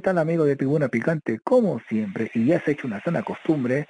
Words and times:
¿Qué 0.00 0.04
tal 0.04 0.16
amigo 0.16 0.46
de 0.46 0.56
Tribuna 0.56 0.88
Picante? 0.88 1.40
Como 1.40 1.78
siempre, 1.80 2.30
y 2.32 2.46
ya 2.46 2.58
se 2.64 2.70
ha 2.70 2.72
hecho 2.72 2.86
una 2.86 3.02
sana 3.02 3.22
costumbre, 3.22 3.86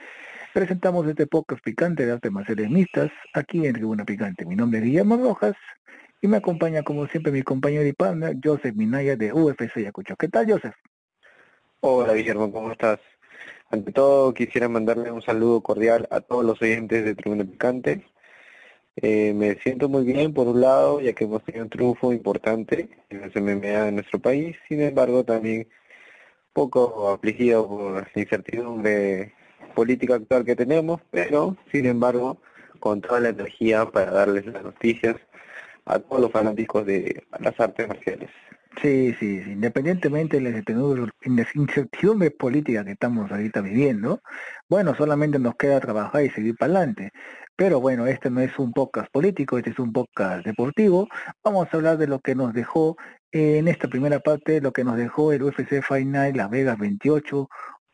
presentamos 0.52 1.06
este 1.06 1.28
podcast 1.28 1.62
picante 1.62 2.04
de 2.04 2.10
artes 2.10 2.32
marciales 2.32 2.68
mixtas 2.68 3.12
aquí 3.32 3.64
en 3.64 3.74
Tribuna 3.74 4.04
Picante. 4.04 4.44
Mi 4.44 4.56
nombre 4.56 4.80
es 4.80 4.86
Guillermo 4.86 5.18
Rojas 5.18 5.54
y 6.20 6.26
me 6.26 6.38
acompaña 6.38 6.82
como 6.82 7.06
siempre 7.06 7.30
mi 7.30 7.42
compañero 7.42 7.86
y 7.86 7.92
partner 7.92 8.36
Joseph 8.42 8.74
Minaya 8.74 9.14
de 9.14 9.32
UFC 9.32 9.78
Yacucho. 9.78 10.16
¿Qué 10.16 10.26
tal 10.26 10.50
Joseph? 10.50 10.74
Hola 11.78 12.12
Guillermo, 12.14 12.50
¿cómo 12.50 12.72
estás? 12.72 12.98
Ante 13.70 13.92
todo 13.92 14.34
quisiera 14.34 14.68
mandarle 14.68 15.12
un 15.12 15.22
saludo 15.22 15.60
cordial 15.60 16.08
a 16.10 16.20
todos 16.20 16.44
los 16.44 16.60
oyentes 16.60 17.04
de 17.04 17.14
Tribuna 17.14 17.44
Picante. 17.44 18.04
Eh, 18.96 19.32
me 19.32 19.54
siento 19.60 19.88
muy 19.88 20.02
bien 20.02 20.34
por 20.34 20.48
un 20.48 20.60
lado, 20.60 21.00
ya 21.00 21.12
que 21.12 21.22
hemos 21.22 21.44
tenido 21.44 21.62
un 21.66 21.70
triunfo 21.70 22.12
importante 22.12 22.88
en 23.10 23.22
el 23.22 23.42
MMA 23.42 23.84
de 23.84 23.92
nuestro 23.92 24.18
país, 24.18 24.56
sin 24.68 24.80
embargo 24.80 25.22
también 25.22 25.68
poco 26.60 27.10
afligido 27.10 27.66
por 27.66 27.94
la 27.94 28.06
incertidumbre 28.14 29.32
política 29.74 30.16
actual 30.16 30.44
que 30.44 30.54
tenemos, 30.54 31.00
pero 31.10 31.56
sin 31.72 31.86
embargo 31.86 32.36
con 32.80 33.00
toda 33.00 33.20
la 33.20 33.30
energía 33.30 33.86
para 33.86 34.10
darles 34.10 34.44
las 34.44 34.62
noticias 34.62 35.16
a 35.86 35.98
todos 35.98 36.20
los 36.20 36.30
fanáticos 36.30 36.84
de 36.84 37.24
las 37.38 37.58
artes 37.58 37.88
marciales. 37.88 38.28
Sí, 38.82 39.14
sí, 39.18 39.42
independientemente 39.46 40.38
de 40.38 40.50
las 40.50 40.62
incertidumbres 41.54 42.32
políticas 42.32 42.84
que 42.84 42.92
estamos 42.92 43.30
ahorita 43.32 43.62
viviendo, 43.62 44.20
bueno, 44.68 44.94
solamente 44.94 45.38
nos 45.38 45.54
queda 45.56 45.80
trabajar 45.80 46.24
y 46.24 46.30
seguir 46.30 46.56
para 46.56 46.74
adelante. 46.74 47.10
Pero 47.56 47.80
bueno, 47.80 48.06
este 48.06 48.30
no 48.30 48.40
es 48.40 48.58
un 48.58 48.72
podcast 48.72 49.10
político, 49.10 49.58
este 49.58 49.70
es 49.70 49.78
un 49.78 49.92
podcast 49.92 50.46
deportivo. 50.46 51.08
Vamos 51.42 51.68
a 51.70 51.76
hablar 51.76 51.98
de 51.98 52.06
lo 52.06 52.20
que 52.20 52.34
nos 52.34 52.52
dejó 52.52 52.96
en 53.32 53.68
esta 53.68 53.88
primera 53.88 54.20
parte, 54.20 54.60
lo 54.60 54.72
que 54.72 54.84
nos 54.84 54.96
dejó 54.96 55.32
el 55.32 55.42
UFC 55.42 55.82
Final 55.82 56.36
Las 56.36 56.50
Vegas 56.50 56.78
28, 56.78 57.48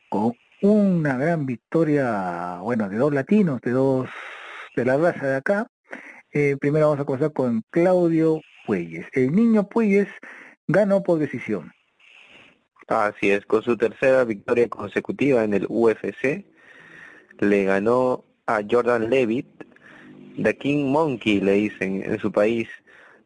con 0.09 0.33
una 0.61 1.17
gran 1.17 1.45
victoria, 1.45 2.59
bueno, 2.61 2.89
de 2.89 2.97
dos 2.97 3.13
latinos, 3.13 3.61
de 3.61 3.71
dos 3.71 4.09
de 4.75 4.85
la 4.85 4.97
raza 4.97 5.27
de 5.27 5.35
acá. 5.35 5.67
Eh, 6.31 6.55
primero 6.59 6.87
vamos 6.87 7.01
a 7.01 7.05
comenzar 7.05 7.33
con 7.33 7.63
Claudio 7.69 8.41
Puelles. 8.65 9.05
El 9.13 9.33
niño 9.33 9.67
Puelles 9.67 10.07
ganó 10.67 11.03
por 11.03 11.19
decisión. 11.19 11.71
Así 12.87 13.31
es, 13.31 13.45
con 13.45 13.61
su 13.63 13.75
tercera 13.75 14.23
victoria 14.23 14.69
consecutiva 14.69 15.43
en 15.43 15.53
el 15.53 15.65
UFC, 15.67 16.45
le 17.39 17.63
ganó 17.65 18.23
a 18.45 18.61
Jordan 18.67 19.09
Levitt, 19.09 19.47
The 20.41 20.57
King 20.57 20.85
Monkey 20.91 21.41
le 21.41 21.53
dicen 21.53 22.03
en 22.03 22.17
su 22.19 22.31
país 22.31 22.69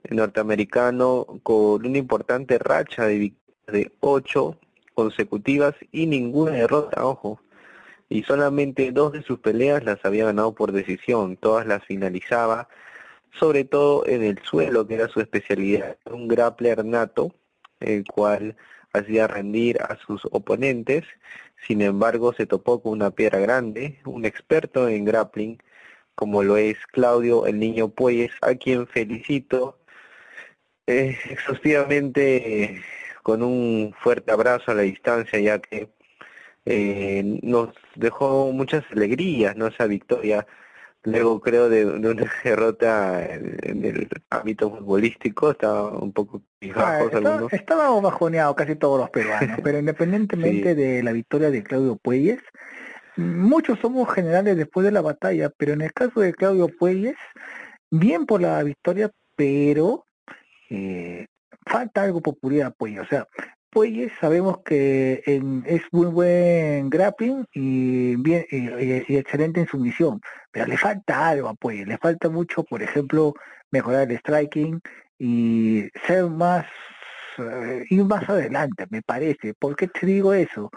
norteamericano, 0.10 1.26
con 1.44 1.86
una 1.86 1.98
importante 1.98 2.58
racha 2.58 3.06
de, 3.06 3.34
de 3.68 3.92
ocho 4.00 4.58
consecutivas 4.94 5.76
y 5.92 6.08
ninguna 6.08 6.52
derrota, 6.52 7.06
ojo. 7.06 7.40
Y 8.10 8.24
solamente 8.24 8.92
dos 8.92 9.14
de 9.14 9.24
sus 9.24 9.40
peleas 9.40 9.84
las 9.84 10.04
había 10.04 10.26
ganado 10.26 10.54
por 10.54 10.72
decisión, 10.72 11.38
todas 11.38 11.66
las 11.66 11.84
finalizaba 11.86 12.68
sobre 13.40 13.64
todo 13.64 14.06
en 14.08 14.24
el 14.24 14.40
suelo, 14.44 14.88
que 14.88 14.96
era 14.96 15.08
su 15.08 15.20
especialidad. 15.22 15.98
Un 16.06 16.28
grappler 16.28 16.84
nato, 16.86 17.34
el 17.80 18.04
cual 18.06 18.56
hacía 18.94 19.28
rendir 19.28 19.82
a 19.82 19.98
sus 20.06 20.26
oponentes, 20.32 21.06
sin 21.68 21.82
embargo 21.82 22.34
se 22.34 22.46
topó 22.46 22.82
con 22.82 22.94
una 22.94 23.12
piedra 23.12 23.40
grande, 23.40 24.00
un 24.06 24.26
experto 24.26 24.88
en 24.88 25.06
grappling, 25.06 25.58
como 26.16 26.44
lo 26.44 26.58
es 26.58 26.78
Claudio 26.92 27.46
el 27.46 27.60
Niño 27.60 27.90
Puelles, 27.90 28.32
a 28.42 28.56
quien 28.56 28.88
felicito 28.88 29.80
eh, 30.92 31.18
exhaustivamente 31.30 32.82
con 33.24 33.44
un 33.44 33.94
fuerte 34.00 34.32
abrazo 34.32 34.72
a 34.72 34.76
la 34.76 34.82
distancia, 34.84 35.40
ya 35.40 35.60
que 35.60 35.90
eh, 36.66 37.40
nos 37.44 37.70
dejó 37.96 38.52
muchas 38.52 38.84
alegrías, 38.92 39.56
¿no? 39.56 39.68
Esa 39.68 39.88
victoria 39.88 40.46
Luego 41.04 41.42
creo 41.42 41.68
de, 41.68 41.86
una 41.86 42.32
derrota 42.44 43.26
en, 43.26 43.84
el 43.84 44.08
ámbito 44.30 44.70
futbolístico, 44.70 45.52
estaba 45.52 45.90
un 45.98 46.14
poco 46.14 46.44
ah, 46.76 47.02
estaba, 47.52 48.00
bajoneado 48.00 48.56
casi 48.56 48.76
todos 48.76 49.00
los 49.00 49.10
peruanos, 49.10 49.60
pero 49.64 49.80
independientemente 49.80 50.76
de 50.76 51.02
la 51.02 51.12
victoria 51.12 51.50
de 51.50 51.64
Claudio 51.64 51.96
Puelles, 51.96 52.40
muchos 53.16 53.80
somos 53.80 54.14
generales 54.14 54.56
después 54.56 54.86
de 54.86 54.92
la 54.92 55.02
batalla, 55.02 55.50
pero 55.58 55.74
en 55.74 55.82
el 55.82 55.92
caso 55.92 56.20
de 56.20 56.34
Claudio 56.34 56.68
Puelles, 56.68 57.18
bien 57.90 58.28
por 58.28 58.42
la 58.42 58.62
victoria, 58.62 59.10
pero 59.36 60.06
eh, 60.72 61.28
falta 61.66 62.04
algo 62.04 62.22
por 62.22 62.38
Puría 62.40 62.72
Puelles, 62.72 63.02
o 63.02 63.06
sea, 63.06 63.28
Puelles 63.70 64.12
sabemos 64.22 64.60
que 64.66 65.22
es 65.26 65.84
muy 65.92 66.08
buen 66.08 66.90
grappling 66.90 67.46
y 67.54 68.16
bien 68.18 68.46
y, 68.52 69.16
excelente 69.18 69.62
en 69.62 69.68
su 69.68 69.78
misión, 69.80 70.22
pero 70.52 70.66
le 70.66 70.78
falta 70.78 71.30
algo 71.30 71.50
a 71.50 71.56
le 71.72 71.98
falta 71.98 72.30
mucho, 72.30 72.64
por 72.64 72.82
ejemplo, 72.82 73.34
mejorar 73.72 74.12
el 74.12 74.18
striking 74.20 74.82
y 75.20 75.90
ser 76.06 76.26
más 76.30 76.66
eh, 77.38 77.86
ir 77.90 78.04
más 78.06 78.30
adelante, 78.30 78.86
me 78.90 79.02
parece. 79.02 79.54
¿Por 79.54 79.76
qué 79.76 79.88
te 79.88 80.06
digo 80.06 80.34
eso? 80.34 80.70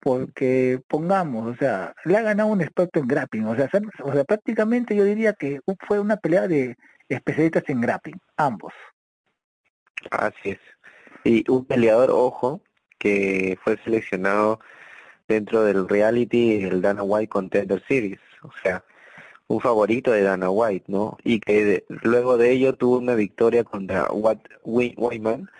Porque 0.00 0.80
pongamos, 0.88 1.46
o 1.54 1.56
sea, 1.56 1.94
le 2.04 2.16
ha 2.16 2.22
ganado 2.22 2.50
un 2.50 2.62
experto 2.62 3.00
en 3.00 3.08
grappling, 3.08 3.46
o 3.46 3.56
sea, 3.56 3.68
o 4.02 4.12
sea, 4.12 4.24
prácticamente 4.24 4.96
yo 4.96 5.04
diría 5.04 5.34
que 5.34 5.60
fue 5.86 5.98
una 6.00 6.16
pelea 6.16 6.48
de 6.48 6.76
especialistas 7.08 7.64
en 7.68 7.80
grappling, 7.80 8.18
ambos. 8.36 8.72
Así 10.10 10.50
es. 10.50 10.58
Y 11.24 11.48
un 11.50 11.64
peleador, 11.64 12.10
ojo, 12.10 12.62
que 12.98 13.58
fue 13.62 13.78
seleccionado 13.84 14.60
dentro 15.28 15.62
del 15.64 15.88
reality 15.88 16.58
del 16.62 16.82
Dana 16.82 17.02
White 17.02 17.28
Contender 17.28 17.82
Series, 17.86 18.20
o 18.42 18.50
sea, 18.62 18.84
un 19.48 19.60
favorito 19.60 20.12
de 20.12 20.22
Dana 20.22 20.50
White, 20.50 20.86
¿no? 20.88 21.18
Y 21.24 21.40
que 21.40 21.84
luego 21.88 22.36
de 22.36 22.52
ello 22.52 22.74
tuvo 22.74 22.98
una 22.98 23.14
victoria 23.14 23.64
contra 23.64 24.06
Watt 24.12 24.40
Wayman, 24.64 25.50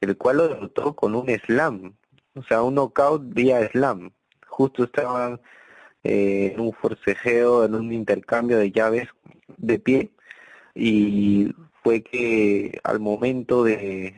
el 0.00 0.16
cual 0.16 0.38
lo 0.38 0.48
derrotó 0.48 0.94
con 0.94 1.14
un 1.14 1.28
slam, 1.46 1.94
o 2.34 2.42
sea, 2.42 2.62
un 2.62 2.74
knockout 2.74 3.22
vía 3.34 3.68
slam. 3.68 4.10
Justo 4.46 4.84
estaban 4.84 5.40
eh, 6.04 6.52
en 6.54 6.60
un 6.60 6.72
forcejeo, 6.72 7.64
en 7.64 7.74
un 7.74 7.92
intercambio 7.92 8.58
de 8.58 8.70
llaves 8.72 9.08
de 9.56 9.78
pie, 9.78 10.10
y 10.74 11.52
fue 11.88 12.02
que 12.02 12.78
al 12.84 13.00
momento 13.00 13.64
de 13.64 14.14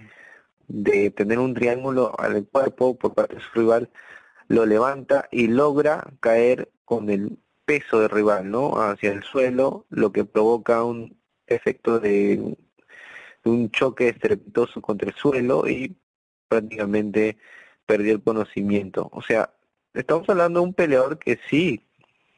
de 0.71 1.11
tener 1.11 1.39
un 1.39 1.55
triángulo 1.55 2.13
al 2.19 2.47
cuerpo 2.47 2.97
por 2.97 3.15
parte 3.15 3.37
de 3.37 3.41
su 3.43 3.51
rival, 3.55 3.91
lo 4.49 4.67
levanta 4.67 5.29
y 5.33 5.49
logra 5.49 6.07
caer 6.21 6.71
con 6.85 7.11
el 7.11 7.39
peso 7.65 8.01
del 8.01 8.11
rival, 8.11 8.51
¿no? 8.51 8.81
Hacia 8.81 9.13
el 9.13 9.23
suelo, 9.25 9.87
lo 9.91 10.13
que 10.13 10.25
provoca 10.25 10.85
un 10.85 11.21
efecto 11.47 11.99
de, 11.99 12.57
un 13.45 13.71
choque 13.71 14.09
estrepitoso 14.09 14.81
contra 14.81 15.09
el 15.09 15.17
suelo 15.17 15.69
y 15.69 15.97
prácticamente 16.49 17.37
perdió 17.87 18.13
el 18.15 18.23
conocimiento. 18.23 19.09
O 19.13 19.23
sea, 19.23 19.53
estamos 19.95 20.29
hablando 20.29 20.61
de 20.61 20.67
un 20.67 20.75
peleador 20.75 21.19
que 21.19 21.39
sí 21.49 21.85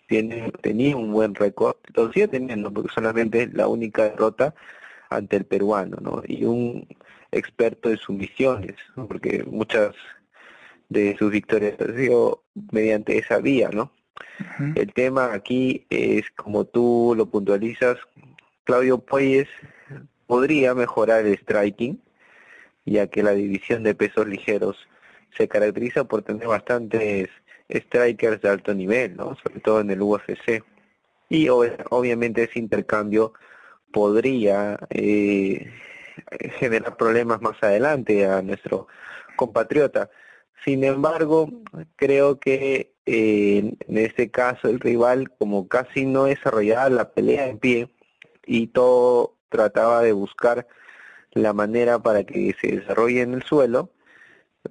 tiene, 0.08 0.52
tenía 0.62 0.96
un 0.96 1.12
buen 1.12 1.34
récord, 1.34 1.76
lo 1.94 2.10
sigue 2.12 2.28
teniendo, 2.28 2.72
porque 2.72 2.92
solamente 2.94 3.42
es 3.42 3.54
la 3.54 3.68
única 3.68 4.04
derrota 4.04 4.54
ante 5.16 5.36
el 5.36 5.44
peruano, 5.44 5.98
¿no? 6.00 6.22
Y 6.26 6.44
un 6.44 6.86
experto 7.30 7.90
en 7.90 7.98
sumisiones, 7.98 8.76
porque 9.08 9.44
muchas 9.44 9.94
de 10.88 11.16
sus 11.18 11.30
victorias 11.30 11.80
han 11.80 11.96
sido 11.96 12.42
mediante 12.70 13.16
esa 13.18 13.38
vía, 13.38 13.70
¿no? 13.72 13.92
El 14.74 14.92
tema 14.92 15.32
aquí 15.32 15.86
es, 15.88 16.30
como 16.36 16.64
tú 16.64 17.14
lo 17.16 17.26
puntualizas, 17.26 17.98
Claudio 18.64 18.98
Puelles 18.98 19.48
podría 20.26 20.74
mejorar 20.74 21.26
el 21.26 21.38
striking, 21.38 22.00
ya 22.84 23.06
que 23.06 23.22
la 23.22 23.32
división 23.32 23.82
de 23.82 23.94
pesos 23.94 24.26
ligeros 24.26 24.76
se 25.36 25.48
caracteriza 25.48 26.04
por 26.04 26.22
tener 26.22 26.48
bastantes 26.48 27.28
strikers 27.70 28.42
de 28.42 28.48
alto 28.48 28.74
nivel, 28.74 29.16
¿no? 29.16 29.36
Sobre 29.36 29.60
todo 29.60 29.80
en 29.80 29.90
el 29.90 30.02
UFC. 30.02 30.62
Y 31.28 31.48
obviamente 31.48 32.42
ese 32.42 32.58
intercambio 32.58 33.32
podría 33.92 34.78
eh, 34.90 35.70
generar 36.58 36.96
problemas 36.96 37.40
más 37.40 37.56
adelante 37.62 38.26
a 38.26 38.42
nuestro 38.42 38.88
compatriota. 39.36 40.10
Sin 40.64 40.84
embargo, 40.84 41.48
creo 41.96 42.38
que 42.38 42.94
eh, 43.06 43.74
en 43.88 43.98
este 43.98 44.30
caso 44.30 44.68
el 44.68 44.80
rival, 44.80 45.30
como 45.38 45.68
casi 45.68 46.06
no 46.06 46.24
desarrollaba 46.24 46.88
la 46.88 47.10
pelea 47.10 47.48
en 47.48 47.58
pie 47.58 47.88
y 48.46 48.68
todo 48.68 49.36
trataba 49.48 50.02
de 50.02 50.12
buscar 50.12 50.66
la 51.32 51.52
manera 51.52 51.98
para 51.98 52.24
que 52.24 52.54
se 52.60 52.76
desarrolle 52.76 53.22
en 53.22 53.34
el 53.34 53.42
suelo, 53.42 53.90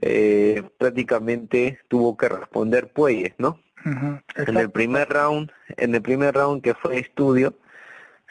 eh, 0.01 0.63
prácticamente 0.77 1.79
tuvo 1.89 2.15
que 2.15 2.29
responder 2.29 2.91
Puelles, 2.93 3.33
¿no? 3.37 3.59
En 4.35 4.57
el 4.57 4.69
primer 4.69 5.09
round, 5.09 5.51
en 5.77 5.95
el 5.95 6.01
primer 6.01 6.35
round 6.35 6.61
que 6.61 6.75
fue 6.75 6.99
estudio, 6.99 7.55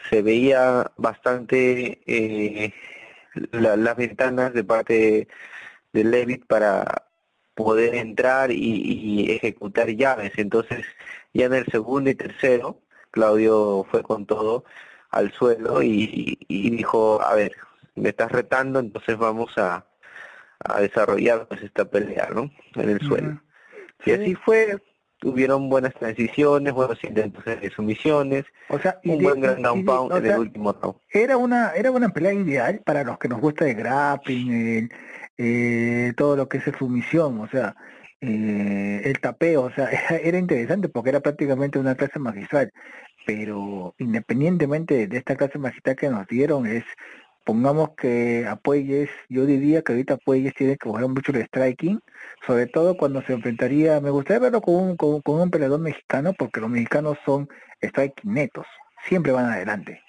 se 0.09 0.23
veía 0.23 0.91
bastante 0.97 2.01
eh, 2.07 2.73
las 3.53 3.97
ventanas 3.97 4.53
de 4.53 4.65
parte 4.65 5.29
de 5.93 6.05
Levitt 6.05 6.47
para 6.47 7.07
poder 7.55 7.95
entrar 7.95 8.51
y, 8.51 9.31
ejecutar 9.33 9.89
llaves. 9.89 10.33
Entonces, 10.37 10.85
ya 11.35 11.47
en 11.47 11.55
el 11.55 11.67
segundo 11.67 12.11
y 12.11 12.15
tercero, 12.15 12.81
Claudio 13.11 13.87
fue 13.91 14.03
con 14.03 14.27
todo 14.27 14.65
al 15.11 15.33
suelo 15.33 15.83
y, 15.83 16.39
dijo, 16.49 17.21
a 17.23 17.35
ver, 17.35 17.53
me 17.97 18.11
estás 18.11 18.33
retando, 18.33 18.79
entonces 18.79 19.19
vamos 19.19 19.57
a, 19.59 19.87
a 20.61 20.81
desarrollar 20.81 21.47
pues 21.49 21.63
esta 21.63 21.85
pelea, 21.85 22.29
¿no? 22.35 22.51
En 22.75 22.91
el 22.91 23.01
suelo. 23.01 23.41
Y 24.05 24.13
así 24.13 24.35
fue, 24.35 24.81
tuvieron 25.21 25.69
buenas 25.69 25.95
transiciones, 25.95 26.73
buenos 26.73 27.03
intentos 27.05 27.45
de 27.45 27.71
sumisiones, 27.71 28.45
o 28.69 28.79
sea, 28.79 28.99
un 29.05 29.23
buen 29.23 29.41
gran 29.41 29.63
down 29.63 29.85
pound 29.85 30.17
en 30.17 30.27
el 30.27 30.39
último 30.39 30.73
round. 30.73 30.97
Era 31.11 31.37
una, 31.37 31.73
era 31.73 31.91
una 31.91 32.09
pelea 32.09 32.33
ideal 32.33 32.81
para 32.85 33.05
los 33.05 33.19
que 33.19 33.29
nos 33.29 33.41
gusta 33.41 33.69
el 33.69 33.75
grappling, 33.75 34.89
eh, 35.37 36.13
todo 36.17 36.37
lo 36.37 36.49
que 36.49 36.59
es 36.59 36.65
sumisión, 36.79 37.41
o 37.41 37.49
sea, 37.49 37.77
eh, 38.23 39.03
el 39.05 39.21
tapeo, 39.21 39.63
o 39.63 39.71
sea, 39.71 39.89
era, 40.23 40.39
interesante 40.39 40.89
porque 40.89 41.11
era 41.11 41.21
prácticamente 41.21 41.79
una 41.79 41.95
clase 41.95 42.19
magistral, 42.19 42.73
pero 43.27 43.95
independientemente 43.99 45.07
de 45.07 45.19
esta 45.19 45.37
clase 45.37 45.59
magistral 45.59 45.97
que 45.97 46.09
nos 46.09 46.27
dieron, 46.27 46.67
es 46.67 46.85
pongamos 47.45 47.91
que 47.97 48.47
apoyes, 48.47 49.11
yo 49.29 49.47
diría 49.47 49.83
que 49.83 49.93
ahorita 49.93 50.15
apoyes 50.15 50.55
tiene 50.55 50.77
que 50.77 50.89
jugar 50.89 51.09
mucho 51.09 51.33
el 51.33 51.43
striking, 51.47 52.01
sobre 52.47 52.67
todo 52.67 52.97
cuando 52.97 53.23
se 53.23 53.33
enfrentaría, 53.33 54.01
me 54.01 54.11
gustaría 54.11 54.41
verlo 54.41 54.61
con 54.61 54.75
un, 54.75 54.97
con, 54.97 55.23
un 55.25 55.51
peleador 55.51 55.81
mexicano, 55.81 56.33
porque 56.39 56.61
los 56.61 56.71
mexicanos 56.71 57.19
son 57.25 57.49
striking 57.83 58.35
netos, 58.35 58.67
siempre 59.09 59.33
van 59.33 59.47
adelante. 59.47 60.03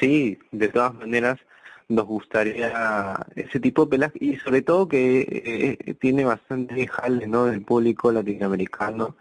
Sí, 0.00 0.38
de 0.50 0.68
todas 0.68 0.94
maneras 0.94 1.38
nos 1.88 2.06
gustaría 2.06 3.14
ese 3.34 3.60
tipo 3.60 3.84
de 3.84 3.90
peleas 3.90 4.12
y 4.14 4.36
sobre 4.36 4.62
todo 4.62 4.88
que 4.88 5.76
eh, 5.86 5.94
tiene 5.94 6.24
bastante 6.24 6.86
jale 6.86 7.26
¿no? 7.26 7.44
del 7.44 7.62
público 7.62 8.10
latinoamericano, 8.10 9.16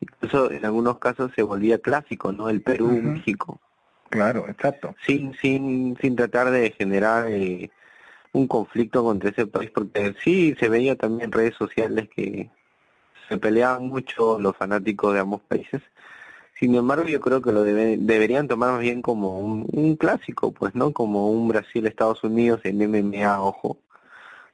incluso 0.00 0.50
en 0.50 0.64
algunos 0.64 0.98
casos 0.98 1.32
se 1.34 1.42
volvía 1.42 1.78
clásico, 1.78 2.32
¿no? 2.32 2.48
El 2.48 2.62
Perú, 2.62 3.00
México. 3.02 3.60
Claro, 4.12 4.46
exacto. 4.46 4.94
Sin, 5.06 5.32
sin, 5.38 5.96
sin 5.98 6.16
tratar 6.16 6.50
de 6.50 6.72
generar 6.72 7.28
eh, 7.30 7.70
un 8.32 8.46
conflicto 8.46 9.02
contra 9.02 9.30
ese 9.30 9.46
país, 9.46 9.70
porque 9.70 10.14
sí 10.22 10.54
se 10.60 10.68
veía 10.68 10.96
también 10.96 11.26
en 11.26 11.32
redes 11.32 11.54
sociales 11.56 12.10
que 12.14 12.50
se 13.28 13.38
peleaban 13.38 13.88
mucho 13.88 14.38
los 14.38 14.54
fanáticos 14.54 15.14
de 15.14 15.20
ambos 15.20 15.40
países. 15.42 15.80
Sin 16.60 16.74
embargo, 16.74 17.08
yo 17.08 17.20
creo 17.22 17.40
que 17.40 17.52
lo 17.52 17.64
deberían 17.64 18.48
tomar 18.48 18.72
más 18.72 18.80
bien 18.82 19.00
como 19.00 19.38
un, 19.40 19.96
clásico, 19.96 20.52
pues, 20.52 20.74
¿no? 20.74 20.92
Como 20.92 21.30
un 21.30 21.48
Brasil-Estados 21.48 22.22
Unidos 22.22 22.60
en 22.64 22.78
MMA, 22.82 23.42
ojo, 23.42 23.78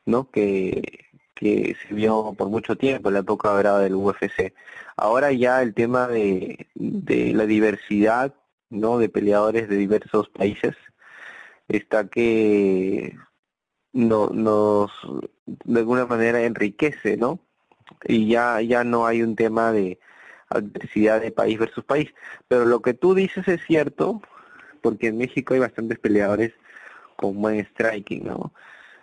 ¿no? 0.07 0.31
Que, 0.31 1.07
que 1.35 1.77
se 1.83 1.95
vio 1.95 2.35
por 2.39 2.49
mucho 2.49 2.77
tiempo 2.77 3.09
en 3.09 3.15
la 3.15 3.21
época 3.21 3.51
dorada 3.51 3.81
del 3.81 3.97
UFC. 3.97 4.55
Ahora 4.97 5.33
ya 5.33 5.63
el 5.63 5.75
tema 5.75 6.07
de 6.09 6.67
la 6.77 7.47
diversidad 7.47 8.35
¿no? 8.71 8.99
de 8.99 9.09
peleadores 9.09 9.69
de 9.69 9.77
diversos 9.77 10.29
países 10.29 10.77
está 11.69 12.09
que 12.09 13.17
no, 13.93 14.29
nos 14.29 14.91
de 15.47 15.81
alguna 15.81 16.07
manera 16.07 16.43
enriquece, 16.43 17.17
¿no? 17.17 17.41
Y 18.05 18.29
ya, 18.29 18.61
ya 18.61 18.85
no 18.85 19.07
hay 19.07 19.23
un 19.23 19.37
tema 19.37 19.73
de 19.73 19.99
adversidad 20.49 21.21
de 21.21 21.31
país 21.31 21.59
versus 21.59 21.85
país. 21.85 22.13
Pero 22.49 22.65
lo 22.65 22.81
que 22.81 22.95
tú 22.95 23.15
dices 23.15 23.47
es 23.49 23.63
cierto, 23.67 24.23
porque 24.83 25.09
en 25.09 25.19
México 25.19 25.55
hay 25.55 25.61
bastantes 25.61 25.99
peleadores 25.99 26.53
con 27.17 27.41
buen 27.41 27.65
striking, 27.67 28.27
¿no? 28.27 28.53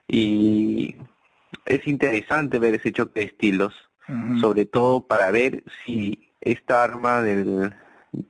Y 0.08 0.96
es 1.66 1.88
interesante 1.88 2.60
ver 2.60 2.76
ese 2.76 2.92
choque 2.92 3.22
de 3.22 3.26
estilos, 3.28 3.74
sobre 4.40 4.66
todo 4.66 5.08
para 5.08 5.32
ver 5.32 5.64
si 5.84 6.32
esta 6.40 6.84
arma 6.84 7.24
del, 7.24 7.74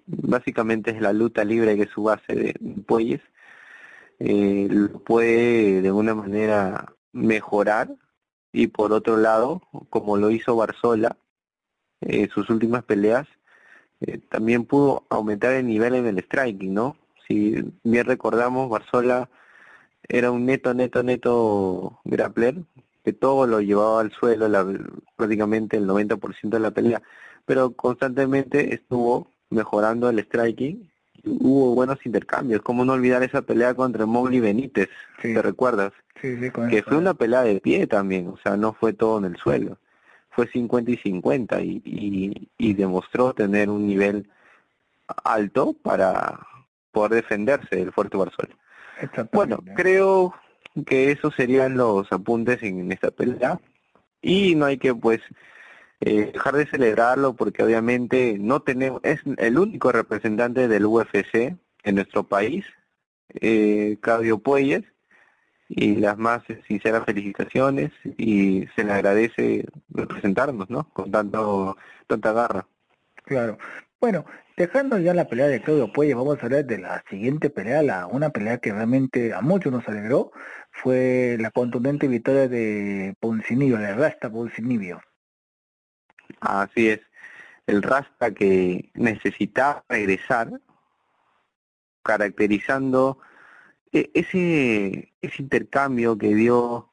básicamente 0.05 0.91
es 0.91 1.01
la 1.01 1.13
luta 1.13 1.43
libre 1.43 1.75
que 1.75 1.83
es 1.83 1.89
su 1.89 2.03
base 2.03 2.33
de 2.33 2.53
Puelles, 2.85 3.21
eh, 4.19 4.67
lo 4.69 4.99
puede 4.99 5.81
de 5.81 5.87
alguna 5.87 6.15
manera 6.15 6.93
mejorar 7.11 7.89
y 8.51 8.67
por 8.67 8.93
otro 8.93 9.17
lado, 9.17 9.61
como 9.89 10.17
lo 10.17 10.31
hizo 10.31 10.55
Barzola 10.55 11.17
en 12.01 12.25
eh, 12.25 12.29
sus 12.33 12.49
últimas 12.49 12.83
peleas, 12.83 13.27
eh, 14.01 14.19
también 14.29 14.65
pudo 14.65 15.05
aumentar 15.09 15.53
el 15.53 15.67
nivel 15.67 15.95
en 15.95 16.05
el 16.07 16.19
striking, 16.19 16.73
¿no? 16.73 16.97
Si 17.27 17.55
bien 17.83 18.05
recordamos, 18.05 18.69
Barzola 18.69 19.29
era 20.07 20.31
un 20.31 20.45
neto, 20.45 20.73
neto, 20.73 21.03
neto 21.03 21.99
grappler, 22.05 22.63
que 23.03 23.13
todo 23.13 23.47
lo 23.47 23.61
llevaba 23.61 24.01
al 24.01 24.11
suelo, 24.11 24.47
la, 24.47 24.65
prácticamente 25.15 25.77
el 25.77 25.87
90% 25.87 26.49
de 26.49 26.59
la 26.59 26.71
pelea, 26.71 27.01
pero 27.45 27.71
constantemente 27.75 28.73
estuvo 28.73 29.31
mejorando 29.49 30.09
el 30.09 30.19
striking. 30.19 30.89
Hubo 31.23 31.73
buenos 31.73 32.05
intercambios. 32.05 32.61
¿Cómo 32.61 32.85
no 32.85 32.93
olvidar 32.93 33.23
esa 33.23 33.41
pelea 33.41 33.73
contra 33.73 34.05
Mowgli 34.05 34.39
Benítez? 34.39 34.89
¿Te 35.21 35.41
recuerdas? 35.41 35.91
que 36.21 36.83
fue 36.83 36.97
una 36.97 37.13
pelea 37.13 37.43
de 37.43 37.59
pie 37.59 37.87
también, 37.87 38.27
o 38.27 38.37
sea, 38.37 38.57
no 38.57 38.73
fue 38.73 38.93
todo 38.93 39.19
en 39.19 39.25
el 39.25 39.37
suelo. 39.37 39.77
Fue 40.31 40.47
50 40.47 40.91
y 40.91 40.97
50 40.97 41.61
y, 41.61 42.49
y, 42.57 42.73
demostró 42.73 43.33
tener 43.33 43.69
un 43.69 43.87
nivel 43.87 44.29
alto 45.23 45.73
para 45.81 46.39
poder 46.91 47.21
defenderse 47.21 47.75
del 47.75 47.93
fuerte 47.93 48.17
Barzuelo. 48.17 48.55
Bueno, 49.31 49.59
creo 49.75 50.33
que 50.85 51.11
esos 51.11 51.33
serían 51.35 51.77
los 51.77 52.11
apuntes 52.11 52.61
en 52.63 52.91
esta 52.91 53.11
pelea 53.11 53.59
y 54.21 54.55
no 54.55 54.65
hay 54.65 54.77
que 54.77 54.93
pues 54.93 55.21
eh, 56.01 56.31
dejar 56.33 56.55
de 56.55 56.67
celebrarlo 56.67 57.35
porque 57.35 57.63
obviamente 57.63 58.37
no 58.39 58.61
tenemos, 58.61 59.01
es 59.03 59.21
el 59.37 59.57
único 59.57 59.91
representante 59.91 60.67
del 60.67 60.85
UFC 60.85 61.55
en 61.83 61.95
nuestro 61.95 62.23
país, 62.23 62.65
eh, 63.41 63.97
Claudio 64.01 64.39
Puelles, 64.39 64.83
y 65.67 65.95
las 65.95 66.17
más 66.17 66.43
sinceras 66.67 67.05
felicitaciones 67.05 67.91
y 68.17 68.67
se 68.75 68.83
le 68.83 68.93
agradece 68.93 69.65
representarnos, 69.89 70.69
¿no? 70.69 70.89
Con 70.93 71.11
tanto, 71.11 71.75
tanta 72.07 72.33
garra. 72.33 72.67
Claro. 73.23 73.57
Bueno, 73.99 74.25
dejando 74.57 74.99
ya 74.99 75.13
la 75.13 75.27
pelea 75.27 75.47
de 75.47 75.61
Claudio 75.61 75.91
Puelles, 75.91 76.15
vamos 76.15 76.37
a 76.37 76.45
hablar 76.45 76.65
de 76.65 76.77
la 76.77 77.03
siguiente 77.09 77.49
pelea, 77.49 77.81
la, 77.81 78.05
una 78.05 78.29
pelea 78.29 78.59
que 78.59 78.71
realmente 78.71 79.33
a 79.33 79.41
muchos 79.41 79.71
nos 79.71 79.87
alegró, 79.87 80.31
fue 80.71 81.37
la 81.39 81.49
contundente 81.51 82.07
victoria 82.07 82.47
de 82.47 83.15
Poncinibio, 83.19 83.77
de 83.77 83.95
Rasta 83.95 84.29
Poncinibio. 84.29 85.01
Así 86.39 86.89
es, 86.89 87.01
el 87.67 87.81
Rasta 87.81 88.31
que 88.33 88.91
necesitaba 88.93 89.83
regresar, 89.89 90.61
caracterizando 92.03 93.19
e, 93.91 94.11
ese, 94.13 95.13
ese 95.21 95.41
intercambio 95.41 96.17
que 96.17 96.35
dio 96.35 96.89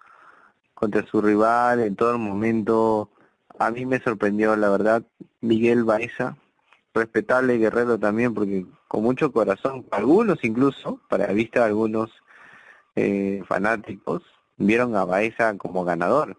contra 0.74 1.06
su 1.06 1.20
rival 1.20 1.80
en 1.80 1.96
todo 1.96 2.12
el 2.12 2.18
momento, 2.18 3.10
a 3.58 3.70
mí 3.70 3.86
me 3.86 4.00
sorprendió, 4.00 4.56
la 4.56 4.70
verdad, 4.70 5.04
Miguel 5.40 5.84
Baeza, 5.84 6.36
respetable 6.94 7.58
guerrero 7.58 7.98
también, 7.98 8.34
porque 8.34 8.66
con 8.88 9.02
mucho 9.02 9.32
corazón, 9.32 9.86
algunos 9.90 10.42
incluso, 10.44 11.00
para 11.08 11.28
la 11.28 11.32
vista 11.32 11.60
de 11.60 11.66
algunos 11.66 12.10
eh, 12.96 13.42
fanáticos, 13.46 14.22
vieron 14.56 14.96
a 14.96 15.04
Baeza 15.04 15.56
como 15.56 15.84
ganador. 15.84 16.36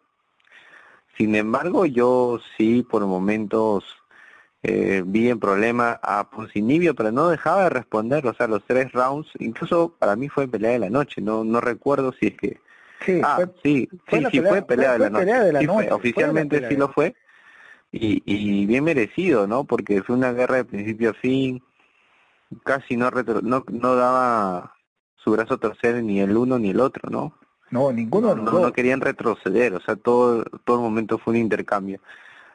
Sin 1.18 1.36
embargo, 1.36 1.86
yo 1.86 2.40
sí 2.58 2.84
por 2.84 3.06
momentos 3.06 3.84
eh, 4.64 5.04
vi 5.06 5.30
en 5.30 5.40
problema 5.40 6.00
a 6.02 6.30
Poncinibio, 6.30 6.96
pero 6.96 7.12
no 7.12 7.30
dejaba 7.30 7.66
de 7.66 7.70
responder, 7.70 8.26
o 8.26 8.34
sea, 8.34 8.48
los 8.48 8.64
tres 8.66 8.92
rounds, 8.94 9.30
incluso 9.40 9.94
para 10.00 10.16
mí 10.16 10.30
fue 10.30 10.48
pelea 10.48 10.72
de 10.72 10.80
la 10.80 10.90
noche, 10.90 11.22
no 11.22 11.44
no 11.44 11.60
recuerdo 11.62 12.14
si 12.14 12.28
es 12.28 12.38
que... 12.38 12.60
Sí, 13.06 13.20
ah, 13.22 13.36
fue, 13.36 13.54
sí, 13.62 13.90
sí, 14.32 14.40
fue 14.40 14.62
pelea, 14.62 14.94
de, 14.94 15.00
la 15.00 15.10
noche. 15.62 15.92
oficialmente 15.92 16.70
sí 16.70 16.78
lo 16.78 16.88
fue. 16.88 17.14
Y, 17.92 18.24
y 18.26 18.66
bien 18.66 18.86
merecido, 18.86 19.46
¿no? 19.46 19.66
Porque 19.66 20.02
fue 20.02 20.16
una 20.16 20.32
guerra 20.32 20.56
de 20.56 20.66
principio 20.66 21.10
a 21.10 21.14
fin, 21.14 21.62
casi 22.64 22.96
no, 22.96 23.12
no, 23.12 23.66
no 23.70 23.96
daba 23.96 24.76
su 25.16 25.32
brazo 25.32 25.58
torcer 25.58 26.02
ni 26.04 26.22
el 26.22 26.36
uno 26.38 26.60
ni 26.60 26.70
el 26.70 26.80
otro, 26.80 27.10
¿no? 27.10 27.38
No, 27.74 27.92
ninguno 27.92 28.36
no, 28.36 28.52
no, 28.52 28.72
querían 28.72 29.02
retroceder, 29.02 29.74
o 29.74 29.82
sea, 29.82 29.96
todo, 29.96 30.44
todo 30.64 30.78
el 30.78 30.84
momento 30.84 31.18
fue 31.18 31.34
un 31.34 31.40
intercambio. 31.40 32.00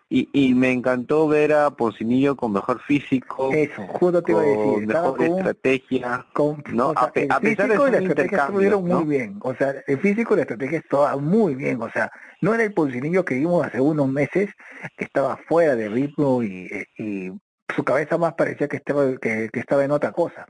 Y, 0.08 0.28
y 0.32 0.54
me 0.54 0.70
encantó 0.70 1.26
ver 1.26 1.52
a 1.52 1.70
Poncinillo 1.70 2.36
con 2.36 2.52
mejor 2.52 2.80
físico, 2.82 3.50
Eso, 3.52 3.82
justo 3.88 4.22
te 4.22 4.30
iba 4.30 4.40
a 4.40 4.44
decir, 4.44 4.86
mejor 4.86 5.20
estrategia, 5.20 6.24
con, 6.32 6.62
¿no? 6.72 6.92
a, 6.94 7.10
pesar 7.10 7.42
de 7.42 7.90
la 7.90 7.98
estrategia 7.98 8.44
estuvieron 8.44 8.84
muy 8.84 9.04
bien, 9.06 9.38
o 9.40 9.54
sea, 9.56 9.74
el 9.88 9.98
físico 9.98 10.34
y 10.34 10.36
la 10.36 10.42
estrategia 10.42 10.78
estaban 10.78 11.24
muy 11.24 11.56
bien, 11.56 11.82
o 11.82 11.90
sea, 11.90 12.12
no 12.40 12.54
era 12.54 12.62
el 12.62 12.72
Poncinillo 12.72 13.24
que 13.24 13.34
vimos 13.34 13.66
hace 13.66 13.80
unos 13.80 14.08
meses, 14.08 14.50
que 14.96 15.04
estaba 15.04 15.36
fuera 15.48 15.74
de 15.74 15.88
ritmo 15.88 16.44
y, 16.44 16.70
y 16.96 17.32
su 17.74 17.82
cabeza 17.82 18.18
más 18.18 18.34
parecía 18.34 18.68
que 18.68 18.76
estaba, 18.76 19.16
que, 19.16 19.50
que 19.52 19.60
estaba 19.60 19.84
en 19.84 19.90
otra 19.90 20.12
cosa. 20.12 20.46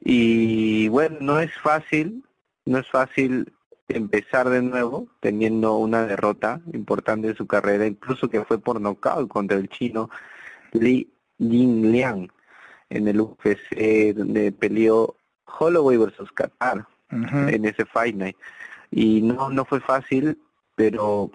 Y 0.00 0.88
bueno, 0.88 1.18
no 1.20 1.38
es 1.38 1.54
fácil 1.62 2.24
no 2.66 2.78
es 2.78 2.88
fácil 2.88 3.52
empezar 3.88 4.48
de 4.48 4.62
nuevo, 4.62 5.08
teniendo 5.20 5.76
una 5.76 6.06
derrota 6.06 6.60
importante 6.72 7.28
en 7.28 7.36
su 7.36 7.46
carrera, 7.46 7.86
incluso 7.86 8.28
que 8.28 8.44
fue 8.44 8.58
por 8.58 8.80
nocaut 8.80 9.28
contra 9.28 9.58
el 9.58 9.68
chino 9.68 10.10
Li 10.72 11.10
Jingliang 11.38 12.30
en 12.90 13.08
el 13.08 13.20
UFC, 13.20 14.14
donde 14.14 14.52
peleó 14.52 15.16
Holloway 15.58 15.96
versus 15.96 16.32
Qatar 16.32 16.86
en 17.10 17.64
ese 17.64 17.84
Fight 17.84 18.16
Night. 18.16 18.36
Y 18.90 19.20
no, 19.22 19.50
no 19.50 19.64
fue 19.64 19.80
fácil, 19.80 20.38
pero 20.74 21.30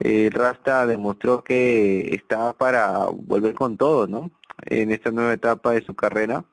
eh, 0.00 0.30
Rasta 0.32 0.86
demostró 0.86 1.42
que 1.42 2.14
está 2.14 2.52
para 2.52 3.06
volver 3.06 3.54
con 3.54 3.76
todo, 3.76 4.06
¿no? 4.06 4.30
En 4.66 4.90
esta 4.90 5.10
nueva 5.10 5.32
etapa 5.32 5.72
de 5.72 5.84
su 5.84 5.94
carrera. 5.94 6.44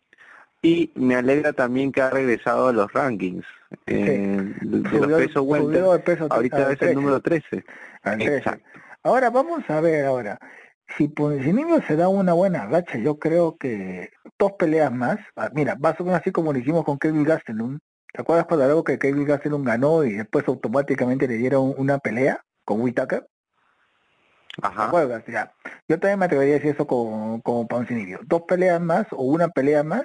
Y 0.61 0.91
me 0.95 1.15
alegra 1.15 1.53
también 1.53 1.91
que 1.91 2.01
ha 2.01 2.09
regresado 2.11 2.67
a 2.67 2.73
los 2.73 2.91
rankings. 2.93 3.45
Eh, 3.87 4.53
de 4.61 4.99
los 4.99 6.01
pesos 6.01 6.29
Ahorita 6.29 6.71
es 6.71 6.81
el 6.81 6.95
número 6.95 7.19
13. 7.19 7.63
Ahora 9.03 9.29
vamos 9.31 9.67
a 9.69 9.81
ver 9.81 10.05
ahora. 10.05 10.39
Si 10.97 11.07
Poncinibio 11.07 11.81
se 11.87 11.95
da 11.95 12.09
una 12.09 12.33
buena 12.33 12.67
racha, 12.67 12.97
yo 12.97 13.17
creo 13.17 13.57
que 13.57 14.11
dos 14.37 14.51
peleas 14.53 14.91
más. 14.91 15.17
Ah, 15.35 15.49
mira, 15.53 15.75
va 15.75 15.89
a 15.89 15.97
ser 15.97 16.07
así 16.09 16.31
como 16.31 16.53
lo 16.53 16.59
hicimos 16.59 16.83
con 16.83 16.99
Kevin 16.99 17.23
Gastelum. 17.23 17.79
¿Te 18.13 18.21
acuerdas 18.21 18.45
cuando 18.45 18.65
algo 18.65 18.83
que 18.83 18.99
Kevin 18.99 19.25
Gastelum 19.25 19.63
ganó 19.63 20.03
y 20.03 20.13
después 20.13 20.47
automáticamente 20.47 21.27
le 21.27 21.37
dieron 21.37 21.73
una 21.77 21.97
pelea 21.97 22.43
con 22.65 22.81
Whitaker? 22.81 23.25
Ajá. 24.61 24.91
Yo 25.87 25.97
también 25.99 26.19
me 26.19 26.25
atrevería 26.25 26.55
a 26.55 26.57
decir 26.57 26.71
eso 26.75 26.85
con, 26.85 27.39
con 27.41 27.67
Poncinibio. 27.67 28.19
Dos 28.23 28.43
peleas 28.47 28.81
más 28.81 29.07
o 29.11 29.23
una 29.23 29.47
pelea 29.47 29.83
más 29.83 30.03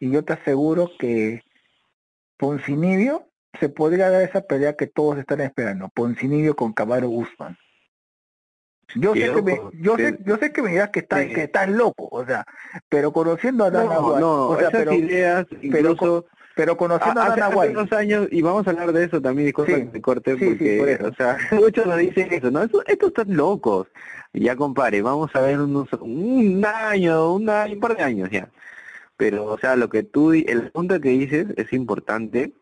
y 0.00 0.10
yo 0.10 0.24
te 0.24 0.32
aseguro 0.32 0.90
que 0.98 1.42
Poncinibio 2.38 3.28
se 3.60 3.68
podría 3.68 4.10
dar 4.10 4.22
esa 4.22 4.40
pelea 4.40 4.74
que 4.74 4.86
todos 4.86 5.18
están 5.18 5.42
esperando. 5.42 5.88
Poncinibio 5.90 6.56
con 6.56 6.72
Camaro 6.72 7.08
Guzmán. 7.08 7.58
Yo 8.96 9.14
sé, 9.14 9.32
que 9.32 9.42
me, 9.42 9.60
yo, 9.74 9.96
sé, 9.96 10.18
yo 10.24 10.36
sé 10.38 10.52
que 10.52 10.62
me 10.62 10.70
dirás 10.70 10.90
que 10.90 11.00
estás, 11.00 11.26
que 11.26 11.44
estás 11.44 11.68
loco, 11.68 12.08
o 12.10 12.26
sea, 12.26 12.44
pero 12.88 13.12
conociendo 13.12 13.64
a 13.64 13.70
Dana 13.70 14.00
White, 14.00 14.20
no, 14.20 14.48
o 14.48 14.58
sea, 14.58 14.70
pero, 14.72 14.92
ideas, 14.92 15.46
incluso, 15.62 16.26
pero, 16.56 16.76
conociendo 16.76 17.20
a, 17.20 17.28
Dana 17.28 17.50
White. 17.50 17.72
unos 17.72 17.92
años, 17.92 18.26
y 18.32 18.42
vamos 18.42 18.66
a 18.66 18.70
hablar 18.70 18.92
de 18.92 19.04
eso 19.04 19.22
también, 19.22 19.46
disculpa 19.46 19.76
sí, 19.76 19.88
que 19.92 20.00
corte, 20.00 20.36
porque, 20.36 20.98
o 21.04 21.14
sea, 21.14 21.38
muchos 21.52 21.86
nos 21.86 21.98
dicen 21.98 22.32
eso, 22.32 22.50
¿no? 22.50 22.64
Eso, 22.64 22.82
estos 22.86 23.08
están 23.10 23.36
locos. 23.36 23.86
Ya 24.32 24.56
compare, 24.56 25.02
vamos 25.02 25.30
a 25.34 25.40
ver 25.40 25.60
unos, 25.60 25.88
un 26.00 26.64
año, 26.64 27.34
un 27.34 27.48
año, 27.48 27.74
un 27.74 27.80
par 27.80 27.96
de 27.96 28.02
años 28.02 28.28
ya. 28.30 28.48
Pero, 29.20 29.44
o 29.44 29.58
sea, 29.58 29.76
lo 29.76 29.90
que 29.90 30.02
tú, 30.02 30.32
el 30.32 30.70
punto 30.70 30.98
que 30.98 31.10
dices 31.10 31.48
es 31.58 31.74
importante, 31.74 32.54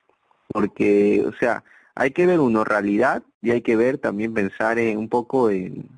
porque, 0.48 1.24
o 1.24 1.32
sea, 1.34 1.62
hay 1.94 2.10
que 2.10 2.26
ver 2.26 2.40
uno 2.40 2.64
realidad 2.64 3.22
y 3.40 3.52
hay 3.52 3.62
que 3.62 3.76
ver 3.76 3.98
también 3.98 4.34
pensar 4.34 4.80
en, 4.80 4.98
un 4.98 5.08
poco 5.08 5.50
en 5.50 5.88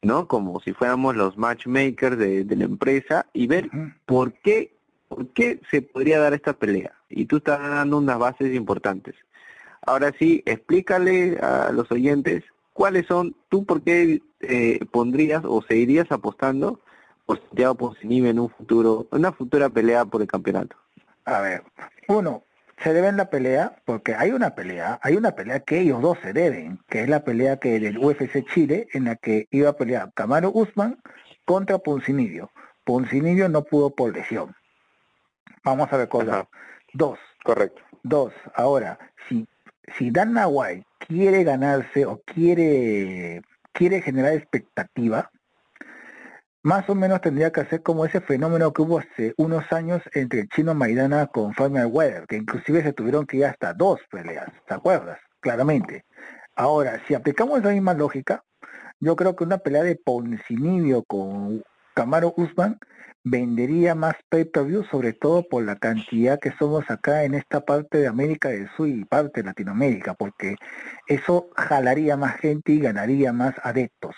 ¿no? 0.00 0.26
Como 0.26 0.58
si 0.60 0.72
fuéramos 0.72 1.16
los 1.16 1.36
matchmakers 1.36 2.16
de, 2.16 2.44
de 2.44 2.56
la 2.56 2.64
empresa 2.64 3.26
y 3.34 3.46
ver 3.46 3.68
por 4.06 4.32
qué, 4.32 4.72
por 5.08 5.28
qué 5.34 5.60
se 5.70 5.82
podría 5.82 6.18
dar 6.18 6.32
esta 6.32 6.54
pelea. 6.54 6.94
Y 7.10 7.26
tú 7.26 7.36
estás 7.36 7.60
dando 7.60 7.98
unas 7.98 8.18
bases 8.18 8.54
importantes. 8.54 9.14
Ahora 9.82 10.14
sí, 10.18 10.42
explícale 10.46 11.36
a 11.42 11.72
los 11.72 11.92
oyentes 11.92 12.42
cuáles 12.72 13.04
son, 13.04 13.36
tú 13.50 13.66
por 13.66 13.82
qué 13.82 14.22
eh, 14.40 14.80
pondrías 14.92 15.42
o 15.44 15.60
seguirías 15.60 16.10
apostando 16.10 16.80
por 17.30 17.38
Santiago 17.38 17.76
Ponzinibbio 17.76 18.28
en 18.28 18.40
un 18.40 18.50
futuro, 18.50 19.06
una 19.12 19.30
futura 19.30 19.68
pelea 19.68 20.04
por 20.04 20.20
el 20.20 20.26
campeonato. 20.26 20.74
A 21.24 21.40
ver, 21.40 21.62
uno, 22.08 22.42
se 22.82 22.92
deben 22.92 23.16
la 23.16 23.30
pelea 23.30 23.80
porque 23.84 24.16
hay 24.16 24.32
una 24.32 24.56
pelea, 24.56 24.98
hay 25.00 25.14
una 25.14 25.36
pelea 25.36 25.60
que 25.60 25.78
ellos 25.78 26.02
dos 26.02 26.18
se 26.22 26.32
deben, 26.32 26.80
que 26.88 27.02
es 27.02 27.08
la 27.08 27.22
pelea 27.22 27.58
que 27.58 27.78
del 27.78 27.98
UFC 27.98 28.44
Chile 28.52 28.88
en 28.94 29.04
la 29.04 29.14
que 29.14 29.46
iba 29.52 29.68
a 29.68 29.76
pelear 29.76 30.12
Camaro 30.12 30.50
Usman 30.52 30.98
contra 31.44 31.78
Poncinibio. 31.78 32.50
Poncinibio 32.82 33.48
no 33.48 33.62
pudo 33.62 33.90
por 33.90 34.12
lesión. 34.12 34.56
Vamos 35.62 35.92
a 35.92 35.98
recordar. 35.98 36.48
Dos. 36.94 37.20
Correcto. 37.44 37.80
Dos. 38.02 38.32
Ahora, 38.56 38.98
si, 39.28 39.46
si 39.96 40.10
Dan 40.10 40.36
White 40.48 40.84
quiere 40.98 41.44
ganarse 41.44 42.06
o 42.06 42.20
quiere, 42.24 43.42
quiere 43.72 44.02
generar 44.02 44.32
expectativa, 44.32 45.30
más 46.62 46.88
o 46.90 46.94
menos 46.94 47.20
tendría 47.20 47.50
que 47.50 47.62
hacer 47.62 47.82
como 47.82 48.04
ese 48.04 48.20
fenómeno 48.20 48.72
que 48.72 48.82
hubo 48.82 48.98
hace 48.98 49.34
unos 49.38 49.70
años 49.72 50.02
entre 50.12 50.40
el 50.40 50.48
chino 50.48 50.74
Maidana 50.74 51.26
con 51.26 51.54
Farmer 51.54 51.86
Weather, 51.86 52.26
que 52.26 52.36
inclusive 52.36 52.82
se 52.82 52.92
tuvieron 52.92 53.26
que 53.26 53.38
ir 53.38 53.46
hasta 53.46 53.72
dos 53.72 54.00
peleas, 54.10 54.48
¿te 54.66 54.74
acuerdas? 54.74 55.18
Claramente. 55.40 56.04
Ahora, 56.54 57.00
si 57.06 57.14
aplicamos 57.14 57.62
la 57.62 57.70
misma 57.70 57.94
lógica, 57.94 58.44
yo 58.98 59.16
creo 59.16 59.34
que 59.34 59.44
una 59.44 59.58
pelea 59.58 59.82
de 59.82 59.96
Poncinibio 59.96 61.02
con 61.04 61.62
Camaro 61.94 62.34
Usman 62.36 62.78
vendería 63.24 63.94
más 63.94 64.14
pay-per-view, 64.28 64.84
sobre 64.84 65.12
todo 65.14 65.42
por 65.48 65.64
la 65.64 65.76
cantidad 65.76 66.38
que 66.38 66.52
somos 66.58 66.90
acá 66.90 67.24
en 67.24 67.34
esta 67.34 67.60
parte 67.60 67.98
de 67.98 68.06
América 68.06 68.50
del 68.50 68.68
Sur 68.76 68.88
y 68.88 69.04
parte 69.04 69.40
de 69.40 69.46
Latinoamérica, 69.46 70.14
porque 70.14 70.56
eso 71.06 71.48
jalaría 71.56 72.16
más 72.16 72.38
gente 72.40 72.72
y 72.72 72.80
ganaría 72.80 73.32
más 73.32 73.54
adeptos. 73.62 74.14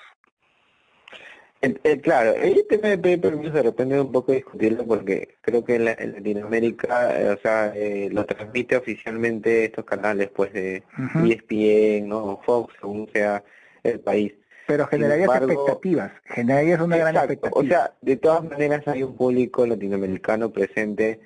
Eh, 1.65 2.01
claro, 2.01 2.35
el 2.35 2.67
tema 2.67 2.89
de 2.89 2.99
pay 2.99 3.17
de 3.17 3.63
repente 3.63 4.01
un 4.01 4.11
poco 4.11 4.33
discutirlo 4.33 4.85
porque 4.85 5.37
creo 5.43 5.65
que 5.65 5.77
en, 5.77 5.85
Latinoamérica, 5.85 7.21
eh, 7.21 7.31
o 7.31 7.39
sea, 7.39 7.73
eh, 7.77 8.09
lo 8.11 8.27
transmite 8.27 8.77
oficialmente 8.77 9.67
estos 9.67 9.85
canales, 9.85 10.29
pues 10.35 10.53
de 10.53 10.83
ESPN, 11.25 12.09
¿no? 12.09 12.41
Fox, 12.45 12.75
según 12.81 13.09
sea 13.13 13.45
el 13.85 14.01
país. 14.01 14.35
Pero 14.67 14.89
generaría 14.89 15.27
expectativas, 15.27 16.11
generaría 16.25 16.83
una 16.83 16.97
gran 16.97 17.15
expectativa. 17.15 17.61
O 17.61 17.65
sea, 17.65 17.93
de 18.01 18.17
todas 18.17 18.43
maneras 18.43 18.89
hay 18.89 19.05
un 19.05 19.15
público 19.17 19.65
latinoamericano 19.65 20.51
presente 20.53 21.21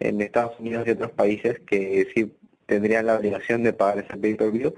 en 0.00 0.20
Estados 0.20 0.60
Unidos 0.60 0.86
y 0.86 0.90
otros 0.90 1.12
países 1.12 1.60
que 1.60 2.06
sí 2.14 2.30
tendrían 2.66 3.06
la 3.06 3.16
obligación 3.16 3.62
de 3.62 3.72
pagar 3.72 4.04
ese 4.04 4.18
pay-per-view, 4.18 4.74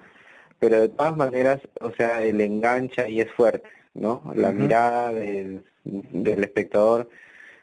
pero 0.60 0.82
de 0.82 0.88
todas 0.88 1.16
maneras, 1.16 1.60
o 1.80 1.90
sea, 1.90 2.22
el 2.22 2.40
engancha 2.40 3.08
y 3.08 3.20
es 3.20 3.30
fuerte 3.32 3.79
¿no? 3.94 4.22
La 4.34 4.52
mirada 4.52 5.12
del, 5.12 5.64
espectador 6.24 7.08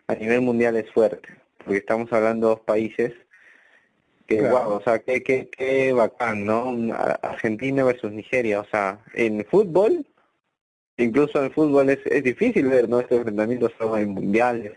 a 0.07 0.15
nivel 0.15 0.41
mundial 0.41 0.75
es 0.77 0.89
fuerte, 0.91 1.29
porque 1.57 1.77
estamos 1.77 2.11
hablando 2.13 2.47
de 2.47 2.55
dos 2.55 2.61
países 2.61 3.13
que, 4.25 4.41
o 4.41 4.81
sea, 4.81 4.99
qué, 4.99 5.23
qué, 5.23 5.49
qué 5.49 5.93
bacán, 5.93 6.45
¿no? 6.45 6.75
Argentina 7.21 7.83
versus 7.83 8.11
Nigeria, 8.11 8.59
o 8.59 8.65
sea, 8.65 8.99
en 9.13 9.45
fútbol, 9.45 10.05
incluso 10.97 11.43
en 11.43 11.51
fútbol 11.51 11.89
es, 11.89 11.99
es 12.05 12.23
difícil 12.23 12.67
ver, 12.67 12.89
¿no? 12.89 12.99
Estos 12.99 13.19
enfrentamientos 13.19 13.71
son 13.77 13.99
en 13.99 14.09
mundiales 14.09 14.73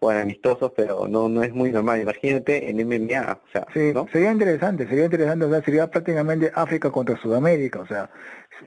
o 0.00 0.12
en 0.12 0.18
amistosos, 0.18 0.72
pero 0.76 1.08
no 1.08 1.28
no 1.28 1.42
es 1.42 1.52
muy 1.52 1.70
normal. 1.72 2.00
Imagínate 2.00 2.70
en 2.70 2.76
MMA, 2.86 3.40
o 3.44 3.48
sea, 3.52 3.66
sería 3.72 4.32
interesante, 4.32 4.86
sería 4.88 5.04
interesante, 5.04 5.44
o 5.44 5.50
sea, 5.50 5.62
sería 5.62 5.90
prácticamente 5.90 6.52
África 6.54 6.90
contra 6.90 7.16
Sudamérica, 7.16 7.80
o 7.80 7.86
sea, 7.86 8.10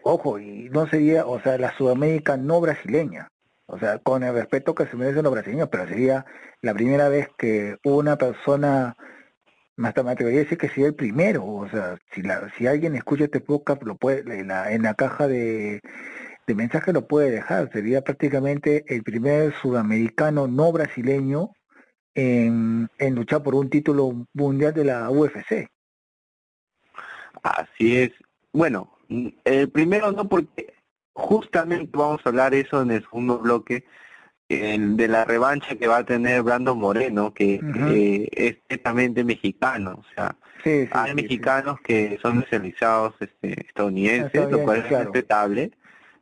ojo, 0.04 0.40
y 0.40 0.70
no 0.70 0.88
sería, 0.88 1.26
o 1.26 1.40
sea, 1.42 1.58
la 1.58 1.76
Sudamérica 1.78 2.38
no 2.38 2.62
brasileña, 2.62 3.30
o 3.66 3.78
sea, 3.80 4.00
con 4.00 4.24
el 4.24 4.34
respeto 4.34 4.76
que 4.76 4.88
se 4.88 4.98
merecen 4.98 5.24
los 5.24 5.34
brasileños, 5.34 5.70
pero 5.72 5.88
sería 5.88 6.26
la 6.62 6.74
primera 6.74 7.10
vez 7.10 7.28
que 7.38 7.78
una 7.84 8.18
persona, 8.18 8.96
hasta 9.78 10.04
me 10.04 10.12
atrevería 10.12 10.42
a 10.42 10.44
decir 10.44 10.58
que 10.58 10.70
sería 10.70 10.88
el 10.88 10.96
primero, 10.96 11.46
o 11.46 11.70
sea, 11.70 11.98
si 12.14 12.22
la, 12.22 12.52
si 12.58 12.68
alguien 12.68 12.96
escucha 12.96 13.26
este 13.26 13.40
podcast, 13.42 13.84
lo 13.84 13.96
puede, 13.96 14.40
en 14.40 14.48
la, 14.50 14.72
en 14.72 14.84
la 14.84 14.94
caja 14.96 15.28
de, 15.28 15.82
de 16.50 16.56
mensaje 16.56 16.92
lo 16.92 17.08
puede 17.08 17.30
dejar, 17.30 17.72
sería 17.72 18.02
prácticamente 18.02 18.84
el 18.88 19.04
primer 19.04 19.54
sudamericano 19.54 20.48
no 20.48 20.72
brasileño 20.72 21.52
en, 22.16 22.90
en 22.98 23.16
luchar 23.16 23.44
por 23.44 23.54
un 23.54 23.70
título 23.70 24.26
mundial 24.34 24.74
de 24.74 24.86
la 24.86 25.12
UFC. 25.12 25.70
Así 27.44 27.98
es. 27.98 28.10
Bueno, 28.52 28.98
el 29.44 29.70
primero 29.70 30.12
no 30.12 30.28
porque 30.28 30.74
justamente 31.14 31.92
vamos 31.94 32.22
a 32.26 32.30
hablar 32.30 32.56
eso 32.56 32.82
en 32.82 32.90
el 32.90 33.04
segundo 33.04 33.38
bloque 33.38 33.86
de 34.50 35.08
la 35.08 35.26
revancha 35.26 35.76
que 35.76 35.88
va 35.88 35.98
a 35.98 36.04
tener 36.04 36.42
Brandon 36.42 36.80
Moreno, 36.80 37.32
que 37.32 37.62
es 38.32 38.58
netamente 38.68 39.24
mexicano, 39.24 40.00
o 40.00 40.06
sea, 40.16 40.36
hay 40.92 41.14
mexicanos 41.14 41.80
que 41.82 42.18
son 42.20 42.40
especializados 42.40 43.14
este, 43.20 43.68
estadounidenses, 43.68 44.50
lo 44.50 44.64
cual 44.64 44.80
es 44.80 44.90
respetable, 44.90 45.72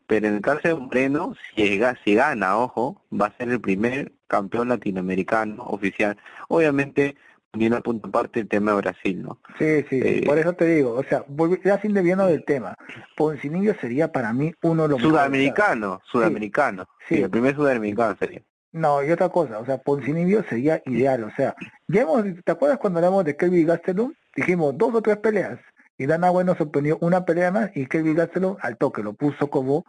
pero 0.08 0.28
en 0.28 0.36
el 0.36 0.42
caso 0.42 0.68
de 0.68 0.76
Moreno, 0.76 1.36
si, 1.56 1.64
llega, 1.64 1.98
si 2.04 2.16
gana, 2.16 2.58
ojo, 2.58 3.02
va 3.14 3.28
a 3.28 3.38
ser 3.38 3.50
el 3.50 3.62
primer 3.62 4.14
campeón 4.28 4.70
latinoamericano 4.70 5.64
oficial. 5.64 6.18
Obviamente 6.48 7.16
viene 7.54 7.76
a 7.76 7.82
punto 7.82 8.08
aparte 8.08 8.42
el 8.42 8.48
tema 8.48 8.72
de 8.72 8.78
Brasil, 8.78 9.22
¿no? 9.22 9.40
Sí, 9.58 9.84
sí, 9.90 10.00
eh, 10.04 10.24
por 10.26 10.38
eso 10.38 10.54
te 10.54 10.66
digo, 10.66 10.94
o 10.94 11.04
sea, 11.04 11.26
ya 11.64 11.80
sin 11.82 11.94
debiendo 11.94 12.26
del 12.28 12.46
tema, 12.46 12.76
Poncinillo 13.16 13.74
sería 13.82 14.12
para 14.12 14.32
mí 14.34 14.54
uno 14.62 14.84
de 14.84 14.90
los 14.90 15.02
Sudamericano, 15.02 16.02
sudamericano, 16.10 16.88
sí, 17.08 17.22
el 17.22 17.30
primer 17.30 17.56
sudamericano 17.56 18.16
sería. 18.18 18.42
No, 18.72 19.04
y 19.04 19.12
otra 19.12 19.30
cosa, 19.30 19.60
o 19.60 19.66
sea, 19.66 19.80
Poncinibio 19.80 20.44
sería 20.44 20.82
ideal, 20.86 21.24
o 21.24 21.32
sea, 21.32 21.56
ya 21.88 22.02
hemos, 22.02 22.24
¿te 22.44 22.52
acuerdas 22.52 22.78
cuando 22.78 23.00
hablamos 23.00 23.26
de 23.26 23.36
Kelvin 23.36 23.66
Gastelum? 23.66 24.14
Dijimos 24.36 24.78
dos 24.78 24.94
o 24.94 25.02
tres 25.02 25.18
peleas, 25.18 25.60
Y 25.98 26.06
Dana 26.06 26.32
White 26.32 26.46
nos 26.46 26.58
sorprendió 26.58 26.98
una 27.02 27.26
pelea 27.26 27.52
más 27.52 27.72
y 27.76 27.88
Kelvin 27.88 28.16
Gastelum 28.16 28.58
al 28.62 28.78
toque 28.78 29.02
lo 29.02 29.14
puso 29.14 29.50
como 29.50 29.86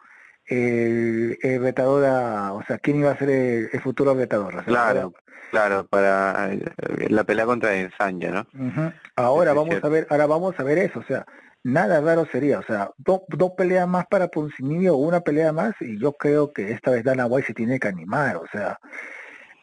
el, 0.47 1.39
el 1.43 1.63
retador, 1.63 2.05
o 2.55 2.63
sea, 2.67 2.79
quién 2.79 3.01
iba 3.01 3.11
a 3.11 3.19
ser 3.19 3.31
el, 3.31 3.81
futuro 3.83 4.15
retador. 4.15 4.65
Claro, 4.65 5.13
claro, 5.51 5.87
para 5.87 6.53
eh, 6.53 6.61
la 7.11 7.25
pelea 7.25 7.45
contra 7.45 7.77
Ensanya, 7.77 8.31
¿no? 8.31 8.93
Ahora 9.17 9.53
vamos 9.53 9.77
a 9.83 9.89
ver, 9.89 10.07
ahora 10.11 10.27
vamos 10.27 10.59
a 10.59 10.63
ver 10.63 10.79
eso, 10.79 11.01
o 11.01 11.05
sea, 11.05 11.27
nada 11.63 12.01
raro 12.01 12.27
sería, 12.33 12.61
o 12.61 12.63
sea, 12.63 12.91
dos 12.97 13.53
peleas 13.57 13.87
más 13.87 14.07
para 14.07 14.29
Poncinibio 14.29 14.95
o 14.95 14.99
una 14.99 15.21
pelea 15.21 15.53
más 15.53 15.75
y 15.81 15.99
yo 16.01 16.15
creo 16.15 16.53
que 16.53 16.73
esta 16.73 16.91
vez 16.93 17.05
Dana 17.05 17.27
White 17.27 17.49
se 17.49 17.55
tiene 17.55 17.79
que 17.79 17.89
animar, 17.89 18.37
o 18.37 18.47
sea, 18.51 18.79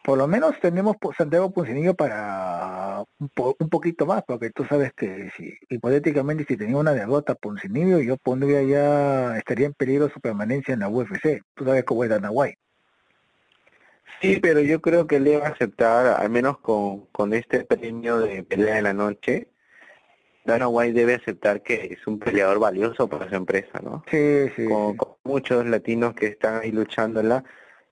por 0.06 0.18
lo 0.18 0.28
menos 0.28 0.54
tenemos 0.60 0.94
Santiago 1.18 1.50
Poncinillo 1.50 1.94
para 1.94 3.02
un, 3.18 3.68
poquito 3.68 4.06
más, 4.06 4.22
porque 4.22 4.50
tú 4.50 4.64
sabes 4.64 4.92
que 4.92 5.32
si 5.36 5.58
hipotéticamente 5.68 6.44
si 6.46 6.56
tenía 6.56 6.76
una 6.76 6.94
derrota 6.94 7.34
Poncinillo, 7.34 7.98
yo 7.98 8.16
pondría 8.16 8.62
ya, 8.62 9.36
estaría 9.36 9.66
en 9.66 9.74
peligro 9.74 10.08
su 10.08 10.20
permanencia 10.20 10.74
en 10.74 10.80
la 10.80 10.88
UFC. 10.88 11.42
Tú 11.54 11.64
sabes 11.64 11.82
cómo 11.82 12.04
es 12.04 12.10
Dana 12.10 12.30
White. 12.30 12.56
Sí, 14.22 14.38
pero 14.40 14.60
yo 14.60 14.80
creo 14.80 15.08
que 15.08 15.18
le 15.18 15.38
va 15.38 15.48
a 15.48 15.50
aceptar, 15.50 16.20
al 16.20 16.30
menos 16.30 16.58
con, 16.58 17.06
con 17.06 17.34
este 17.34 17.64
premio 17.64 18.20
de 18.20 18.44
pelea 18.44 18.76
de 18.76 18.82
la 18.82 18.92
noche, 18.92 19.48
Dana 20.44 20.68
White 20.68 20.92
debe 20.92 21.14
aceptar 21.14 21.64
que 21.64 21.94
es 21.94 22.06
un 22.06 22.20
peleador 22.20 22.60
valioso 22.60 23.08
para 23.08 23.28
su 23.28 23.34
empresa, 23.34 23.80
¿no? 23.82 24.04
Sí, 24.08 24.50
sí. 24.54 24.66
Con, 24.66 24.96
con 24.96 25.16
muchos 25.24 25.66
latinos 25.66 26.14
que 26.14 26.26
están 26.28 26.60
ahí 26.60 26.70
luchándola 26.70 27.42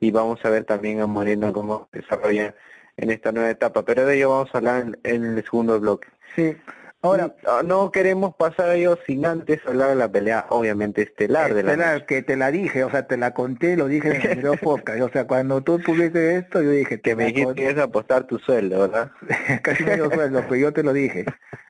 y 0.05 0.11
vamos 0.11 0.39
a 0.45 0.51
ver 0.51 0.65
también 0.65 1.01
a 1.01 1.07
Moreno 1.07 1.53
cómo 1.53 1.89
desarrolla 1.91 2.55
en 2.99 3.11
esta 3.11 3.33
nueva 3.33 3.49
etapa. 3.49 3.85
Pero 3.85 4.05
de 4.05 4.17
ello 4.17 4.31
vamos 4.31 4.51
a 4.53 4.59
hablar 4.59 4.99
en, 5.03 5.25
el 5.25 5.43
segundo 5.45 5.81
bloque. 5.81 6.09
Sí. 6.37 6.57
Ahora, 7.01 7.35
ah, 7.47 7.63
no 7.65 7.91
queremos 7.91 8.35
pasar 8.35 8.71
a 8.71 8.75
ello 8.75 8.99
sin 9.07 9.25
antes 9.27 9.61
hablar 9.67 9.91
de 9.91 9.97
la 9.97 10.11
pelea, 10.11 10.47
obviamente, 10.51 11.03
estelar, 11.03 11.53
de 11.53 11.63
la 11.63 12.07
que 12.07 12.23
te 12.23 12.37
la 12.37 12.51
dije, 12.51 12.83
o 12.85 12.91
sea, 12.91 13.07
te 13.07 13.19
la 13.19 13.35
conté, 13.35 13.77
lo 13.77 13.89
dije 13.89 14.09
en 14.09 14.31
el 14.31 14.37
video 14.37 14.57
podcast. 14.63 15.01
O 15.01 15.11
sea, 15.11 15.27
cuando 15.27 15.63
tú 15.63 15.81
publicaste 15.81 16.37
esto, 16.37 16.63
yo 16.63 16.71
dije... 16.71 17.01
Que 17.01 17.17
me 17.17 17.27
dijiste 17.27 17.55
que 17.55 17.71
es 17.71 17.79
apostar 17.79 18.27
tu 18.27 18.39
sueldo, 18.39 18.81
¿verdad? 18.81 19.11
Casi 19.63 19.85
medio 19.85 20.11
sueldo, 20.11 20.43
pero 20.43 20.57
yo 20.57 20.73
te 20.73 20.83
lo 20.83 20.93
dije. 20.93 21.25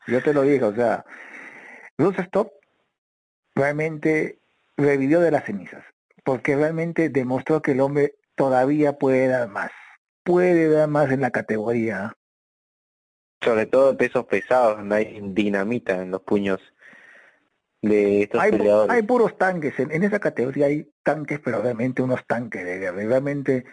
Yo 0.07 0.23
te 0.23 0.35
lo 0.35 0.43
dije, 0.43 0.65
o 0.65 0.75
sea, 0.75 1.05
Bruce 1.99 2.23
Stop 2.23 2.53
realmente 3.55 4.39
revivió 4.77 5.21
de 5.21 5.31
las 5.31 5.45
cenizas 5.45 5.85
porque 6.25 6.57
realmente 6.57 7.11
demostró 7.11 7.63
que 7.63 7.73
el 7.73 7.81
hombre 7.81 8.17
todavía 8.35 8.95
puede 8.99 9.29
dar 9.29 9.49
más, 9.49 9.71
puede 10.23 10.69
dar 10.69 10.89
más 10.89 11.11
en 11.11 11.21
la 11.21 11.31
categoría. 11.31 12.13
Sobre 13.43 13.67
todo 13.67 13.97
pesos 13.97 14.25
pesados, 14.25 14.79
donde 14.79 14.97
hay 14.97 15.21
dinamita 15.23 16.01
en 16.01 16.11
los 16.11 16.23
puños 16.23 16.61
de 17.83 18.23
estos 18.23 18.41
hay, 18.41 18.51
peleadores. 18.51 18.95
Hay 18.95 19.03
puros 19.03 19.37
tanques, 19.37 19.79
en, 19.79 20.03
esa 20.03 20.19
categoría 20.19 20.67
hay 20.67 20.91
tanques, 21.03 21.41
pero 21.41 21.61
realmente 21.61 22.03
unos 22.03 22.27
tanques 22.27 22.65
de 22.65 22.79
guerra. 22.79 22.97
realmente 22.97 23.65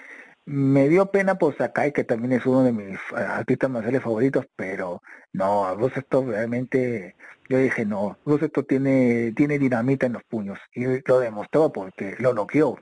me 0.45 0.89
dio 0.89 1.11
pena 1.11 1.35
por 1.35 1.55
Sakai, 1.55 1.93
que 1.93 2.03
también 2.03 2.33
es 2.33 2.45
uno 2.45 2.63
de 2.63 2.73
mis 2.73 2.99
artistas 3.13 3.69
marciales 3.69 4.01
favoritos, 4.01 4.45
pero 4.55 5.01
no, 5.33 5.65
a 5.65 5.77
esto 5.95 6.25
realmente 6.25 7.15
yo 7.47 7.57
dije, 7.57 7.85
no, 7.85 8.17
esto 8.41 8.63
tiene, 8.63 9.33
tiene 9.35 9.59
dinamita 9.59 10.05
en 10.05 10.13
los 10.13 10.23
puños. 10.23 10.59
Y 10.73 10.85
lo 11.07 11.19
demostró 11.19 11.71
porque 11.71 12.15
lo 12.19 12.33
noqueó. 12.33 12.79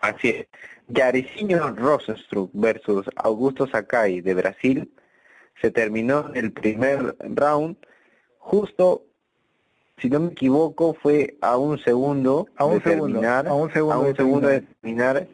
Así 0.00 0.28
es. 0.30 0.46
Yariciño 0.88 1.74
Rosenstruck 1.74 2.50
versus 2.52 3.06
Augusto 3.16 3.66
Sakai 3.66 4.20
de 4.20 4.34
Brasil 4.34 4.90
se 5.60 5.70
terminó 5.70 6.30
el 6.34 6.52
primer 6.52 7.16
round 7.20 7.76
justo 8.38 9.02
si 9.98 10.10
no 10.10 10.20
me 10.20 10.32
equivoco 10.32 10.94
fue 10.94 11.36
a 11.40 11.56
un 11.56 11.78
segundo 11.78 12.46
a 12.56 12.64
un 12.64 12.74
de 12.74 12.80
terminar 12.80 13.48
a 13.48 13.54
un 13.54 13.72
segundo, 13.72 14.00
un 14.00 14.16
segundo 14.16 14.48
de 14.48 14.60
terminar 14.60 15.26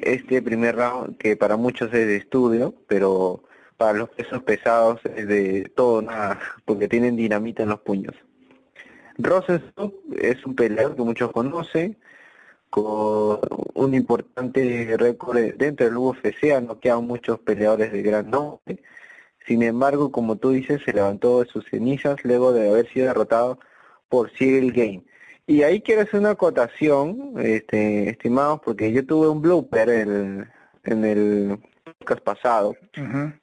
este 0.00 0.40
primer 0.40 0.76
round 0.76 1.18
que 1.18 1.36
para 1.36 1.56
muchos 1.56 1.92
es 1.92 2.06
de 2.06 2.16
estudio 2.16 2.74
pero 2.86 3.42
para 3.78 3.96
los 3.96 4.10
pesos 4.10 4.42
pesados 4.42 5.00
es 5.16 5.26
de 5.26 5.72
todo 5.74 6.02
nada, 6.02 6.38
porque 6.66 6.88
tienen 6.88 7.16
dinamita 7.16 7.62
en 7.62 7.70
los 7.70 7.80
puños. 7.80 8.14
Rosenstock 9.16 9.94
es 10.20 10.44
un 10.44 10.54
peleador 10.54 10.94
que 10.94 11.02
muchos 11.02 11.32
conocen, 11.32 11.96
con 12.70 13.40
un 13.74 13.94
importante 13.94 14.96
récord 14.98 15.38
dentro 15.56 15.86
del 15.86 15.96
UFC, 15.96 16.52
ha 16.54 16.60
noqueado 16.60 17.02
muchos 17.02 17.38
peleadores 17.40 17.92
de 17.92 18.02
gran 18.02 18.30
nombre. 18.30 18.82
Sin 19.46 19.62
embargo, 19.62 20.12
como 20.12 20.36
tú 20.36 20.50
dices, 20.50 20.82
se 20.84 20.92
levantó 20.92 21.40
de 21.40 21.46
sus 21.46 21.64
cenizas 21.70 22.22
luego 22.24 22.52
de 22.52 22.68
haber 22.68 22.88
sido 22.92 23.06
derrotado 23.06 23.58
por 24.08 24.30
Cyril 24.30 24.72
Game. 24.72 25.04
Y 25.46 25.62
ahí 25.62 25.80
quiero 25.80 26.02
hacer 26.02 26.20
una 26.20 26.30
acotación, 26.30 27.34
este, 27.38 28.10
estimados, 28.10 28.60
porque 28.64 28.92
yo 28.92 29.06
tuve 29.06 29.28
un 29.28 29.40
blooper 29.40 29.88
en, 29.88 30.48
en 30.84 31.04
el 31.04 31.58
pasado, 32.24 32.76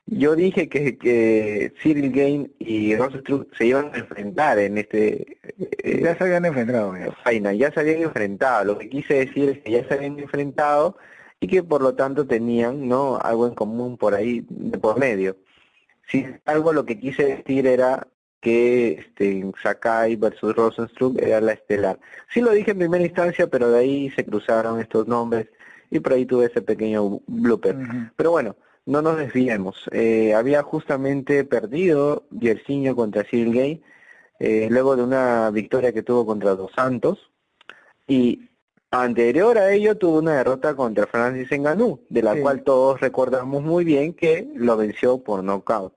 yo 0.05 0.35
dije 0.35 0.69
que, 0.69 0.97
que 0.97 1.73
Cyril 1.81 2.11
Game 2.11 2.49
y 2.59 2.95
Rosenstruck 2.95 3.53
se 3.55 3.67
iban 3.67 3.91
a 3.93 3.97
enfrentar 3.97 4.59
en 4.59 4.77
este... 4.77 5.37
Eh, 5.83 6.01
ya 6.01 6.17
se 6.17 6.23
habían 6.23 6.45
enfrentado. 6.45 6.93
Ya. 6.97 7.53
ya 7.53 7.71
se 7.71 7.79
habían 7.79 8.01
enfrentado. 8.01 8.65
Lo 8.65 8.77
que 8.77 8.89
quise 8.89 9.25
decir 9.25 9.49
es 9.49 9.59
que 9.59 9.71
ya 9.71 9.87
se 9.87 9.93
habían 9.93 10.19
enfrentado 10.19 10.97
y 11.39 11.47
que 11.47 11.63
por 11.63 11.81
lo 11.81 11.95
tanto 11.95 12.25
tenían 12.25 12.87
no 12.87 13.17
algo 13.17 13.47
en 13.47 13.55
común 13.55 13.97
por 13.97 14.15
ahí 14.15 14.45
de 14.49 14.77
por 14.77 14.97
medio. 14.99 15.37
Si 16.07 16.25
algo 16.45 16.73
lo 16.73 16.85
que 16.85 16.99
quise 16.99 17.37
decir 17.37 17.67
era 17.67 18.07
que 18.41 18.93
este, 18.99 19.51
Sakai 19.61 20.15
versus 20.15 20.55
Rosenstruck 20.55 21.19
era 21.21 21.41
la 21.41 21.53
estelar. 21.53 21.99
Sí 22.29 22.41
lo 22.41 22.51
dije 22.51 22.71
en 22.71 22.79
primera 22.79 23.03
instancia, 23.03 23.47
pero 23.47 23.69
de 23.69 23.79
ahí 23.79 24.09
se 24.11 24.25
cruzaron 24.25 24.79
estos 24.79 25.07
nombres 25.07 25.47
y 25.97 25.99
por 25.99 26.13
ahí 26.13 26.25
tuve 26.25 26.45
ese 26.45 26.61
pequeño 26.61 27.21
blooper. 27.27 27.77
Pero 28.15 28.31
bueno, 28.31 28.55
no 28.85 29.01
nos 29.01 29.17
desviemos. 29.17 29.89
Eh, 29.91 30.33
había 30.33 30.61
justamente 30.63 31.43
perdido 31.43 32.25
Yersinho 32.31 32.95
contra 32.95 33.23
Cyril 33.23 33.53
Gay, 33.53 33.83
eh, 34.39 34.67
luego 34.69 34.95
de 34.95 35.03
una 35.03 35.49
victoria 35.51 35.93
que 35.93 36.03
tuvo 36.03 36.25
contra 36.25 36.55
Dos 36.55 36.71
Santos, 36.73 37.31
y 38.07 38.49
anterior 38.91 39.57
a 39.57 39.71
ello 39.73 39.97
tuvo 39.97 40.19
una 40.19 40.37
derrota 40.37 40.75
contra 40.75 41.07
Francis 41.07 41.51
Ngannou, 41.51 42.01
de 42.09 42.21
la 42.21 42.39
cual 42.39 42.63
todos 42.63 43.01
recordamos 43.01 43.63
muy 43.63 43.83
bien 43.83 44.13
que 44.13 44.47
lo 44.55 44.77
venció 44.77 45.23
por 45.23 45.43
knockout. 45.43 45.93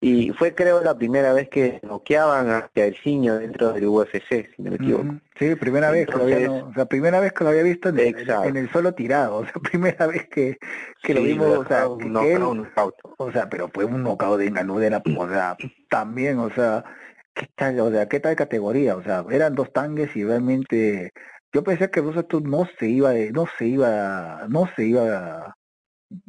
Y 0.00 0.30
fue 0.32 0.54
creo 0.54 0.82
la 0.82 0.96
primera 0.96 1.32
vez 1.32 1.48
que 1.48 1.80
noqueaban 1.82 2.50
a 2.50 2.70
Yersinho 2.74 3.38
dentro 3.38 3.72
del 3.72 3.86
UFC, 3.86 4.54
si 4.54 4.62
no 4.62 4.70
me 4.70 4.76
equivoco. 4.76 5.16
Sí, 5.38 5.54
primera 5.54 5.90
vez 5.90 6.06
que 6.06 6.16
lo 6.16 6.24
había, 6.24 6.50
o 6.50 6.72
sea, 6.74 6.84
primera 6.84 7.18
vez 7.18 7.32
que 7.32 7.44
lo 7.44 7.50
había 7.50 7.62
visto 7.62 7.88
en, 7.88 7.98
en, 7.98 8.56
el 8.56 8.70
solo 8.70 8.92
tirado, 8.92 9.36
o 9.38 9.44
sea, 9.44 9.54
primera 9.54 10.06
vez 10.06 10.28
que, 10.28 10.58
que 11.02 11.14
lo 11.14 11.22
vimos, 11.22 11.46
o 11.46 11.64
sea, 11.64 11.88
o 11.88 13.32
sea, 13.32 13.48
pero 13.48 13.70
fue 13.72 13.86
un 13.86 14.02
knockout 14.02 14.38
de 14.38 14.50
Ngannou 14.50 14.78
de 14.78 14.90
la, 14.90 15.02
o 15.16 15.28
sea, 15.28 15.56
también, 15.88 16.38
o 16.40 16.50
sea, 16.50 16.84
qué 17.32 17.48
tal, 17.54 17.80
o 17.80 17.90
sea, 17.90 18.06
qué 18.06 18.20
tal 18.20 18.36
categoría, 18.36 18.96
o 18.96 19.02
sea, 19.02 19.24
eran 19.30 19.54
dos 19.54 19.72
tangues 19.72 20.14
y 20.14 20.24
realmente 20.24 21.10
yo 21.54 21.64
pensé 21.64 21.90
que 21.90 22.00
vosotros 22.00 22.42
no 22.42 22.68
se 22.78 22.86
iba, 22.86 23.14
no 23.32 23.46
se 23.58 23.66
iba, 23.66 24.46
no 24.50 24.68
se 24.76 24.84
iba, 24.84 25.55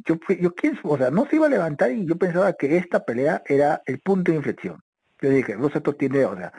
yo, 0.04 0.18
yo 0.40 0.52
o 0.82 0.96
sea, 0.96 1.10
no 1.10 1.26
se 1.26 1.36
iba 1.36 1.46
a 1.46 1.50
levantar 1.50 1.92
y 1.92 2.06
yo 2.06 2.16
pensaba 2.16 2.52
que 2.54 2.76
esta 2.76 3.04
pelea 3.04 3.42
era 3.46 3.82
el 3.86 4.00
punto 4.00 4.32
de 4.32 4.38
inflexión. 4.38 4.80
Yo 5.20 5.30
dije, 5.30 5.56
vosotros 5.56 5.96
tiene, 5.98 6.24
o 6.24 6.36
sea, 6.36 6.52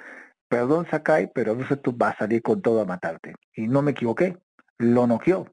perdón 0.47 0.87
Sakai, 0.89 1.31
pero 1.33 1.57
tú 1.81 1.93
vas 1.93 2.15
a 2.15 2.19
salir 2.19 2.41
con 2.41 2.61
todo 2.61 2.81
a 2.81 2.85
matarte. 2.85 3.35
Y 3.55 3.67
no 3.67 3.81
me 3.81 3.91
equivoqué, 3.91 4.37
lo 4.77 5.07
noqueó. 5.07 5.47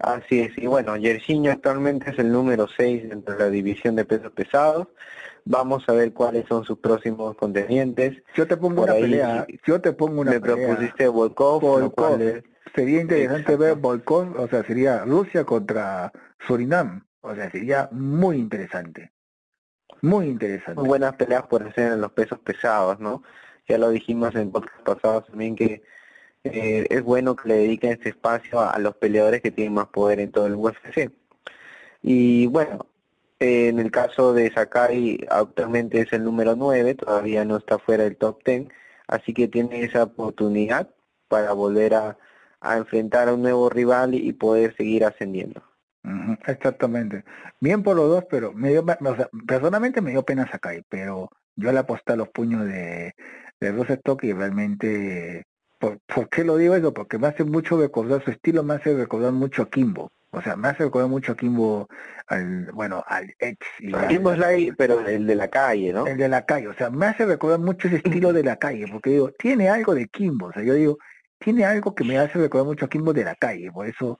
Así 0.00 0.40
es, 0.40 0.56
y 0.58 0.66
bueno, 0.66 0.96
Yersinho 0.96 1.50
actualmente 1.50 2.10
es 2.10 2.18
el 2.18 2.30
número 2.30 2.68
6 2.68 3.08
dentro 3.08 3.34
de 3.34 3.44
la 3.44 3.50
división 3.50 3.96
de 3.96 4.04
pesos 4.04 4.32
pesados. 4.32 4.88
Vamos 5.44 5.88
a 5.88 5.92
ver 5.92 6.12
cuáles 6.12 6.46
son 6.46 6.64
sus 6.64 6.78
próximos 6.78 7.34
contendientes. 7.36 8.22
Yo 8.34 8.46
te 8.46 8.58
pongo 8.58 8.82
una 8.82 8.92
pelea, 8.92 9.46
yo 9.66 9.80
te 9.80 9.92
pongo 9.92 10.20
una 10.20 10.32
me 10.32 10.40
propusiste 10.40 11.08
Volkov, 11.08 11.62
Volkov. 11.62 12.20
Sería 12.74 13.00
interesante 13.00 13.56
ver 13.56 13.76
Volkov, 13.76 14.38
o 14.38 14.48
sea, 14.48 14.64
sería 14.64 15.04
Rusia 15.04 15.44
contra 15.44 16.12
Surinam, 16.46 17.06
o 17.20 17.34
sea, 17.34 17.50
sería 17.50 17.88
muy 17.92 18.36
interesante. 18.36 19.12
Muy 20.02 20.26
interesante. 20.26 20.74
Muy 20.74 20.88
buenas 20.88 21.14
peleas 21.14 21.46
por 21.46 21.62
hacer 21.62 21.92
en 21.92 22.00
los 22.00 22.12
pesos 22.12 22.38
pesados, 22.40 23.00
¿no? 23.00 23.22
ya 23.68 23.78
lo 23.78 23.90
dijimos 23.90 24.34
en 24.34 24.50
podcast 24.50 24.82
pasados 24.82 25.26
también 25.26 25.54
que 25.54 25.82
eh, 26.44 26.86
es 26.88 27.02
bueno 27.02 27.36
que 27.36 27.48
le 27.48 27.54
dediquen 27.58 27.92
este 27.92 28.10
espacio 28.10 28.60
a, 28.60 28.78
los 28.78 28.96
peleadores 28.96 29.42
que 29.42 29.50
tienen 29.50 29.74
más 29.74 29.88
poder 29.88 30.20
en 30.20 30.32
todo 30.32 30.46
el 30.46 30.54
UFC. 30.54 31.10
Y 32.02 32.46
bueno, 32.46 32.86
en 33.40 33.78
el 33.78 33.90
caso 33.90 34.32
de 34.32 34.50
Sakai 34.50 35.26
actualmente 35.30 36.00
es 36.00 36.12
el 36.12 36.24
número 36.24 36.56
9, 36.56 36.94
todavía 36.94 37.44
no 37.44 37.58
está 37.58 37.78
fuera 37.78 38.04
del 38.04 38.16
top 38.16 38.42
10, 38.44 38.68
así 39.08 39.34
que 39.34 39.48
tiene 39.48 39.82
esa 39.82 40.04
oportunidad 40.04 40.88
para 41.28 41.52
volver 41.52 41.94
a, 41.94 42.18
enfrentar 42.62 43.28
a 43.28 43.34
un 43.34 43.42
nuevo 43.42 43.68
rival 43.68 44.14
y 44.14 44.32
poder 44.32 44.74
seguir 44.76 45.04
ascendiendo. 45.04 45.62
Exactamente. 46.46 47.24
Bien 47.60 47.82
por 47.82 47.96
los 47.96 48.08
dos, 48.08 48.24
pero 48.30 48.52
me 48.52 48.70
dio, 48.70 48.84
personalmente 49.46 50.00
me 50.00 50.12
dio 50.12 50.22
pena 50.24 50.50
Sakai, 50.50 50.82
pero 50.88 51.30
yo 51.56 51.72
le 51.72 51.78
aposté 51.78 52.12
a 52.12 52.16
los 52.16 52.28
puños 52.28 52.64
de, 52.64 53.14
de 53.60 53.72
Rosenstock 53.72 54.24
y 54.24 54.32
realmente, 54.32 55.44
¿por, 55.78 55.98
¿por 56.06 56.28
qué 56.28 56.44
lo 56.44 56.56
digo 56.56 56.74
eso? 56.74 56.94
Porque 56.94 57.18
me 57.18 57.26
hace 57.26 57.44
mucho 57.44 57.78
recordar, 57.80 58.22
su 58.24 58.30
estilo 58.30 58.62
me 58.62 58.74
hace 58.74 58.94
recordar 58.94 59.32
mucho 59.32 59.62
a 59.62 59.70
Kimbo. 59.70 60.10
O 60.30 60.42
sea, 60.42 60.56
me 60.56 60.68
hace 60.68 60.84
recordar 60.84 61.08
mucho 61.08 61.32
a 61.32 61.36
Kimbo, 61.36 61.88
al, 62.26 62.70
bueno, 62.72 63.02
al 63.06 63.34
ex. 63.38 63.58
Y 63.80 63.92
Kimbo 64.08 64.34
Sly, 64.34 64.72
pero 64.76 65.06
el 65.06 65.26
de 65.26 65.34
la 65.34 65.48
calle, 65.48 65.92
¿no? 65.92 66.06
El 66.06 66.18
de 66.18 66.28
la 66.28 66.44
calle, 66.44 66.68
o 66.68 66.74
sea, 66.74 66.90
me 66.90 67.06
hace 67.06 67.24
recordar 67.24 67.58
mucho 67.58 67.88
ese 67.88 67.96
estilo 67.96 68.32
de 68.32 68.44
la 68.44 68.56
calle, 68.56 68.86
porque 68.90 69.10
digo, 69.10 69.30
tiene 69.32 69.68
algo 69.68 69.94
de 69.94 70.06
Kimbo, 70.06 70.46
o 70.46 70.52
sea, 70.52 70.62
yo 70.62 70.74
digo, 70.74 70.98
tiene 71.38 71.64
algo 71.64 71.94
que 71.94 72.04
me 72.04 72.18
hace 72.18 72.38
recordar 72.38 72.66
mucho 72.66 72.86
a 72.86 72.88
Kimbo 72.88 73.12
de 73.12 73.24
la 73.24 73.34
calle, 73.34 73.70
por 73.72 73.86
eso, 73.86 74.18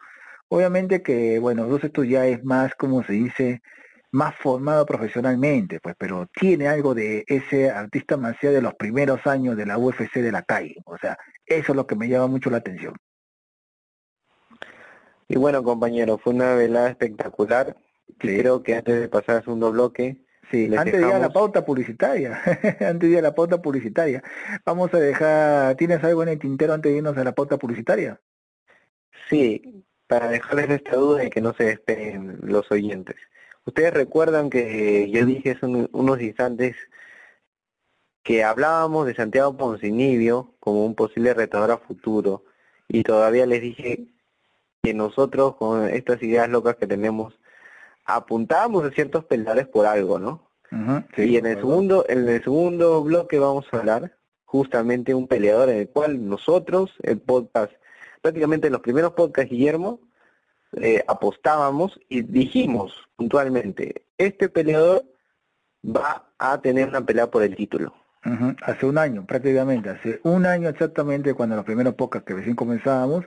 obviamente 0.49 1.03
que, 1.03 1.39
bueno, 1.39 1.65
entonces 1.65 1.87
esto 1.89 2.05
ya 2.05 2.27
es 2.27 2.45
más, 2.45 2.75
como 2.75 3.03
se 3.05 3.13
dice, 3.15 3.63
más 4.11 4.35
formado 4.37 4.87
profesionalmente, 4.87 5.81
pues, 5.81 5.95
pero 5.99 6.27
tiene 6.33 6.69
algo 6.69 6.95
de 6.95 7.25
ese 7.29 7.71
artista 7.71 8.17
marcial 8.17 8.55
de 8.55 8.63
los 8.63 8.75
primeros 8.75 9.27
años 9.27 9.57
de 9.57 9.67
la 9.67 9.79
UFC 9.79 10.15
de 10.17 10.33
la 10.33 10.43
calle, 10.43 10.77
o 10.87 10.97
sea, 10.99 11.19
eso 11.47 11.73
es 11.73 11.77
lo 11.77 11.87
que 11.87 11.97
me 11.97 12.09
llama 12.09 12.29
mucho 12.29 12.51
la 12.51 12.59
atención. 12.59 12.95
Y 15.31 15.37
bueno, 15.37 15.63
compañero, 15.63 16.17
fue 16.17 16.33
una 16.33 16.55
velada 16.55 16.89
espectacular. 16.89 17.77
Creo 18.19 18.63
que 18.63 18.75
antes 18.77 18.99
de 18.99 19.09
pasar 19.09 19.37
al 19.37 19.45
segundo 19.45 19.71
bloque, 19.71 20.25
Sí, 20.51 20.75
antes 20.77 20.95
de 20.95 21.07
ir 21.07 21.13
a 21.13 21.19
la 21.19 21.31
pauta 21.31 21.65
publicitaria, 21.65 22.41
antes 22.81 23.01
de 23.01 23.09
ir 23.09 23.19
a 23.19 23.23
la 23.23 23.35
pauta 23.35 23.61
publicitaria, 23.61 24.23
vamos 24.65 24.93
a 24.95 24.99
dejar, 24.99 25.77
¿tienes 25.77 26.03
algo 26.03 26.23
en 26.23 26.31
el 26.31 26.39
tintero 26.39 26.73
antes 26.73 26.91
de 26.91 26.99
irnos 26.99 27.17
a 27.19 27.25
la 27.25 27.33
pauta 27.33 27.59
publicitaria? 27.59 28.19
Sí, 29.29 29.85
para 30.07 30.29
dejarles 30.29 30.71
esta 30.71 30.97
duda 30.97 31.25
y 31.25 31.31
que 31.31 31.43
no 31.43 31.53
se 31.53 31.65
despeguen 31.65 32.39
los 32.43 32.71
oyentes. 32.73 33.17
Ustedes 33.67 33.93
recuerdan 33.93 34.49
que 34.49 35.11
yo 35.11 35.27
dije 35.27 35.51
hace 35.51 35.67
unos 35.67 36.21
instantes 36.23 36.77
que 38.23 38.43
hablábamos 38.43 39.07
de 39.07 39.15
Santiago 39.15 39.57
Poncinibio 39.57 40.55
como 40.61 40.87
un 40.87 40.95
posible 40.95 41.35
retador 41.35 41.71
a 41.73 41.79
futuro 41.79 42.45
y 42.89 43.03
todavía 43.03 43.45
les 43.45 43.61
dije 43.61 44.07
que 44.83 44.95
nosotros 44.95 45.57
con 45.57 45.87
estas 45.89 46.23
ideas 46.23 46.49
locas 46.49 46.77
que 46.77 46.87
tenemos 46.87 47.39
apuntábamos 48.09 48.85
a 48.85 48.91
ciertos 48.91 49.25
peleadores 49.27 49.69
por 49.69 49.87
algo, 49.87 50.19
¿no? 50.19 50.49
y 51.17 51.37
en 51.39 51.47
el 51.47 51.57
segundo, 51.57 52.05
en 52.09 52.29
el 52.29 52.43
segundo 52.43 53.03
bloque 53.03 53.39
vamos 53.39 53.67
a 53.73 53.79
hablar 53.79 54.19
justamente 54.45 55.15
un 55.15 55.27
peleador 55.27 55.71
en 55.71 55.79
el 55.79 55.89
cual 55.89 56.29
nosotros, 56.29 56.93
el 57.03 57.21
podcast, 57.21 57.73
prácticamente 58.21 58.67
en 58.67 58.75
los 58.75 58.83
primeros 58.83 59.13
podcasts, 59.13 59.51
Guillermo, 59.51 60.01
eh, 60.77 61.03
apostábamos 61.07 61.99
y 62.09 62.21
dijimos 62.21 62.93
puntualmente, 63.17 64.05
este 64.19 64.51
peleador 64.51 65.05
va 65.85 66.31
a 66.39 66.61
tener 66.61 66.89
una 66.89 67.05
pelea 67.05 67.31
por 67.31 67.43
el 67.43 67.57
título. 67.57 67.95
Hace 68.63 68.85
un 68.85 68.99
año, 68.99 69.25
prácticamente, 69.25 69.89
hace 69.89 70.21
un 70.23 70.45
año 70.45 70.69
exactamente 70.69 71.33
cuando 71.33 71.57
los 71.57 71.65
primeros 71.65 71.95
podcasts 71.95 72.27
que 72.27 72.35
recién 72.35 72.57
comenzábamos, 72.57 73.25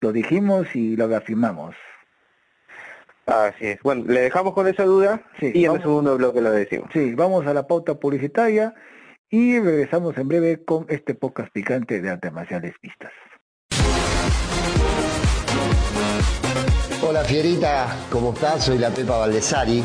lo 0.00 0.10
dijimos 0.10 0.74
y 0.74 0.96
lo 0.96 1.14
afirmamos. 1.14 1.76
Así 3.30 3.66
es. 3.66 3.78
Bueno, 3.82 4.04
le 4.08 4.22
dejamos 4.22 4.54
con 4.54 4.66
esa 4.66 4.84
duda 4.84 5.22
y 5.40 5.64
en 5.64 5.72
el 5.72 5.80
segundo 5.80 6.16
bloque 6.16 6.40
lo 6.40 6.50
decimos. 6.50 6.90
Sí, 6.92 7.14
vamos 7.14 7.46
a 7.46 7.54
la 7.54 7.66
pauta 7.66 7.94
publicitaria 7.94 8.74
y 9.30 9.60
regresamos 9.60 10.18
en 10.18 10.26
breve 10.26 10.64
con 10.64 10.86
este 10.88 11.14
podcast 11.14 11.52
picante 11.52 12.00
de 12.00 12.10
artes 12.10 12.32
marciales 12.32 12.74
vistas. 12.82 13.12
Hola 17.06 17.22
Fierita, 17.22 17.96
¿cómo 18.10 18.32
estás? 18.32 18.64
Soy 18.64 18.78
la 18.78 18.90
Pepa 18.90 19.18
Valdesari 19.18 19.84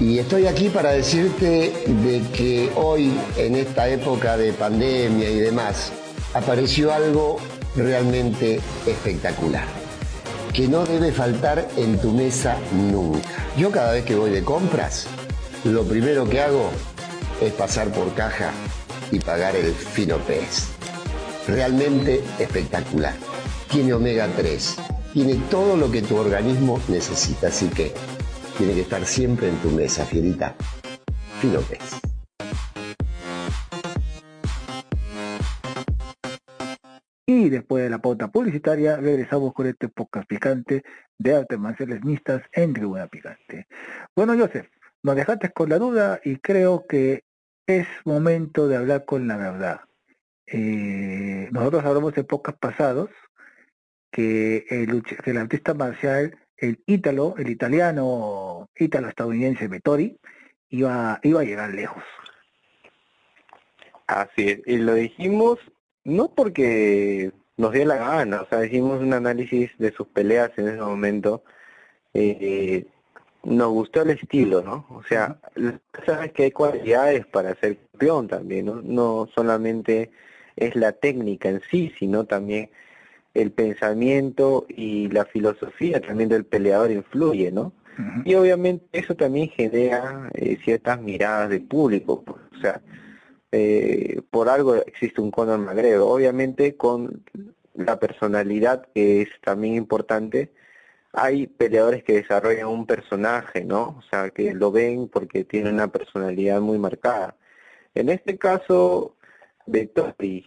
y 0.00 0.18
estoy 0.18 0.46
aquí 0.46 0.70
para 0.70 0.92
decirte 0.92 1.72
de 1.86 2.22
que 2.34 2.70
hoy, 2.74 3.12
en 3.36 3.54
esta 3.54 3.86
época 3.88 4.38
de 4.38 4.54
pandemia 4.54 5.28
y 5.28 5.40
demás, 5.40 5.92
apareció 6.32 6.90
algo 6.90 7.36
realmente 7.76 8.56
espectacular 8.86 9.81
que 10.52 10.68
no 10.68 10.84
debe 10.84 11.12
faltar 11.12 11.66
en 11.76 11.98
tu 11.98 12.12
mesa 12.12 12.58
nunca. 12.72 13.28
Yo 13.56 13.70
cada 13.70 13.92
vez 13.92 14.04
que 14.04 14.14
voy 14.14 14.30
de 14.30 14.44
compras, 14.44 15.06
lo 15.64 15.84
primero 15.84 16.28
que 16.28 16.40
hago 16.40 16.70
es 17.40 17.52
pasar 17.52 17.88
por 17.88 18.12
caja 18.14 18.50
y 19.10 19.18
pagar 19.18 19.56
el 19.56 19.72
fino 19.72 20.18
pez. 20.18 20.68
Realmente 21.48 22.22
espectacular. 22.38 23.14
Tiene 23.70 23.94
omega 23.94 24.28
3, 24.36 24.76
tiene 25.14 25.34
todo 25.50 25.76
lo 25.76 25.90
que 25.90 26.02
tu 26.02 26.16
organismo 26.16 26.78
necesita, 26.88 27.48
así 27.48 27.68
que 27.68 27.94
tiene 28.58 28.74
que 28.74 28.82
estar 28.82 29.06
siempre 29.06 29.48
en 29.48 29.56
tu 29.56 29.70
mesa, 29.70 30.04
fierita. 30.04 30.54
Fino 31.40 31.60
pez. 31.60 32.11
Y 37.26 37.50
después 37.50 37.84
de 37.84 37.90
la 37.90 37.98
pauta 37.98 38.28
publicitaria, 38.28 38.96
regresamos 38.96 39.52
con 39.54 39.66
este 39.66 39.88
podcast 39.88 40.26
picante 40.26 40.82
de 41.18 41.36
artes 41.36 41.58
marciales 41.58 42.02
mixtas 42.04 42.42
en 42.52 42.74
Tribuna 42.74 43.06
Picante. 43.06 43.68
Bueno, 44.16 44.36
Joseph, 44.36 44.68
nos 45.04 45.14
dejaste 45.14 45.52
con 45.52 45.68
la 45.68 45.78
duda 45.78 46.20
y 46.24 46.36
creo 46.38 46.84
que 46.86 47.22
es 47.66 47.86
momento 48.04 48.66
de 48.66 48.76
hablar 48.76 49.04
con 49.04 49.28
la 49.28 49.36
verdad. 49.36 49.80
Eh, 50.46 51.48
nosotros 51.52 51.84
hablamos 51.84 52.12
de 52.14 52.24
podcast 52.24 52.58
pasados 52.58 53.10
que 54.10 54.66
el, 54.68 55.38
artista 55.38 55.74
marcial, 55.74 56.36
el 56.56 56.82
ítalo, 56.86 57.36
el 57.38 57.48
italiano, 57.50 58.68
ítalo-estadounidense 58.76 59.68
Vettori, 59.68 60.18
iba, 60.68 61.20
iba 61.22 61.40
a 61.40 61.44
llegar 61.44 61.72
lejos. 61.72 62.02
Así 64.08 64.50
es, 64.50 64.60
y 64.66 64.76
lo 64.76 64.94
dijimos 64.94 65.58
no 66.04 66.34
porque 66.34 67.32
nos 67.56 67.72
dio 67.72 67.84
la 67.84 67.96
gana, 67.96 68.42
o 68.42 68.46
sea, 68.46 68.64
hicimos 68.64 69.00
un 69.00 69.12
análisis 69.12 69.70
de 69.78 69.92
sus 69.92 70.06
peleas 70.08 70.50
en 70.56 70.68
ese 70.68 70.80
momento. 70.80 71.44
Eh, 72.14 72.86
nos 73.44 73.70
gustó 73.70 74.02
el 74.02 74.10
estilo, 74.10 74.62
¿no? 74.62 74.86
O 74.90 75.02
sea, 75.02 75.38
sabes 76.06 76.32
que 76.32 76.44
hay 76.44 76.50
cualidades 76.52 77.26
para 77.26 77.54
ser 77.56 77.78
campeón 77.90 78.28
también, 78.28 78.66
¿no? 78.66 78.80
No 78.82 79.28
solamente 79.34 80.10
es 80.56 80.76
la 80.76 80.92
técnica 80.92 81.48
en 81.48 81.60
sí, 81.70 81.92
sino 81.98 82.24
también 82.24 82.70
el 83.34 83.50
pensamiento 83.50 84.66
y 84.68 85.08
la 85.08 85.24
filosofía 85.24 86.00
también 86.00 86.28
del 86.28 86.44
peleador 86.44 86.90
influye, 86.90 87.50
¿no? 87.50 87.72
Y 88.24 88.34
obviamente 88.34 88.86
eso 88.92 89.14
también 89.14 89.50
genera 89.50 90.30
eh, 90.34 90.56
ciertas 90.64 91.00
miradas 91.00 91.50
de 91.50 91.60
público, 91.60 92.22
pues, 92.22 92.38
o 92.56 92.60
sea, 92.60 92.80
eh, 93.52 94.22
por 94.30 94.48
algo 94.48 94.76
existe 94.76 95.20
un 95.20 95.30
Conor 95.30 95.58
McGregor, 95.58 96.10
obviamente 96.10 96.76
con 96.76 97.24
la 97.74 97.98
personalidad 97.98 98.86
que 98.94 99.22
es 99.22 99.28
también 99.42 99.74
importante, 99.74 100.52
hay 101.12 101.46
peleadores 101.46 102.04
que 102.04 102.14
desarrollan 102.14 102.66
un 102.68 102.86
personaje, 102.86 103.64
¿no? 103.64 103.96
O 103.98 104.02
sea, 104.10 104.30
que 104.30 104.54
lo 104.54 104.72
ven 104.72 105.08
porque 105.08 105.44
tiene 105.44 105.70
una 105.70 105.88
personalidad 105.88 106.60
muy 106.60 106.78
marcada. 106.78 107.36
En 107.94 108.08
este 108.08 108.38
caso, 108.38 109.16
Vettori, 109.66 110.46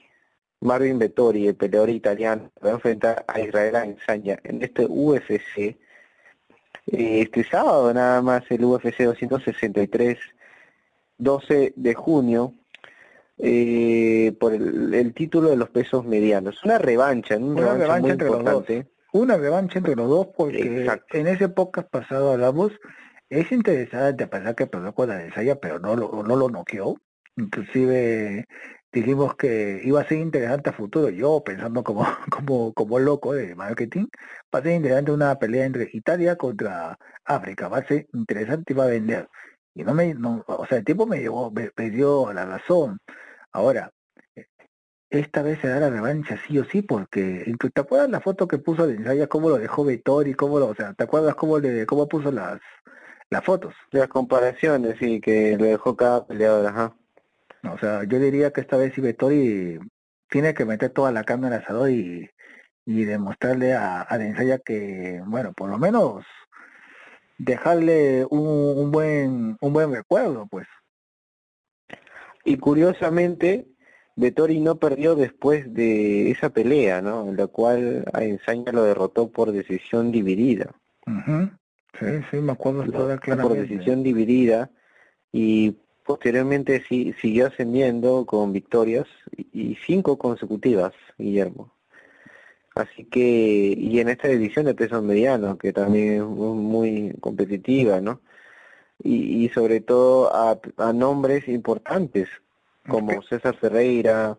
Marvin 0.61 0.99
Vettori, 0.99 1.47
el 1.47 1.55
peleador 1.55 1.89
italiano, 1.91 2.51
va 2.63 2.71
a 2.71 2.73
enfrentar 2.73 3.25
a 3.27 3.39
Israel 3.39 3.75
Adesanya 3.75 4.39
en 4.43 4.63
este 4.63 4.85
UFC. 4.87 5.57
Eh, 6.87 7.21
este 7.21 7.43
sábado 7.43 7.93
nada 7.93 8.21
más 8.21 8.43
el 8.49 8.65
UFC 8.65 9.03
263, 9.03 10.17
12 11.17 11.73
de 11.75 11.93
junio, 11.93 12.53
eh, 13.37 14.35
por 14.39 14.53
el, 14.53 15.13
título 15.13 15.49
de 15.49 15.57
los 15.57 15.69
pesos 15.69 16.05
medianos. 16.05 16.63
Una 16.63 16.77
revancha, 16.77 17.37
una, 17.37 17.73
revancha, 17.73 18.11
entre 18.11 18.29
los 18.29 18.43
dos. 18.43 18.65
Una 19.13 19.37
revancha 19.37 19.79
entre 19.79 19.95
los 19.95 20.09
dos 20.09 20.27
porque 20.35 20.87
en 21.11 21.27
ese 21.27 21.49
podcast 21.49 21.89
pasado 21.89 22.33
hablamos, 22.33 22.71
es 23.29 23.51
interesante 23.51 24.23
a 24.23 24.29
pesar 24.29 24.55
que 24.55 24.67
perdió 24.67 24.93
con 24.93 25.09
la 25.09 25.23
ensaya, 25.23 25.59
pero 25.59 25.79
no 25.79 25.95
lo, 25.95 26.23
no 26.23 26.35
lo 26.35 26.49
noqueó. 26.49 26.97
Inclusive 27.37 28.45
dijimos 28.91 29.35
que 29.35 29.81
iba 29.83 30.01
a 30.01 30.07
ser 30.07 30.19
interesante 30.19 30.69
a 30.69 30.73
futuro. 30.73 31.09
Yo 31.09 31.43
pensando 31.43 31.83
como, 31.83 32.05
como, 32.31 32.73
como 32.73 32.99
loco 32.99 33.33
de 33.33 33.55
marketing, 33.55 34.07
va 34.53 34.59
a 34.59 34.63
ser 34.63 34.73
interesante 34.73 35.11
una 35.11 35.37
pelea 35.37 35.65
entre 35.65 35.89
Italia 35.91 36.35
contra 36.37 36.97
África. 37.25 37.67
Va 37.67 37.79
a 37.79 37.87
ser 37.87 38.07
interesante 38.13 38.73
y 38.73 38.75
va 38.75 38.85
a 38.85 38.87
vender. 38.87 39.29
Y 39.73 39.83
no 39.83 39.93
me, 39.93 40.13
no, 40.13 40.43
o 40.47 40.65
sea, 40.67 40.77
el 40.77 40.85
tiempo 40.85 41.05
me 41.05 41.19
llevó, 41.19 41.51
me, 41.51 41.71
me 41.75 41.89
dio 41.89 42.31
la 42.31 42.45
razón. 42.45 42.99
Ahora, 43.55 43.89
esta 45.09 45.41
vez 45.41 45.59
se 45.61 45.69
da 45.69 45.79
la 45.79 45.89
revancha 45.89 46.37
sí 46.45 46.59
o 46.59 46.65
sí, 46.65 46.81
porque 46.81 47.49
¿te 47.73 47.79
acuerdas 47.81 48.09
la 48.09 48.19
foto 48.19 48.49
que 48.49 48.57
puso 48.57 48.85
de 48.85 48.95
ensaya, 48.95 49.27
cómo 49.27 49.47
lo 49.47 49.57
dejó 49.57 49.85
Vettori, 49.85 50.33
cómo 50.33 50.59
lo, 50.59 50.67
o 50.67 50.75
sea, 50.75 50.93
¿te 50.93 51.05
acuerdas 51.05 51.35
cómo 51.35 51.57
le, 51.57 51.85
cómo 51.85 52.09
puso 52.09 52.33
las 52.33 52.59
las 53.29 53.45
fotos? 53.45 53.73
Las 53.91 54.09
comparaciones, 54.09 54.97
sí, 54.99 55.21
que 55.21 55.55
lo 55.57 55.63
dejó 55.63 55.95
cada 55.95 56.27
peleador, 56.27 56.67
ajá. 56.67 56.97
o 57.71 57.77
sea, 57.77 58.03
yo 58.03 58.19
diría 58.19 58.51
que 58.51 58.59
esta 58.59 58.75
vez 58.75 58.93
sí 58.93 58.99
Vettori 58.99 59.79
tiene 60.29 60.53
que 60.53 60.65
meter 60.65 60.89
toda 60.89 61.13
la 61.13 61.23
carne 61.23 61.47
al 61.47 61.53
asador 61.53 61.89
y, 61.91 62.29
y 62.85 63.05
demostrarle 63.05 63.73
a, 63.73 64.01
a 64.01 64.19
que, 64.65 65.21
bueno, 65.27 65.53
por 65.53 65.69
lo 65.69 65.77
menos 65.77 66.25
dejarle 67.37 68.25
un, 68.29 68.77
un 68.83 68.91
buen 68.91 69.57
un 69.61 69.71
buen 69.71 69.93
recuerdo, 69.93 70.45
pues. 70.51 70.67
Y 72.45 72.57
curiosamente, 72.57 73.67
Vettori 74.15 74.59
no 74.59 74.77
perdió 74.77 75.15
después 75.15 75.73
de 75.73 76.31
esa 76.31 76.51
pelea, 76.51 77.01
¿no? 77.01 77.27
En 77.27 77.35
la 77.35 77.47
cual 77.47 78.05
a 78.13 78.23
Ensaña 78.23 78.71
lo 78.71 78.83
derrotó 78.83 79.29
por 79.31 79.51
decisión 79.51 80.11
dividida. 80.11 80.73
Sí, 81.99 82.05
sí, 82.31 82.37
me 82.37 82.53
acuerdo 82.53 82.83
Por 83.41 83.57
decisión 83.57 84.03
dividida 84.03 84.69
y 85.31 85.75
posteriormente 86.05 86.83
sí, 86.87 87.13
siguió 87.19 87.47
ascendiendo 87.47 88.25
con 88.25 88.53
victorias 88.53 89.07
y 89.35 89.75
cinco 89.85 90.17
consecutivas, 90.17 90.93
Guillermo. 91.17 91.73
Así 92.75 93.05
que, 93.05 93.73
y 93.77 93.99
en 93.99 94.09
esta 94.09 94.27
división 94.27 94.65
de 94.65 94.75
pesos 94.75 95.01
medianos, 95.01 95.57
que 95.57 95.71
también 95.71 96.13
es 96.15 96.23
muy 96.23 97.15
competitiva, 97.21 98.01
¿no? 98.01 98.21
Y, 99.03 99.45
y 99.45 99.49
sobre 99.49 99.81
todo 99.81 100.33
a, 100.33 100.59
a 100.77 100.93
nombres 100.93 101.47
importantes, 101.47 102.29
como 102.87 103.21
César 103.23 103.55
Ferreira, 103.55 104.37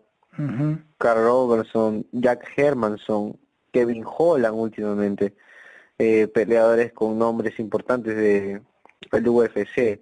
Carl 0.97 1.23
Robertson, 1.23 2.05
Jack 2.11 2.47
Hermanson, 2.55 3.39
Kevin 3.71 4.03
Holland 4.05 4.55
últimamente, 4.55 5.35
eh, 5.97 6.27
peleadores 6.27 6.93
con 6.93 7.17
nombres 7.17 7.59
importantes 7.59 8.15
de 8.15 8.61
el 9.11 9.27
UFC. 9.27 10.01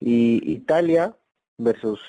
Y 0.00 0.52
Italia 0.52 1.16
versus 1.56 2.00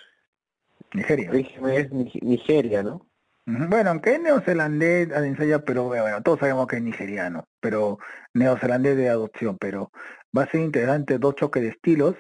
Nigeria. 0.94 1.32
Nigeria, 1.32 2.84
¿no? 2.84 3.06
Bueno, 3.46 3.90
aunque 3.90 4.14
es 4.14 4.22
neozelandés, 4.22 5.10
ensaya, 5.10 5.66
pero 5.66 5.86
bueno, 5.86 6.22
todos 6.22 6.40
sabemos 6.40 6.68
que 6.68 6.76
es 6.76 6.84
nigeriano, 6.84 7.48
pero 7.60 7.98
neozelandés 8.36 8.96
de 8.96 9.10
adopción, 9.10 9.58
pero 9.58 9.92
va 10.38 10.44
a 10.44 10.50
ser 10.50 10.62
interesante 10.62 11.18
dos 11.18 11.36
choques 11.36 11.62
de 11.62 11.70
estilos. 11.70 12.16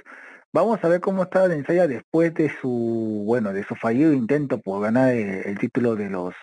Vamos 0.51 0.83
a 0.83 0.87
ver 0.87 0.99
cómo 0.99 1.23
está 1.23 1.43
Adensaya 1.43 1.87
después 1.87 2.33
de 2.33 2.51
su, 2.59 3.23
bueno, 3.25 3.53
de 3.53 3.63
su 3.63 3.75
fallido 3.75 4.13
intento 4.13 4.59
por 4.59 4.81
ganar 4.81 5.13
el, 5.13 5.57
título 5.59 5.95
de 5.95 6.09
los 6.09 6.33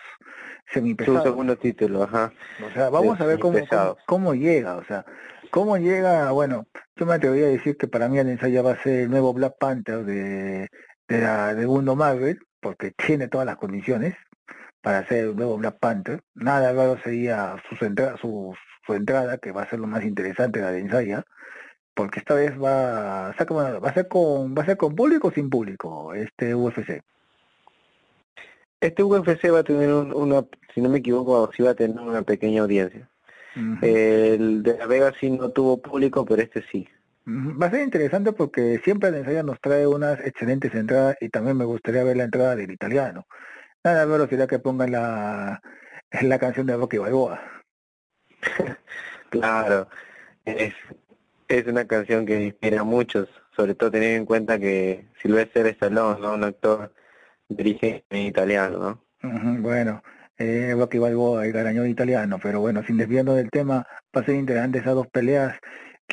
semipesados. 0.71 1.23
Su 1.23 1.29
segundo 1.29 1.57
título, 1.57 2.03
ajá. 2.03 2.31
O 2.65 2.71
sea, 2.73 2.89
vamos 2.89 3.19
a 3.19 3.25
ver 3.25 3.39
cómo, 3.39 3.59
cómo, 4.05 4.33
llega, 4.33 4.77
o 4.77 4.83
sea, 4.85 5.05
cómo 5.51 5.77
llega, 5.77 6.31
bueno, 6.31 6.67
yo 6.95 7.05
me 7.05 7.15
atrevería 7.15 7.47
a 7.47 7.49
decir 7.49 7.75
que 7.75 7.89
para 7.89 8.07
mí 8.07 8.17
Adensaya 8.17 8.61
va 8.61 8.73
a 8.73 8.81
ser 8.81 9.01
el 9.01 9.09
nuevo 9.09 9.33
Black 9.33 9.55
Panther 9.59 10.05
de, 10.05 10.69
de 11.09 11.21
la 11.21 11.53
de 11.53 11.67
Mundo 11.67 11.97
Marvel, 11.97 12.39
porque 12.61 12.91
tiene 12.91 13.27
todas 13.27 13.45
las 13.45 13.57
condiciones 13.57 14.15
para 14.81 14.99
hacer 14.99 15.25
el 15.25 15.35
nuevo 15.35 15.57
Black 15.57 15.79
Panther. 15.79 16.21
Nada 16.33 16.71
raro 16.71 16.97
sería 17.03 17.55
su, 17.67 17.75
su, 17.75 18.55
su 18.85 18.93
entrada, 18.93 19.37
que 19.37 19.51
va 19.51 19.63
a 19.63 19.69
ser 19.69 19.79
lo 19.79 19.87
más 19.87 20.05
interesante 20.05 20.59
de 20.59 20.65
la 20.65 20.77
ensaya, 20.77 21.25
porque 21.97 22.19
esta 22.19 22.35
vez 22.35 22.51
va, 22.51 23.29
va 23.31 23.89
a 23.89 23.93
ser 23.93 24.07
con 24.07 24.55
va 24.55 24.61
a 24.61 24.65
ser 24.65 24.77
con 24.77 24.95
público 24.95 25.29
o 25.29 25.31
sin 25.31 25.49
público 25.49 26.13
este 26.13 26.53
UFC. 26.53 27.01
Este 28.79 29.03
UFC 29.03 29.51
va 29.51 29.59
a 29.59 29.63
tener 29.63 29.91
una, 29.91 30.45
si 30.73 30.81
no 30.81 30.89
me 30.89 30.99
equivoco, 30.99 31.49
sí 31.57 31.63
va 31.63 31.71
a 31.71 31.75
tener 31.75 31.99
una 31.99 32.21
pequeña 32.21 32.61
audiencia. 32.61 33.09
El 33.81 34.61
de 34.61 34.77
La 34.77 34.85
Vega 34.85 35.11
sí 35.19 35.31
no 35.31 35.49
tuvo 35.49 35.81
público, 35.81 36.23
pero 36.23 36.43
este 36.43 36.63
sí. 36.71 36.87
Va 37.25 37.65
a 37.65 37.71
ser 37.71 37.81
interesante 37.81 38.31
porque 38.31 38.79
siempre 38.83 39.09
la 39.09 39.17
ensaya 39.17 39.41
nos 39.41 39.59
trae 39.59 39.87
unas 39.87 40.19
excelentes 40.19 40.75
entradas 40.75 41.17
y 41.19 41.29
también 41.29 41.57
me 41.57 41.65
gustaría 41.65 42.03
ver 42.03 42.17
la 42.17 42.25
entrada 42.25 42.55
del 42.55 42.69
italiano. 42.69 43.25
Nada 43.83 44.05
menos 44.05 44.29
sería 44.29 44.45
que 44.45 44.59
pongan 44.59 44.91
la, 44.91 45.59
la 46.21 46.37
canción 46.37 46.67
de 46.67 46.77
Rocky 46.77 46.99
Balboa. 46.99 47.41
claro, 49.31 49.89
es, 50.45 50.75
es 51.47 51.65
una 51.67 51.85
canción 51.87 52.25
que 52.25 52.43
inspira 52.43 52.81
a 52.81 52.83
muchos, 52.83 53.29
sobre 53.55 53.75
todo 53.75 53.91
teniendo 53.91 54.17
en 54.17 54.25
cuenta 54.25 54.59
que 54.59 55.07
Sylvester 55.21 55.67
Stallone, 55.67 56.19
¿no? 56.19 56.33
un 56.33 56.43
actor 56.43 56.93
dirige 57.47 58.05
en 58.09 58.27
italiano, 58.27 59.01
¿no? 59.21 59.61
bueno, 59.61 60.03
eh, 60.37 60.73
Rocky 60.77 60.97
Balboa, 60.97 61.45
el 61.45 61.53
garañón 61.53 61.87
italiano, 61.87 62.39
pero 62.41 62.59
bueno, 62.59 62.83
sin 62.83 62.97
desviarnos 62.97 63.35
del 63.35 63.49
tema, 63.49 63.87
va 64.15 64.21
a 64.21 64.25
ser 64.25 64.35
interesante 64.35 64.79
esas 64.79 64.95
dos 64.95 65.07
peleas, 65.07 65.57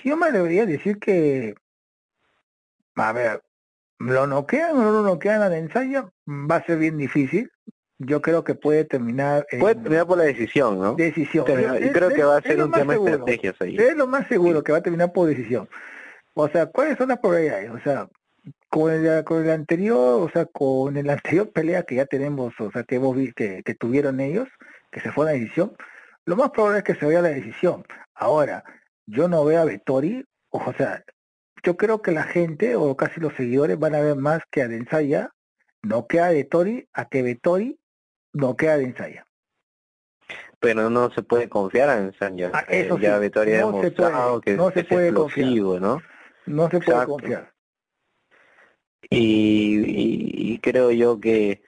yo 0.03 0.16
me 0.16 0.31
debería 0.31 0.66
decir 0.66 0.99
que, 0.99 1.55
a 2.97 3.12
ver, 3.12 3.42
lo 3.99 4.27
noquean 4.27 4.77
o 4.77 4.83
no 4.83 4.90
lo 4.92 5.03
noquean 5.03 5.42
a 5.42 5.49
la 5.49 5.59
ensaya, 5.59 6.11
va 6.27 6.57
a 6.57 6.64
ser 6.64 6.79
bien 6.79 6.99
difícil, 6.99 7.51
yo 8.07 8.23
creo 8.23 8.45
que 8.45 8.55
puede 8.55 8.85
terminar 8.85 9.47
puede 9.59 9.75
terminar 9.75 10.07
por 10.07 10.19
la 10.19 10.25
decisión 10.25 10.79
no 10.79 10.95
decisión. 10.95 11.45
Y 11.81 11.90
creo 11.90 12.11
que 12.11 12.25
va 12.25 12.38
a 12.38 12.43
ser 12.43 12.62
un 12.62 12.73
tema 12.73 12.95
de 12.95 13.11
estrategias 13.11 13.55
ahí. 13.61 13.77
Es 13.77 13.97
lo 13.97 14.07
más 14.07 14.27
seguro 14.29 14.62
que 14.62 14.73
va 14.73 14.79
a 14.79 14.83
terminar 14.83 15.12
por 15.12 15.29
decisión. 15.29 15.69
O 16.35 16.49
sea 16.49 16.67
cuáles 16.67 16.99
son 16.99 17.09
las 17.09 17.19
probabilidades 17.19 17.71
o 17.71 17.79
sea 17.81 18.09
con 18.69 18.93
el, 18.93 19.25
con 19.25 19.45
el 19.45 19.51
anterior 19.51 20.23
o 20.23 20.29
sea 20.31 20.47
con 20.47 20.97
el 20.97 21.09
anterior 21.09 21.51
pelea 21.51 21.85
que 21.85 21.97
ya 21.97 22.07
tenemos 22.07 22.53
o 22.59 22.71
sea 22.71 22.83
que 22.83 22.97
hemos 22.97 23.17
visto 23.17 23.35
que, 23.37 23.62
que 23.64 23.75
tuvieron 23.75 24.21
ellos 24.21 24.49
que 24.90 25.01
se 25.01 25.12
fue 25.12 25.25
a 25.27 25.33
la 25.33 25.38
decisión 25.38 25.77
lo 26.27 26.37
más 26.37 26.51
probable 26.51 26.79
es 26.79 26.85
que 26.85 26.95
se 26.95 27.05
vaya 27.07 27.19
a 27.19 27.23
la 27.23 27.29
decisión. 27.29 27.85
Ahora 28.14 28.64
yo 29.07 29.29
no 29.29 29.45
veo 29.45 29.61
a 29.61 29.64
Vettori 29.64 30.25
o 30.51 30.73
sea 30.75 31.05
yo 31.62 31.77
creo 31.77 32.03
que 32.03 32.12
la 32.12 32.25
gente 32.25 32.77
o 32.77 32.97
casi 32.97 33.21
los 33.21 33.35
seguidores 33.35 33.79
van 33.79 33.95
a 33.95 34.01
ver 34.01 34.17
más 34.17 34.43
que 34.51 34.62
a 34.62 34.69
Densaya 34.69 35.31
no 35.83 36.07
que 36.07 36.21
a 36.21 36.31
Vettori 36.31 36.88
a 36.93 37.09
que 37.09 37.23
Vettori 37.23 37.79
no 38.35 38.57
queda 38.57 38.77
de 38.77 38.85
ensaya. 38.85 39.27
Pero 40.61 40.90
no 40.90 41.11
se 41.11 41.23
puede 41.23 41.49
confiar 41.49 41.99
en 41.99 42.07
ensaya. 42.07 42.51
Ah, 42.53 42.64
eso 42.68 42.99
ya 42.99 43.18
no 43.18 43.23
se 43.23 43.90
puede, 43.90 44.40
que 44.42 44.57
no 44.57 44.70
se 44.70 44.85
puede 44.85 45.14
confiar. 45.14 45.49
¿no? 45.81 46.03
No 46.47 46.70
se 46.70 46.81
puede 46.81 47.07
confiar. 47.07 47.55
Y, 49.11 50.53
y, 50.53 50.59
creo 50.59 50.90
yo 50.90 51.20
que 51.20 51.62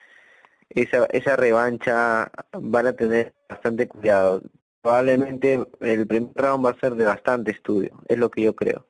esa, 0.70 1.04
esa 1.06 1.36
revancha 1.36 2.30
van 2.52 2.86
a 2.86 2.92
tener 2.94 3.34
bastante 3.48 3.86
cuidado. 3.86 4.42
Probablemente 4.80 5.64
el 5.80 6.06
primer 6.06 6.32
round 6.34 6.64
va 6.64 6.70
a 6.70 6.80
ser 6.80 6.94
de 6.94 7.04
bastante 7.04 7.50
estudio, 7.50 8.02
es 8.08 8.18
lo 8.18 8.30
que 8.30 8.42
yo 8.42 8.56
creo. 8.56 8.86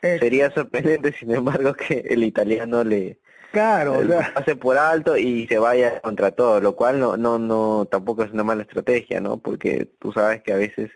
Sería 0.00 0.50
sorprendente, 0.52 1.12
sin 1.18 1.32
embargo, 1.32 1.74
que 1.74 2.04
el 2.08 2.22
italiano 2.22 2.84
le, 2.84 3.18
Claro, 3.50 3.98
o 3.98 4.04
sea... 4.04 4.32
pase 4.34 4.56
por 4.56 4.76
alto 4.76 5.16
y 5.16 5.46
se 5.46 5.58
vaya 5.58 6.00
contra 6.00 6.30
todo, 6.32 6.60
lo 6.60 6.76
cual 6.76 7.00
no, 7.00 7.16
no, 7.16 7.38
no, 7.38 7.86
tampoco 7.90 8.22
es 8.22 8.30
una 8.32 8.44
mala 8.44 8.62
estrategia, 8.62 9.20
¿no? 9.20 9.38
Porque 9.38 9.88
tú 9.98 10.12
sabes 10.12 10.42
que 10.42 10.52
a 10.52 10.56
veces 10.56 10.90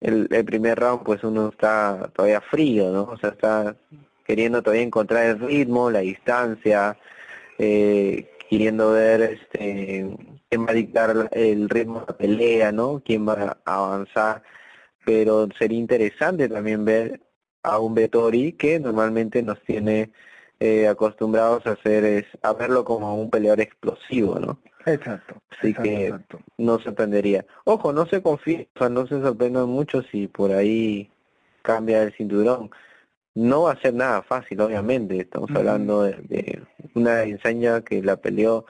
el, 0.00 0.28
el 0.30 0.44
primer 0.44 0.78
round, 0.78 1.04
pues 1.04 1.22
uno 1.24 1.48
está 1.50 2.10
todavía 2.14 2.40
frío, 2.40 2.90
¿no? 2.90 3.04
O 3.04 3.16
sea, 3.18 3.30
está 3.30 3.76
queriendo 4.24 4.62
todavía 4.62 4.82
encontrar 4.82 5.26
el 5.26 5.38
ritmo, 5.40 5.90
la 5.90 6.00
distancia, 6.00 6.98
eh, 7.58 8.28
queriendo 8.50 8.92
ver 8.92 9.22
este 9.22 10.06
quién 10.48 10.66
va 10.66 10.70
a 10.70 10.74
dictar 10.74 11.28
el 11.32 11.68
ritmo 11.68 12.00
de 12.00 12.06
la 12.08 12.16
pelea, 12.16 12.72
¿no? 12.72 13.02
Quién 13.04 13.26
va 13.28 13.58
a 13.64 13.74
avanzar, 13.74 14.42
pero 15.04 15.48
sería 15.58 15.78
interesante 15.78 16.48
también 16.48 16.84
ver 16.84 17.20
a 17.62 17.78
un 17.78 17.94
Vettori 17.94 18.52
que 18.52 18.78
normalmente 18.78 19.42
nos 19.42 19.60
tiene 19.62 20.12
eh, 20.58 20.88
acostumbrados 20.88 21.66
a 21.66 21.72
hacer 21.72 22.04
es 22.04 22.24
a 22.42 22.52
verlo 22.54 22.84
como 22.84 23.14
un 23.14 23.30
peleador 23.30 23.60
explosivo, 23.60 24.38
¿no? 24.38 24.58
Exacto. 24.86 25.34
Así 25.50 25.74
que 25.74 26.14
no 26.58 26.78
sorprendería. 26.78 27.44
Ojo, 27.64 27.92
no 27.92 28.06
se 28.06 28.22
confía, 28.22 28.66
o 28.74 28.78
sea, 28.78 28.88
no 28.88 29.06
se 29.06 29.20
sorprendan 29.20 29.68
mucho 29.68 30.02
si 30.02 30.28
por 30.28 30.52
ahí 30.52 31.10
cambia 31.62 32.02
el 32.02 32.12
cinturón. 32.14 32.70
No 33.34 33.62
va 33.62 33.72
a 33.72 33.80
ser 33.80 33.92
nada 33.92 34.22
fácil, 34.22 34.60
obviamente. 34.60 35.18
Estamos 35.18 35.50
hablando 35.50 36.04
de, 36.04 36.62
una 36.94 37.24
enseña 37.24 37.82
que 37.82 38.02
la 38.02 38.16
peleó 38.16 38.64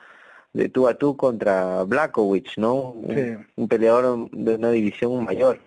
de 0.55 0.68
tú 0.68 0.88
a 0.88 0.94
tú 0.94 1.16
contra 1.16 1.85
Blackowicz, 1.85 2.57
¿no? 2.57 2.92
Un, 2.92 3.68
peleador 3.68 4.29
de 4.33 4.55
una 4.55 4.70
división 4.70 5.25
mayor, 5.25 5.61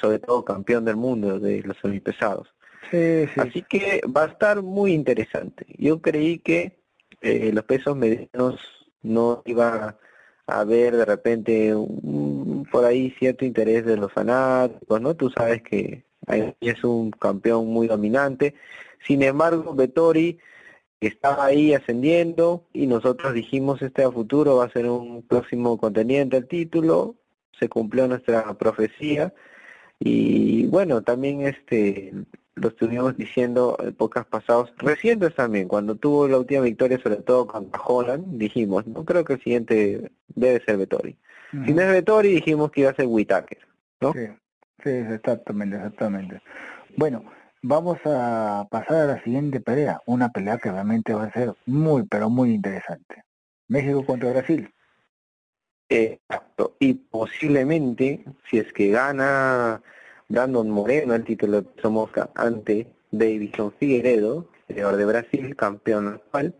sobre 0.00 0.20
todo 0.20 0.44
campeón 0.44 0.84
del 0.84 0.96
mundo 0.96 1.38
de 1.38 1.62
los 1.64 1.76
semipesados. 1.78 2.48
Así 3.36 3.62
que 3.62 4.00
va 4.04 4.24
a 4.24 4.28
estar 4.28 4.62
muy 4.62 4.92
interesante. 4.92 5.66
Yo 5.78 6.00
creí 6.00 6.38
que 6.38 6.78
eh, 7.20 7.50
los 7.52 7.64
pesos 7.64 7.96
medianos 7.96 8.60
no 9.02 9.42
iba 9.46 9.98
a 10.46 10.60
haber 10.60 10.96
de 10.96 11.04
repente 11.04 11.74
por 12.70 12.84
ahí 12.84 13.14
cierto 13.18 13.44
interés 13.44 13.84
de 13.84 13.96
los 13.96 14.12
fanáticos, 14.12 15.00
¿no? 15.00 15.14
Tú 15.14 15.30
sabes 15.30 15.62
que 15.62 16.04
es 16.60 16.84
un 16.84 17.10
campeón 17.10 17.66
muy 17.68 17.86
dominante. 17.88 18.54
Sin 19.06 19.22
embargo, 19.22 19.74
Vettori 19.74 20.38
estaba 21.00 21.46
ahí 21.46 21.74
ascendiendo 21.74 22.66
y 22.72 22.86
nosotros 22.86 23.34
dijimos 23.34 23.82
este 23.82 24.02
a 24.02 24.10
futuro 24.10 24.56
va 24.56 24.64
a 24.64 24.70
ser 24.70 24.88
un 24.88 25.22
próximo 25.22 25.78
contendiente 25.78 26.36
al 26.36 26.48
título. 26.48 27.16
Se 27.58 27.68
cumplió 27.68 28.06
nuestra 28.08 28.54
profecía 28.54 29.32
y 29.98 30.66
bueno, 30.66 31.02
también 31.02 31.42
este 31.42 32.12
lo 32.56 32.68
estuvimos 32.68 33.16
diciendo 33.16 33.76
en 33.80 33.94
pocas 33.94 34.26
pasados, 34.26 34.72
recientes 34.78 35.34
también, 35.34 35.68
cuando 35.68 35.94
tuvo 35.94 36.26
la 36.26 36.38
última 36.38 36.62
victoria, 36.62 36.98
sobre 36.98 37.16
todo 37.16 37.46
contra 37.46 37.80
Holland, 37.80 38.38
dijimos, 38.38 38.86
no 38.86 39.04
creo 39.04 39.24
que 39.24 39.34
el 39.34 39.42
siguiente 39.42 40.10
debe 40.28 40.64
ser 40.64 40.78
Vettori. 40.78 41.16
Si 41.50 41.72
no 41.72 41.82
es 41.82 41.88
Vettori, 41.88 42.34
dijimos 42.34 42.70
que 42.70 42.80
iba 42.80 42.90
a 42.90 42.94
ser 42.94 43.06
Whitaker, 43.06 43.58
¿no? 44.00 44.12
Sí, 44.14 44.26
sí, 44.82 44.90
exactamente, 44.90 45.76
exactamente. 45.76 46.40
Bueno, 46.96 47.24
vamos 47.62 47.98
a 48.06 48.66
pasar 48.70 48.96
a 48.96 49.06
la 49.06 49.22
siguiente 49.22 49.60
pelea, 49.60 50.00
una 50.06 50.30
pelea 50.30 50.56
que 50.56 50.70
realmente 50.70 51.12
va 51.12 51.24
a 51.24 51.32
ser 51.32 51.54
muy, 51.66 52.04
pero 52.04 52.30
muy 52.30 52.52
interesante. 52.54 53.22
México 53.68 54.04
contra 54.04 54.30
Brasil. 54.30 54.72
Exacto, 55.88 56.74
y 56.80 56.94
posiblemente, 56.94 58.24
si 58.50 58.58
es 58.58 58.72
que 58.72 58.88
gana 58.88 59.82
Brandon 60.28 60.68
Moreno 60.68 61.14
el 61.14 61.24
título 61.24 61.62
de 61.62 61.68
peso 61.68 61.90
mosca 61.90 62.30
ante 62.34 62.88
Davison 63.12 63.72
Figueredo, 63.78 64.48
peleador 64.66 64.96
de 64.96 65.04
Brasil, 65.04 65.54
campeón 65.54 66.08
actual, 66.08 66.54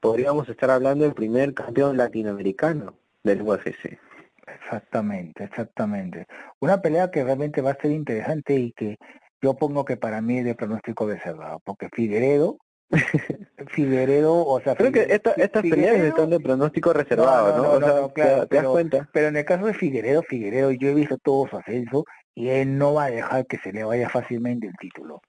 podríamos 0.00 0.48
estar 0.48 0.70
hablando 0.70 1.04
del 1.04 1.14
primer 1.14 1.54
campeón 1.54 1.96
latinoamericano 1.96 2.94
del 3.22 3.42
UFC. 3.42 3.98
Exactamente, 4.46 5.44
exactamente. 5.44 6.26
Una 6.60 6.82
pelea 6.82 7.10
que 7.10 7.22
realmente 7.22 7.60
va 7.60 7.72
a 7.72 7.80
ser 7.80 7.92
interesante 7.92 8.54
y 8.54 8.72
que 8.72 8.96
yo 9.40 9.54
pongo 9.54 9.84
que 9.84 9.96
para 9.96 10.20
mí 10.20 10.38
es 10.38 10.44
de 10.44 10.54
pronóstico 10.54 11.06
reservado, 11.06 11.60
porque 11.64 11.88
Figueredo, 11.92 12.58
Figueredo, 13.68 14.44
o 14.46 14.60
sea... 14.60 14.74
Creo 14.74 14.90
que 14.90 15.06
esta, 15.08 15.32
estas 15.32 15.62
peleas 15.62 15.96
están 15.96 16.30
de 16.30 16.40
pronóstico 16.40 16.92
reservado, 16.92 17.56
¿no? 17.56 17.80
no, 17.80 18.12
claro, 18.12 18.46
¿te, 18.48 18.56
das 18.56 18.66
cuenta? 18.66 19.08
Pero 19.12 19.28
en 19.28 19.36
el 19.36 19.44
caso 19.44 19.66
de 19.66 19.74
Figueredo, 19.74 20.22
Figueredo, 20.22 20.72
yo 20.72 20.88
he 20.88 20.94
visto 20.94 21.18
todo 21.18 21.46
su 21.48 21.56
ascenso 21.56 22.04
y 22.36 22.50
él 22.50 22.78
no 22.78 22.94
va 22.94 23.06
a 23.06 23.10
dejar 23.10 23.46
que 23.46 23.58
se 23.58 23.72
le 23.72 23.82
vaya 23.82 24.08
fácilmente 24.08 24.68
el 24.68 24.76
título. 24.76 25.22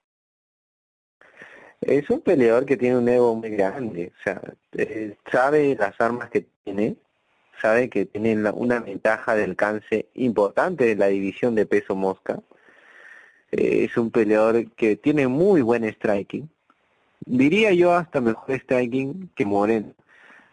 Es 1.82 2.10
un 2.10 2.22
peleador 2.22 2.65
que 2.65 2.76
tiene 2.76 2.98
un 2.98 3.08
ego 3.08 3.34
muy 3.36 3.50
grande, 3.52 4.12
o 4.20 4.24
sea, 4.24 4.41
eh, 4.74 5.15
sabe 5.32 5.76
las 5.76 6.00
armas 6.02 6.30
que 6.30 6.48
tiene, 6.63 6.98
sabe 7.62 7.89
que 7.89 8.06
tiene 8.06 8.36
una 8.52 8.80
ventaja 8.82 9.36
de 9.36 9.46
alcance 9.46 10.10
importante 10.15 10.86
de 10.86 10.96
la 10.96 11.08
división 11.08 11.56
de 11.56 11.65
peso 11.65 11.96
mosca. 11.96 12.41
Eh, 13.52 13.86
es 13.86 13.96
un 13.98 14.12
peleador 14.12 14.70
que 14.72 14.98
tiene 14.98 15.28
muy 15.28 15.62
buen 15.62 15.86
striking, 15.86 16.50
diría 17.26 17.72
yo 17.74 17.93
hasta 17.93 18.20
mejor 18.22 18.52
striking 18.60 19.30
que 19.34 19.46
Moreno. 19.46 19.93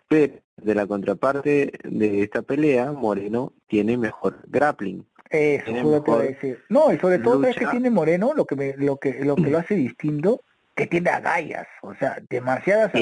Pero 0.09 0.35
de 0.57 0.75
la 0.75 0.87
contraparte 0.87 1.73
de 1.83 2.23
esta 2.23 2.43
pelea, 2.43 2.93
Moreno 2.93 3.53
tiene 3.67 3.97
mejor 3.97 4.39
grappling. 4.47 5.05
Eso, 5.35 6.19
decir. 6.19 6.63
No, 6.69 6.93
y 6.93 6.99
sobre 6.99 7.19
todo 7.19 7.45
es 7.45 7.57
que 7.57 7.67
tiene 7.67 7.91
Moreno, 7.91 8.35
lo 8.37 8.45
que 8.45 8.55
me, 8.55 8.77
lo 8.77 8.99
que 8.99 9.25
lo 9.25 9.35
que 9.35 9.51
lo 9.51 9.59
hace 9.59 9.75
distinto 9.75 10.41
que 10.77 10.87
tiene 10.87 11.11
agallas, 11.11 11.67
o 11.83 11.93
sea, 11.95 12.19
demasiadas, 12.31 12.93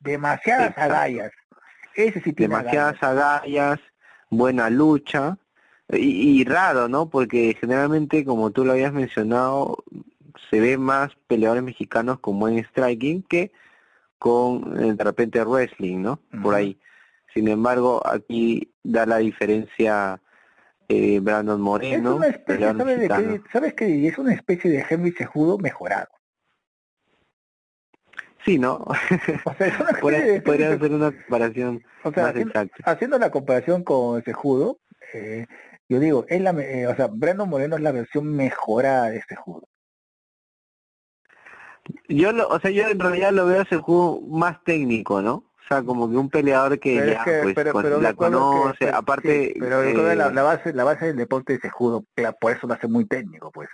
demasiadas 0.00 0.76
agallas. 0.76 1.30
Ese 1.94 2.20
sí 2.20 2.32
tiene 2.32 2.56
demasiadas 2.56 3.00
agallas. 3.02 3.78
buena 4.30 4.68
lucha 4.68 5.38
y, 5.88 6.44
raro, 6.44 6.88
¿no? 6.88 7.08
Porque 7.08 7.56
generalmente, 7.60 8.24
como 8.24 8.50
tú 8.50 8.64
lo 8.64 8.72
habías 8.72 8.92
mencionado, 8.92 9.84
se 10.50 10.60
ve 10.60 10.76
más 10.76 11.12
peleadores 11.28 11.62
mexicanos 11.62 12.18
con 12.18 12.38
buen 12.38 12.58
striking 12.64 13.22
que 13.22 13.52
con 14.18 14.76
eh, 14.82 14.94
de 14.94 15.04
repente 15.04 15.42
wrestling, 15.44 16.02
¿no? 16.02 16.20
Por 16.42 16.54
ahí. 16.54 16.78
Sin 17.32 17.46
embargo, 17.46 18.02
aquí 18.04 18.72
da 18.82 19.06
la 19.06 19.18
diferencia 19.18 20.20
eh, 20.90 21.20
Brandon 21.20 21.60
Moreno. 21.60 22.10
Es 22.10 22.16
una 22.16 22.26
especie, 22.26 23.42
¿sabes, 23.52 23.74
qué? 23.74 24.08
Es 24.08 24.18
una 24.18 24.34
especie 24.34 24.70
de 24.70 24.84
Henry 24.88 25.12
Sejudo 25.12 25.58
mejorado. 25.58 26.08
Sí, 28.44 28.58
¿no? 28.58 28.84
podría, 30.00 30.72
hacer 30.72 30.92
una 30.92 31.12
comparación 31.12 31.84
más 32.04 32.36
exacta. 32.36 32.90
Haciendo 32.90 33.18
la 33.18 33.30
comparación 33.30 33.84
con 33.84 34.18
ese 34.18 34.32
judo, 34.32 34.78
eh, 35.12 35.46
yo 35.88 36.00
digo, 36.00 36.24
es 36.28 36.40
la, 36.40 36.50
eh, 36.52 36.86
o 36.86 36.96
sea, 36.96 37.08
Brandon 37.08 37.48
Moreno 37.48 37.76
es 37.76 37.82
la 37.82 37.92
versión 37.92 38.34
mejorada 38.34 39.10
de 39.10 39.18
ese 39.18 39.36
judo. 39.36 39.68
Yo 42.08 42.32
lo, 42.32 42.48
o 42.48 42.58
sea, 42.60 42.70
yo 42.70 42.88
en 42.88 42.98
realidad 42.98 43.32
lo 43.32 43.46
veo 43.46 43.62
ese 43.62 43.76
judo 43.76 44.20
más 44.22 44.62
técnico, 44.64 45.20
¿no? 45.22 45.49
O 45.70 45.74
sea, 45.76 45.84
como 45.84 46.10
que 46.10 46.16
un 46.16 46.28
peleador 46.28 46.80
que 46.80 46.96
ya, 46.96 47.22
pues, 47.24 47.54
pero, 47.54 48.00
la 48.00 48.14
conoce, 48.14 48.88
aparte... 48.88 49.54
pero 49.56 49.84
eh, 49.84 50.16
la, 50.16 50.28
la, 50.28 50.42
base, 50.42 50.72
la 50.72 50.82
base 50.82 51.06
del 51.06 51.16
deporte 51.16 51.52
de 51.52 51.58
ese 51.60 51.70
judo, 51.70 52.04
por 52.40 52.50
eso 52.50 52.66
lo 52.66 52.74
hace 52.74 52.88
muy 52.88 53.04
técnico, 53.04 53.52
pues. 53.52 53.68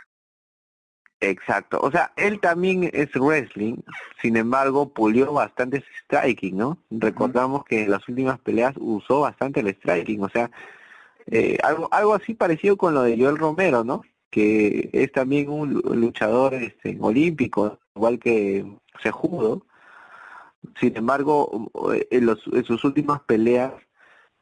Exacto, 1.20 1.80
o 1.80 1.90
sea, 1.90 2.12
él 2.16 2.38
también 2.38 2.90
es 2.92 3.08
wrestling, 3.14 3.76
sin 4.20 4.36
embargo, 4.36 4.92
pulió 4.92 5.32
bastante 5.32 5.82
striking, 6.02 6.58
¿no? 6.58 6.76
Recordamos 6.90 7.64
que 7.64 7.84
en 7.84 7.90
las 7.90 8.06
últimas 8.06 8.38
peleas 8.40 8.74
usó 8.76 9.20
bastante 9.20 9.60
el 9.60 9.74
striking, 9.74 10.22
o 10.22 10.28
sea, 10.28 10.50
eh, 11.28 11.56
algo, 11.62 11.88
algo 11.92 12.12
así 12.12 12.34
parecido 12.34 12.76
con 12.76 12.92
lo 12.92 13.04
de 13.04 13.16
Joel 13.16 13.38
Romero, 13.38 13.84
¿no? 13.84 14.02
Que 14.28 14.90
es 14.92 15.10
también 15.12 15.48
un 15.48 15.80
luchador 15.98 16.52
este, 16.52 16.98
olímpico, 17.00 17.78
igual 17.94 18.18
que 18.18 18.66
Sejudo. 19.02 19.65
Sin 20.80 20.96
embargo, 20.96 21.70
en, 22.10 22.26
los, 22.26 22.40
en 22.52 22.64
sus 22.64 22.84
últimas 22.84 23.20
peleas 23.22 23.72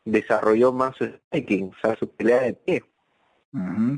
desarrolló 0.04 0.72
más 0.72 0.94
striking, 0.96 1.70
o 1.70 1.74
sea, 1.80 1.96
su 1.96 2.08
pelea 2.14 2.42
de 2.42 2.54
pie 2.54 2.84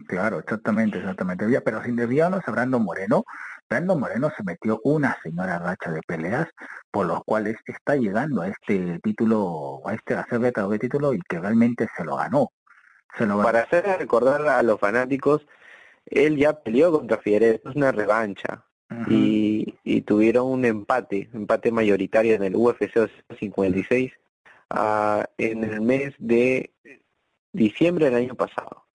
claro, 0.07 0.39
exactamente, 0.39 0.99
exactamente. 0.99 1.47
Pero 1.61 1.83
sin 1.83 1.97
desviarnos 1.97 2.47
a 2.47 2.51
Brando 2.51 2.79
Moreno, 2.79 3.25
Brando 3.69 3.97
Moreno 3.97 4.31
se 4.37 4.45
metió 4.45 4.81
una 4.85 5.17
señora 5.23 5.59
racha 5.59 5.91
de 5.91 6.01
peleas 6.03 6.49
por 6.91 7.07
los 7.07 7.25
cuales 7.25 7.57
está 7.67 7.97
llegando 7.97 8.43
a 8.43 8.49
este 8.49 8.99
título, 9.03 9.81
a 9.87 9.95
este 9.95 10.15
hacer 10.15 10.41
de 10.41 10.79
título 10.79 11.15
y 11.15 11.21
que 11.23 11.39
realmente 11.39 11.89
se 11.97 12.05
lo 12.05 12.17
ganó. 12.17 12.53
Se 13.17 13.27
Para 13.27 13.61
hacer 13.61 13.85
recordar 13.99 14.47
a 14.47 14.63
los 14.63 14.79
fanáticos, 14.79 15.47
él 16.05 16.37
ya 16.37 16.53
peleó 16.53 16.93
contra 16.93 17.17
Figueredo, 17.19 17.61
es 17.65 17.77
una 17.77 17.93
revancha. 17.93 18.66
Y, 19.09 19.75
y, 19.83 20.03
tuvieron 20.03 20.47
un 20.47 20.65
empate, 20.65 21.29
empate 21.33 21.73
mayoritario 21.73 22.35
en 22.35 22.45
el 22.45 22.55
UFC 22.55 22.89
56 23.39 24.13
uh, 24.71 25.23
en 25.39 25.65
el 25.65 25.81
mes 25.81 26.15
de 26.19 26.73
diciembre 27.53 28.05
del 28.05 28.15
año 28.15 28.35
pasado 28.37 28.87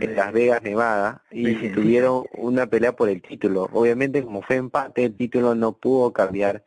en 0.00 0.16
Las 0.16 0.32
Vegas, 0.32 0.62
Nevada, 0.62 1.22
y 1.30 1.68
tuvieron 1.70 2.24
una 2.34 2.66
pelea 2.66 2.94
por 2.94 3.08
el 3.08 3.22
título. 3.22 3.68
Obviamente, 3.72 4.22
como 4.22 4.42
fue 4.42 4.56
empate, 4.56 5.04
el 5.04 5.16
título 5.16 5.54
no 5.54 5.72
pudo 5.72 6.12
cambiar 6.12 6.64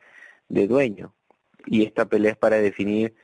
de 0.48 0.66
dueño. 0.66 1.14
Y 1.66 1.84
esta 1.84 2.06
pelea 2.06 2.32
es 2.32 2.38
para 2.38 2.56
definir 2.56 3.14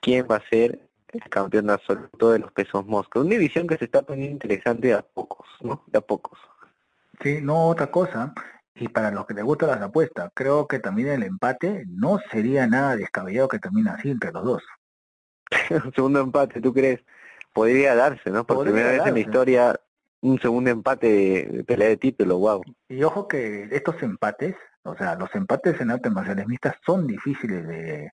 quién 0.00 0.26
va 0.30 0.36
a 0.36 0.48
ser 0.48 0.80
el 1.08 1.22
campeón 1.28 1.70
absoluto 1.70 2.30
de 2.30 2.38
los 2.38 2.52
pesos 2.52 2.86
mosca. 2.86 3.20
Una 3.20 3.30
división 3.30 3.66
que 3.66 3.76
se 3.76 3.86
está 3.86 4.02
poniendo 4.02 4.32
interesante 4.32 4.88
de 4.88 4.94
a 4.94 5.02
pocos, 5.02 5.46
¿no? 5.60 5.84
De 5.86 5.98
a 5.98 6.00
pocos. 6.00 6.38
Sí, 7.22 7.40
no 7.42 7.68
otra 7.68 7.90
cosa. 7.90 8.32
Y 8.74 8.88
para 8.88 9.10
los 9.10 9.26
que 9.26 9.34
les 9.34 9.44
gustan 9.44 9.70
las 9.70 9.82
apuestas, 9.82 10.30
creo 10.34 10.68
que 10.68 10.78
también 10.78 11.08
el 11.08 11.22
empate 11.24 11.84
no 11.88 12.20
sería 12.30 12.66
nada 12.66 12.96
descabellado 12.96 13.48
que 13.48 13.58
termine 13.58 13.90
así 13.90 14.10
entre 14.10 14.32
los 14.32 14.44
dos. 14.44 14.62
segundo 15.94 16.20
empate, 16.20 16.60
¿tú 16.60 16.72
crees? 16.72 17.00
podría 17.58 17.94
darse, 17.96 18.30
¿no? 18.30 18.46
Por 18.46 18.64
primera 18.64 18.92
vez 18.92 19.06
en 19.06 19.14
la 19.14 19.20
historia 19.20 19.80
un 20.20 20.40
segundo 20.40 20.70
empate 20.70 21.06
de, 21.08 21.64
pelea 21.64 21.88
de 21.88 21.96
título, 21.96 22.38
wow. 22.38 22.62
Y 22.88 23.02
ojo 23.02 23.26
que 23.26 23.68
estos 23.70 24.00
empates, 24.02 24.54
o 24.84 24.96
sea, 24.96 25.16
los 25.16 25.32
empates 25.34 25.80
en 25.80 25.90
artes 25.90 26.12
marciales 26.12 26.46
mixtas 26.46 26.76
son 26.86 27.06
difíciles 27.06 27.66
de, 27.66 28.10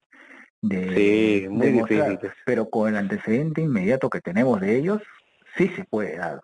de 0.61 0.95
sí, 0.95 1.47
muy 1.49 1.71
difíciles. 1.71 2.31
pero 2.45 2.69
con 2.69 2.89
el 2.89 2.97
antecedente 2.97 3.61
inmediato 3.61 4.09
que 4.09 4.21
tenemos 4.21 4.59
de 4.61 4.75
ellos, 4.75 5.01
sí 5.57 5.67
se 5.75 5.83
puede 5.83 6.17
dar. 6.17 6.41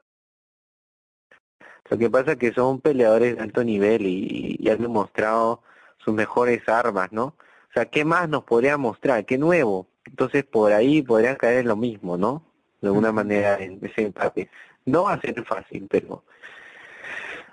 Lo 1.91 1.97
que 1.99 2.09
pasa 2.09 2.31
es 2.31 2.37
que 2.39 2.53
son 2.53 2.81
peleadores 2.81 3.35
de 3.35 3.43
alto 3.43 3.63
nivel 3.63 4.07
y, 4.07 4.57
y 4.59 4.69
han 4.69 4.81
demostrado 4.81 5.61
sus 5.99 6.15
mejores 6.15 6.67
armas, 6.67 7.11
¿no? 7.11 7.25
O 7.25 7.73
sea, 7.73 7.85
¿qué 7.85 8.03
más 8.03 8.27
nos 8.27 8.43
podría 8.43 8.77
mostrar? 8.77 9.25
¿Qué 9.25 9.37
nuevo? 9.37 9.87
Entonces 10.05 10.43
por 10.43 10.73
ahí 10.73 11.03
podrían 11.03 11.35
caer 11.35 11.59
en 11.59 11.67
lo 11.67 11.75
mismo, 11.75 12.17
¿no? 12.17 12.43
de 12.81 12.87
alguna 12.87 13.11
manera 13.11 13.57
en 13.59 13.79
ese 13.81 14.03
empate. 14.03 14.49
No 14.85 15.03
va 15.03 15.13
a 15.13 15.21
ser 15.21 15.43
fácil, 15.45 15.87
pero 15.89 16.23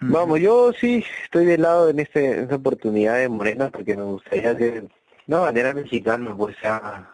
vamos, 0.00 0.40
yo 0.40 0.72
sí 0.72 1.04
estoy 1.22 1.44
del 1.44 1.62
lado 1.62 1.90
en, 1.90 2.00
este, 2.00 2.32
en 2.32 2.40
esta 2.44 2.56
oportunidad 2.56 3.18
de 3.18 3.28
Morena 3.28 3.70
porque 3.70 3.96
me 3.96 4.04
gustaría 4.04 4.56
que 4.56 4.88
no 5.26 5.42
manera 5.42 5.74
mexicana 5.74 6.34
pues 6.34 6.56
sea 6.56 7.10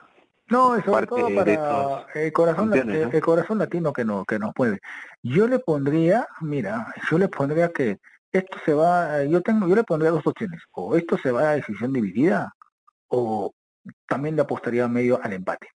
no, 0.54 0.82
sobre 0.82 1.06
todo 1.06 1.34
para 1.34 2.06
el 2.14 2.32
corazón, 2.32 2.72
el, 2.72 3.20
corazón 3.20 3.58
latino 3.58 3.92
que 3.92 4.04
no 4.04 4.24
que 4.24 4.38
nos 4.38 4.52
mueve. 4.56 4.80
Yo 5.22 5.48
le 5.48 5.58
pondría, 5.58 6.28
mira, 6.40 6.94
yo 7.10 7.18
le 7.18 7.28
pondría 7.28 7.72
que 7.72 7.98
esto 8.30 8.58
se 8.64 8.72
va, 8.72 9.24
yo 9.24 9.40
tengo, 9.42 9.66
yo 9.66 9.74
le 9.74 9.84
pondría 9.84 10.12
dos 10.12 10.26
opciones, 10.26 10.60
o 10.72 10.96
esto 10.96 11.18
se 11.18 11.32
va 11.32 11.50
a 11.50 11.56
decisión 11.56 11.92
dividida, 11.92 12.54
o 13.08 13.52
también 14.06 14.36
le 14.36 14.42
apostaría 14.42 14.86
medio 14.86 15.20
al 15.22 15.32
empate. 15.32 15.68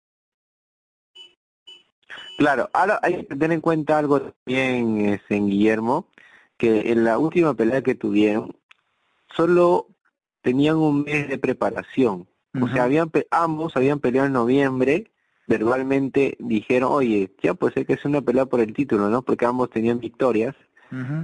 Claro, 2.38 2.70
ahora 2.74 3.00
hay 3.02 3.26
que 3.26 3.36
tener 3.36 3.54
en 3.54 3.62
cuenta 3.62 3.98
algo 3.98 4.22
también, 4.22 5.00
en 5.00 5.14
este, 5.14 5.36
Guillermo, 5.36 6.08
que 6.58 6.92
en 6.92 7.04
la 7.04 7.18
última 7.18 7.54
pelea 7.56 7.82
que 7.82 7.96
tuvieron, 7.96 8.56
solo 9.36 9.88
tenían 10.42 10.78
un 10.78 11.04
mes 11.04 11.28
de 11.28 11.38
preparación. 11.38 12.28
O 12.62 12.68
sea, 12.68 12.84
habían 12.84 13.12
ambos 13.32 13.76
habían 13.76 14.00
peleado 14.00 14.28
en 14.28 14.34
noviembre, 14.34 15.12
verbalmente 15.48 16.36
dijeron, 16.40 16.92
oye, 16.92 17.34
ya 17.42 17.54
pues 17.54 17.74
ser 17.74 17.86
que 17.86 17.94
es 17.94 18.06
una 18.06 18.22
pelea 18.22 18.46
por 18.46 18.60
el 18.60 18.74
título, 18.74 19.10
¿no? 19.10 19.22
Porque 19.22 19.46
ambos 19.46 19.70
tenían 19.70 20.00
victorias, 20.00 20.56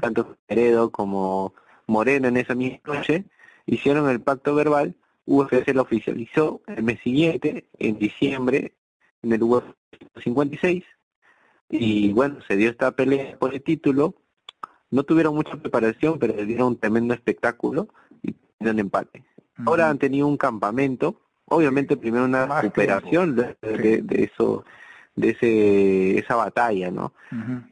tanto 0.01 0.37
Heredo 0.47 0.91
como 0.91 1.53
Moreno 1.87 2.27
en 2.27 2.37
esa 2.37 2.55
misma 2.55 2.79
noche, 2.85 3.25
hicieron 3.65 4.09
el 4.09 4.21
pacto 4.21 4.55
verbal, 4.55 4.95
UFC 5.25 5.73
lo 5.73 5.83
oficializó 5.83 6.61
el 6.67 6.83
mes 6.83 6.99
siguiente, 7.01 7.67
en 7.79 7.97
diciembre, 7.97 8.73
en 9.21 9.33
el 9.33 9.43
UFC 9.43 9.65
56, 10.21 10.83
y 11.69 12.11
bueno, 12.13 12.39
se 12.47 12.55
dio 12.55 12.69
esta 12.69 12.91
pelea 12.91 13.37
por 13.37 13.53
el 13.53 13.63
título, 13.63 14.15
no 14.91 15.03
tuvieron 15.03 15.33
mucha 15.33 15.55
preparación, 15.57 16.19
pero 16.19 16.33
dieron 16.45 16.67
un 16.67 16.77
tremendo 16.77 17.13
espectáculo 17.13 17.87
y 18.21 18.35
dieron 18.59 18.79
empate. 18.79 19.23
Ahora 19.65 19.89
han 19.89 19.97
tenido 19.97 20.27
un 20.27 20.37
campamento, 20.37 21.21
obviamente 21.45 21.97
primero 21.97 22.25
una 22.25 22.61
recuperación 22.61 23.35
de, 23.35 23.55
eso 24.09 24.65
de 25.15 25.29
ese 25.29 26.17
esa 26.17 26.35
batalla, 26.35 26.91
¿no? 26.91 27.13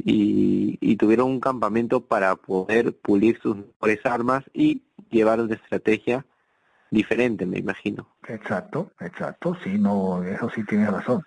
y, 0.04 0.78
y, 0.80 0.96
tuvieron 0.98 1.28
un 1.28 1.40
campamento 1.40 2.06
para 2.06 2.36
poder 2.36 2.96
pulir 2.98 3.40
sus 3.42 3.58
mejores 3.58 4.06
armas 4.06 4.44
y 4.54 4.84
llevar 5.10 5.40
una 5.40 5.56
estrategia 5.56 6.26
diferente, 6.92 7.46
me 7.46 7.58
imagino. 7.58 8.08
Exacto, 8.28 8.92
exacto, 9.00 9.58
sí, 9.64 9.80
no, 9.80 10.24
eso 10.24 10.50
sí 10.54 10.64
tienes 10.66 10.92
razón. 10.92 11.24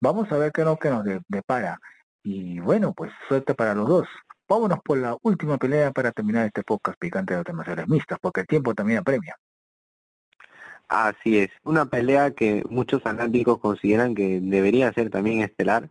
Vamos 0.00 0.30
a 0.30 0.36
ver 0.36 0.52
qué, 0.52 0.62
no, 0.62 0.76
que 0.76 0.90
nos 0.90 1.04
depara. 1.28 1.80
Y 2.22 2.60
bueno, 2.60 2.92
pues 2.92 3.10
suerte 3.28 3.54
para 3.54 3.74
los 3.74 3.88
dos. 3.88 4.08
Vámonos 4.48 4.78
por 4.84 4.98
la 4.98 5.16
última 5.22 5.56
pelea 5.58 5.90
para 5.90 6.12
terminar 6.12 6.46
este 6.46 6.62
podcast 6.62 6.98
picante 6.98 7.34
de 7.34 7.40
artes 7.40 7.88
mixtas, 7.88 8.18
porque 8.20 8.42
el 8.42 8.46
tiempo 8.46 8.74
también 8.74 8.98
apremia. 9.00 9.36
Así 10.88 11.38
es, 11.38 11.50
una 11.64 11.86
pelea 11.86 12.30
que 12.30 12.62
muchos 12.70 13.02
fanáticos 13.02 13.58
consideran 13.58 14.14
que 14.14 14.40
debería 14.40 14.92
ser 14.92 15.10
también 15.10 15.40
estelar, 15.40 15.90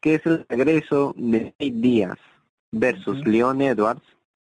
que 0.00 0.14
es 0.14 0.26
el 0.26 0.46
regreso 0.48 1.14
de 1.16 1.46
Nate 1.46 1.72
Díaz 1.72 2.18
versus 2.70 3.26
Leon 3.26 3.60
Edwards, 3.60 4.02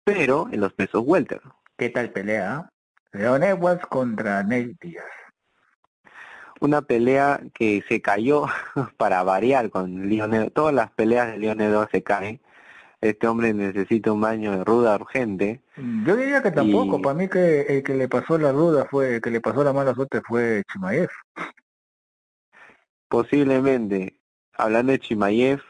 pero 0.04 0.50
en 0.52 0.60
los 0.60 0.74
pesos 0.74 1.04
welter. 1.06 1.42
¿Qué 1.78 1.90
tal 1.90 2.12
pelea? 2.12 2.70
Leon 3.14 3.44
Edwards 3.44 3.86
contra 3.86 4.44
Nate 4.44 4.76
Díaz. 4.82 5.06
Una 6.60 6.82
pelea 6.82 7.42
que 7.54 7.84
se 7.88 8.02
cayó 8.02 8.48
para 8.98 9.24
variar 9.24 9.70
con 9.70 10.10
Leon 10.10 10.52
Todas 10.52 10.76
las 10.76 10.92
peleas 10.92 11.32
de 11.32 11.38
Leon 11.38 11.62
Edwards 11.62 11.92
se 11.92 12.04
caen 12.04 12.42
este 13.02 13.28
hombre 13.28 13.54
necesita 13.54 14.12
un 14.12 14.22
baño 14.22 14.52
de 14.52 14.64
ruda 14.64 14.96
urgente. 14.96 15.62
Yo 16.06 16.16
diría 16.16 16.44
que 16.44 16.52
tampoco, 16.52 17.02
para 17.02 17.16
mí 17.16 17.28
que 17.28 17.62
el 17.62 17.84
que 17.84 17.96
le 17.96 18.08
pasó 18.08 18.38
la 18.38 18.52
ruda 18.52 18.86
fue, 18.86 19.16
el 19.16 19.22
que 19.22 19.32
le 19.32 19.42
pasó 19.42 19.64
la 19.64 19.74
mala 19.74 19.96
suerte 19.96 20.22
fue 20.22 20.64
Chimaev. 20.72 21.10
Posiblemente, 23.10 24.16
hablando 24.54 24.92
de 24.92 25.00
Chimaev, 25.00 25.62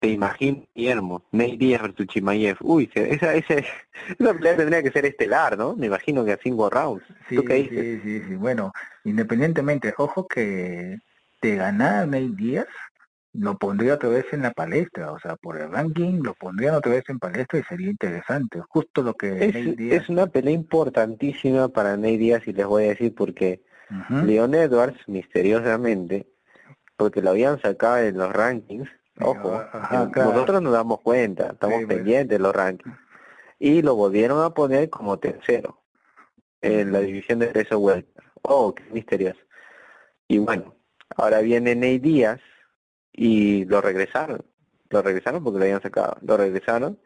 te 0.00 0.08
imagino 0.08 0.66
Guillermo, 0.74 1.22
Ney 1.30 1.56
Díaz 1.56 1.82
versus 1.82 2.08
Chimaev. 2.08 2.56
Uy, 2.60 2.90
esa, 2.92 3.34
esa, 3.34 3.54
esa 4.18 4.34
pelea 4.34 4.56
tendría 4.56 4.82
que 4.82 4.90
ser 4.90 5.06
estelar, 5.06 5.56
¿no? 5.56 5.76
Me 5.76 5.86
imagino 5.86 6.24
que 6.24 6.32
a 6.32 6.38
cinco 6.42 6.68
rounds. 6.68 7.04
Sí, 7.28 7.38
sí, 7.38 8.00
sí, 8.02 8.22
sí, 8.26 8.34
bueno, 8.34 8.72
independientemente, 9.04 9.94
ojo 9.96 10.26
que 10.26 10.98
de 11.40 11.56
ganar 11.56 12.08
Ney 12.08 12.28
Díaz, 12.34 12.66
lo 13.34 13.56
pondría 13.56 13.94
otra 13.94 14.10
vez 14.10 14.26
en 14.32 14.42
la 14.42 14.50
palestra, 14.50 15.12
o 15.12 15.18
sea, 15.18 15.36
por 15.36 15.58
el 15.58 15.70
ranking 15.70 16.20
lo 16.22 16.34
pondrían 16.34 16.74
otra 16.74 16.92
vez 16.92 17.04
en 17.08 17.18
palestra 17.18 17.58
y 17.58 17.62
sería 17.62 17.90
interesante, 17.90 18.60
justo 18.68 19.02
lo 19.02 19.14
que 19.14 19.46
es, 19.46 19.78
es 19.78 20.08
una 20.08 20.26
pelea 20.26 20.52
importantísima 20.52 21.68
para 21.68 21.96
Ney 21.96 22.18
Díaz 22.18 22.46
y 22.46 22.52
les 22.52 22.66
voy 22.66 22.84
a 22.84 22.88
decir 22.88 23.14
por 23.14 23.34
qué. 23.34 23.62
Leon 24.08 24.54
Edwards, 24.54 25.06
misteriosamente, 25.06 26.26
porque 26.96 27.20
lo 27.20 27.30
habían 27.30 27.60
sacado 27.60 27.98
en 27.98 28.16
los 28.16 28.32
rankings, 28.32 28.88
ojo, 29.20 29.62
nosotros 30.14 30.62
nos 30.62 30.72
damos 30.72 31.00
cuenta, 31.02 31.50
estamos 31.52 31.84
pues. 31.84 31.96
pendientes 31.96 32.38
de 32.38 32.42
los 32.42 32.54
rankings, 32.54 32.96
y 33.58 33.82
lo 33.82 33.94
volvieron 33.94 34.42
a 34.42 34.50
poner 34.50 34.88
como 34.88 35.18
tercero 35.18 35.82
en 36.62 36.92
la 36.92 37.00
división 37.00 37.40
de 37.40 37.48
peso 37.48 37.78
welter. 37.78 38.24
Oh, 38.42 38.74
qué 38.74 38.84
misterioso. 38.92 39.40
Y 40.26 40.38
bueno, 40.38 40.74
ahora 41.16 41.40
viene 41.40 41.74
Ney 41.74 41.98
Díaz, 41.98 42.40
y 43.12 43.64
lo 43.66 43.80
regresaron, 43.80 44.44
lo 44.90 45.02
regresaron 45.02 45.44
porque 45.44 45.58
lo 45.58 45.64
habían 45.64 45.82
sacado, 45.82 46.16
lo 46.22 46.36
regresaron 46.36 46.98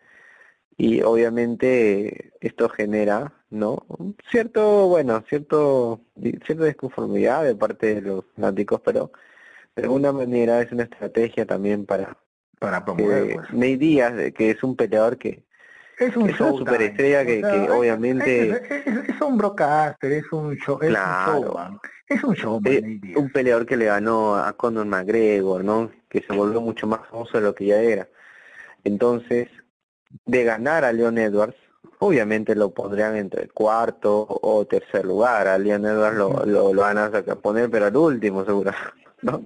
y 0.77 1.03
obviamente 1.03 2.33
esto 2.41 2.69
genera, 2.69 3.33
¿no? 3.51 3.87
Cierto, 4.31 4.89
bueno, 4.89 5.25
cierto, 5.29 6.01
cierta 6.45 6.65
desconformidad 6.65 7.45
de 7.45 7.57
parte 7.57 7.97
de 7.97 8.03
los 8.03 8.25
fanáticos, 8.35 8.81
pero 8.85 9.11
de 9.75 9.85
alguna 9.85 10.13
manera 10.13 10.61
es 10.63 10.73
una 10.73 10.85
estrategia 10.85 11.47
también 11.47 11.87
para 11.87 12.17
para 12.59 12.85
promover 12.85 13.35
pues. 13.35 13.53
Ney 13.53 13.77
Díaz, 13.77 14.33
que 14.33 14.51
es 14.51 14.63
un 14.63 14.77
peleador 14.77 15.19
que 15.19 15.45
es 15.99 16.16
un 16.16 16.28
es 16.28 16.40
una 16.40 16.51
superestrella 16.51 17.24
que, 17.24 17.40
que 17.40 17.70
obviamente 17.70 18.51
es, 19.09 19.20
un 19.20 19.38
broadcaster, 19.38 20.12
es 20.12 20.30
un 20.30 20.55
show, 20.57 20.78
es 20.82 20.90
un 20.90 20.94
showman. 20.94 21.80
Es 22.09 22.22
un 22.22 22.34
showman, 22.34 22.72
eh, 22.72 23.14
un 23.16 23.30
peleador 23.30 23.66
que 23.66 23.76
le 23.76 23.86
ganó 23.86 24.36
a 24.36 24.53
Conor 24.53 24.86
McGregor, 24.86 25.64
¿no? 25.64 25.90
Que 26.09 26.22
se 26.22 26.32
volvió 26.32 26.61
mucho 26.61 26.86
más 26.86 27.01
famoso 27.09 27.38
de 27.38 27.44
lo 27.44 27.55
que 27.55 27.66
ya 27.66 27.80
era. 27.80 28.09
Entonces, 28.84 29.49
de 30.26 30.44
ganar 30.44 30.84
a 30.84 30.92
Leon 30.92 31.18
Edwards, 31.18 31.57
obviamente 31.99 32.55
lo 32.55 32.70
pondrían 32.70 33.16
entre 33.16 33.42
el 33.42 33.53
cuarto 33.53 34.26
o 34.28 34.66
tercer 34.66 35.05
lugar. 35.05 35.49
A 35.49 35.59
Leon 35.59 35.86
Edwards 35.86 36.16
lo, 36.16 36.44
lo, 36.44 36.74
van 36.74 36.99
a 36.99 37.11
sacar, 37.11 37.38
poner, 37.38 37.70
pero 37.70 37.86
al 37.86 37.97
último 37.97 38.44
seguro, 38.44 38.70
¿no? 39.22 39.42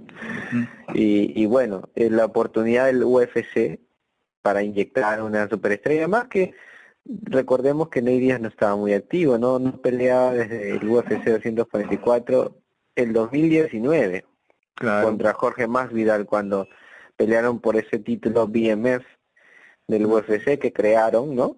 y, 0.95 1.41
y 1.41 1.47
bueno, 1.47 1.89
la 1.95 2.25
oportunidad 2.25 2.87
del 2.87 3.05
UFC 3.05 3.79
para 4.43 4.63
inyectar 4.63 5.23
una 5.23 5.49
superestrella 5.49 6.09
más 6.09 6.29
que 6.29 6.55
recordemos 7.05 7.89
que 7.89 8.03
Ney 8.03 8.19
Díaz 8.21 8.41
no 8.41 8.49
estaba 8.49 8.77
muy 8.77 8.93
activo, 8.93 9.39
no, 9.39 9.59
no 9.59 9.81
peleaba 9.81 10.33
desde 10.33 10.77
el 10.77 10.89
UFC 10.89 11.25
244 11.25 12.57
el 12.97 13.13
2019 13.13 14.25
contra 15.03 15.35
Jorge 15.35 15.67
Masvidal 15.67 16.27
cuando 16.27 16.67
pelearon 17.17 17.61
por 17.61 17.77
ese 17.77 17.99
título 17.99 18.47
BMF 18.47 19.05
del 19.87 20.07
UFC 20.07 20.59
que 20.59 20.73
crearon, 20.73 21.35
¿no? 21.35 21.57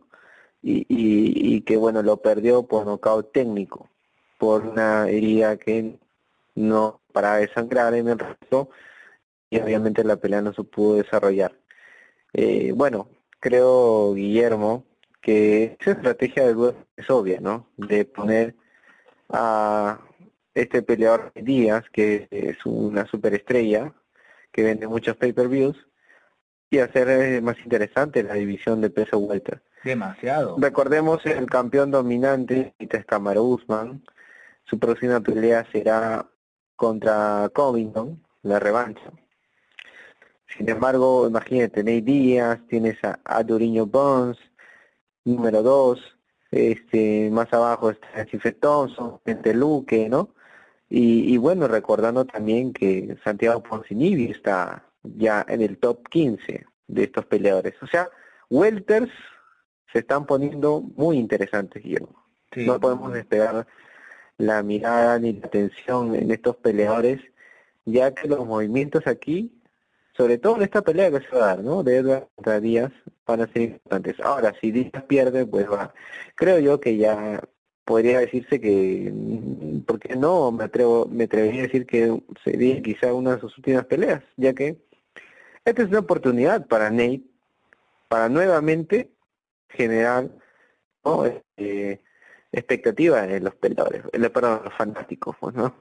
Y, 0.62 0.87
y, 0.89 1.61
que 1.62 1.76
bueno, 1.76 2.03
lo 2.03 2.18
perdió 2.18 2.64
por 2.64 2.87
nocaut 2.87 3.33
técnico, 3.33 3.89
por 4.39 4.64
una 4.64 5.09
herida 5.09 5.57
que 5.57 5.99
no 6.55 7.01
para 7.12 7.37
desangrar 7.37 7.95
en 7.95 8.09
el 8.09 8.18
resto 8.18 8.70
y 9.51 9.59
obviamente 9.61 10.05
la 10.05 10.16
pelea 10.16 10.41
no 10.41 10.53
se 10.53 10.62
pudo 10.62 10.97
desarrollar. 10.97 11.53
Eh, 12.33 12.72
bueno, 12.74 13.09
creo, 13.41 14.14
Guillermo, 14.14 14.85
que 15.20 15.76
esa 15.80 15.93
estrategia 15.93 16.47
del 16.47 16.57
web 16.57 16.76
es 16.97 17.09
obvia, 17.11 17.41
¿no? 17.41 17.68
De 17.76 18.05
poner 18.05 18.55
a 19.28 20.01
este 20.55 20.83
peleador 20.83 21.33
Díaz, 21.35 21.85
que 21.93 22.28
es 22.30 22.64
una 22.66 23.07
superestrella, 23.07 23.93
que 24.51 24.62
vende 24.62 24.87
muchos 24.87 25.16
pay-per-views, 25.16 25.76
y 26.70 26.78
hacer 26.78 27.09
eh, 27.09 27.41
más 27.41 27.59
interesante 27.59 28.22
la 28.22 28.35
división 28.35 28.80
de 28.80 28.91
peso 28.91 29.18
welter. 29.18 29.62
Demasiado. 29.85 30.57
Recordemos 30.59 31.24
el 31.26 31.47
campeón 31.47 31.91
dominante, 31.91 32.74
Camaro 33.07 33.45
Usman, 33.45 34.03
su 34.64 34.78
próxima 34.78 35.20
pelea 35.20 35.66
será 35.72 36.28
contra 36.76 37.51
Covington, 37.53 38.22
la 38.43 38.59
revancha. 38.59 39.12
Sin 40.57 40.69
embargo, 40.69 41.27
imagínate, 41.27 41.83
Ney 41.83 42.01
Díaz, 42.01 42.61
tienes 42.69 43.03
a, 43.05 43.19
a 43.25 43.43
Duriño 43.43 43.87
Bones, 43.87 44.39
número 45.25 45.63
2, 45.63 46.01
este, 46.51 47.31
más 47.31 47.53
abajo 47.53 47.91
está 47.91 48.25
Stephen 48.27 48.59
Thompson, 48.61 49.21
Luque, 49.55 50.09
¿no? 50.09 50.35
Y, 50.91 51.33
y, 51.33 51.39
bueno, 51.39 51.67
recordando 51.69 52.27
también 52.27 52.75
que 52.75 53.17
Santiago 53.25 53.63
Ponzinibi 53.63 54.31
está 54.31 54.87
ya 55.03 55.45
en 55.49 55.63
el 55.63 55.79
top 55.79 56.07
15 56.09 56.67
de 56.87 57.03
estos 57.05 57.25
peleadores. 57.25 57.75
O 57.83 57.87
sea, 57.87 58.11
welters 58.51 59.11
se 59.91 60.01
están 60.01 60.27
poniendo 60.27 60.83
muy 60.83 61.17
interesantes, 61.17 61.83
Guillermo. 61.83 62.23
no 62.55 62.79
podemos 62.79 63.15
despegar 63.15 63.67
la 64.37 64.63
mirada 64.63 65.19
ni 65.19 65.33
la 65.33 65.47
atención 65.47 66.15
en 66.15 66.31
estos 66.31 66.57
peleadores, 66.57 67.23
ya 67.87 68.13
que 68.15 68.29
los 68.29 68.47
movimientos 68.47 69.07
aquí 69.07 69.62
sobre 70.23 70.39
todo 70.39 70.55
en 70.55 70.62
esta 70.62 70.83
pelea 70.83 71.11
que 71.11 71.18
se 71.18 71.37
va 71.37 71.43
a 71.43 71.47
dar, 71.49 71.64
¿no? 71.64 71.83
De 71.83 71.97
Edward 71.97 72.29
contra 72.37 72.61
Díaz 72.61 72.93
van 73.27 73.41
a 73.41 73.53
ser 73.53 73.62
importantes. 73.62 74.20
Ahora, 74.20 74.55
si 74.61 74.70
Díaz 74.70 75.03
pierde, 75.09 75.45
pues 75.45 75.68
va. 75.68 75.93
Creo 76.37 76.61
yo 76.61 76.79
que 76.79 76.97
ya 76.97 77.43
podría 77.85 78.20
decirse 78.20 78.61
que, 78.61 79.11
mm, 79.12 79.81
porque 79.81 80.14
no 80.14 80.53
me 80.53 80.62
atrevo, 80.62 81.07
me 81.11 81.25
atrevería 81.25 81.62
a 81.62 81.64
decir 81.64 81.87
que 81.87 82.23
sería 82.45 82.81
quizá 82.83 83.12
una 83.12 83.35
de 83.35 83.41
sus 83.41 83.59
últimas 83.59 83.85
peleas, 83.87 84.23
ya 84.37 84.53
que 84.53 84.81
esta 85.64 85.83
es 85.83 85.89
una 85.89 85.99
oportunidad 85.99 86.68
para 86.68 86.89
Nate 86.89 87.23
para 88.09 88.29
nuevamente 88.29 89.11
generar 89.70 90.31
¿no? 91.05 91.27
este, 91.27 92.01
expectativas 92.53 93.29
en 93.29 93.43
los 93.43 93.57
peleadores, 93.57 94.05
para 94.31 94.62
los 94.62 94.75
fanáticos, 94.75 95.35
pues, 95.41 95.57
¿no? 95.57 95.75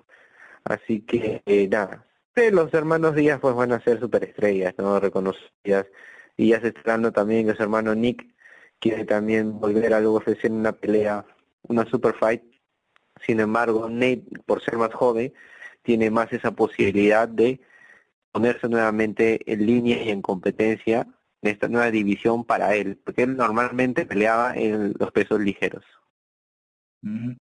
Así 0.64 1.02
que 1.02 1.44
eh, 1.46 1.68
nada, 1.68 2.08
los 2.36 2.74
hermanos 2.74 3.16
Díaz 3.16 3.40
pues 3.40 3.56
van 3.56 3.72
a 3.74 3.82
ser 3.82 4.00
superestrellas, 4.00 4.74
¿no? 4.78 5.00
Reconocidas. 5.00 5.88
Y 6.38 6.50
ya 6.50 6.62
se 6.62 6.70
está 6.70 6.82
dando 6.86 7.12
también 7.12 7.48
que 7.48 7.56
su 7.56 7.64
hermano 7.64 7.94
Nick, 7.94 8.26
quiere 8.80 9.06
también 9.06 9.60
volver 9.60 9.94
al 9.94 10.08
UFC 10.08 10.46
en 10.46 10.54
una 10.54 10.72
pelea, 10.72 11.26
una 11.64 11.86
super 11.86 12.16
fight. 12.16 12.42
Sin 13.26 13.40
embargo, 13.40 13.90
Nate, 13.90 14.24
por 14.46 14.64
ser 14.64 14.78
más 14.78 14.94
joven, 14.94 15.34
tiene 15.84 16.10
más 16.10 16.32
esa 16.34 16.52
posibilidad 16.52 17.28
de 17.28 17.62
ponerse 18.32 18.68
nuevamente 18.70 19.40
en 19.52 19.66
línea 19.66 20.04
y 20.04 20.10
en 20.10 20.22
competencia 20.22 21.08
en 21.42 21.52
esta 21.52 21.68
nueva 21.68 21.92
división 21.92 22.46
para 22.46 22.76
él, 22.76 22.98
porque 23.04 23.24
él 23.24 23.36
normalmente 23.36 24.06
peleaba 24.06 24.56
en 24.56 24.94
los 24.98 25.12
pesos 25.12 25.40
ligeros. 25.40 25.84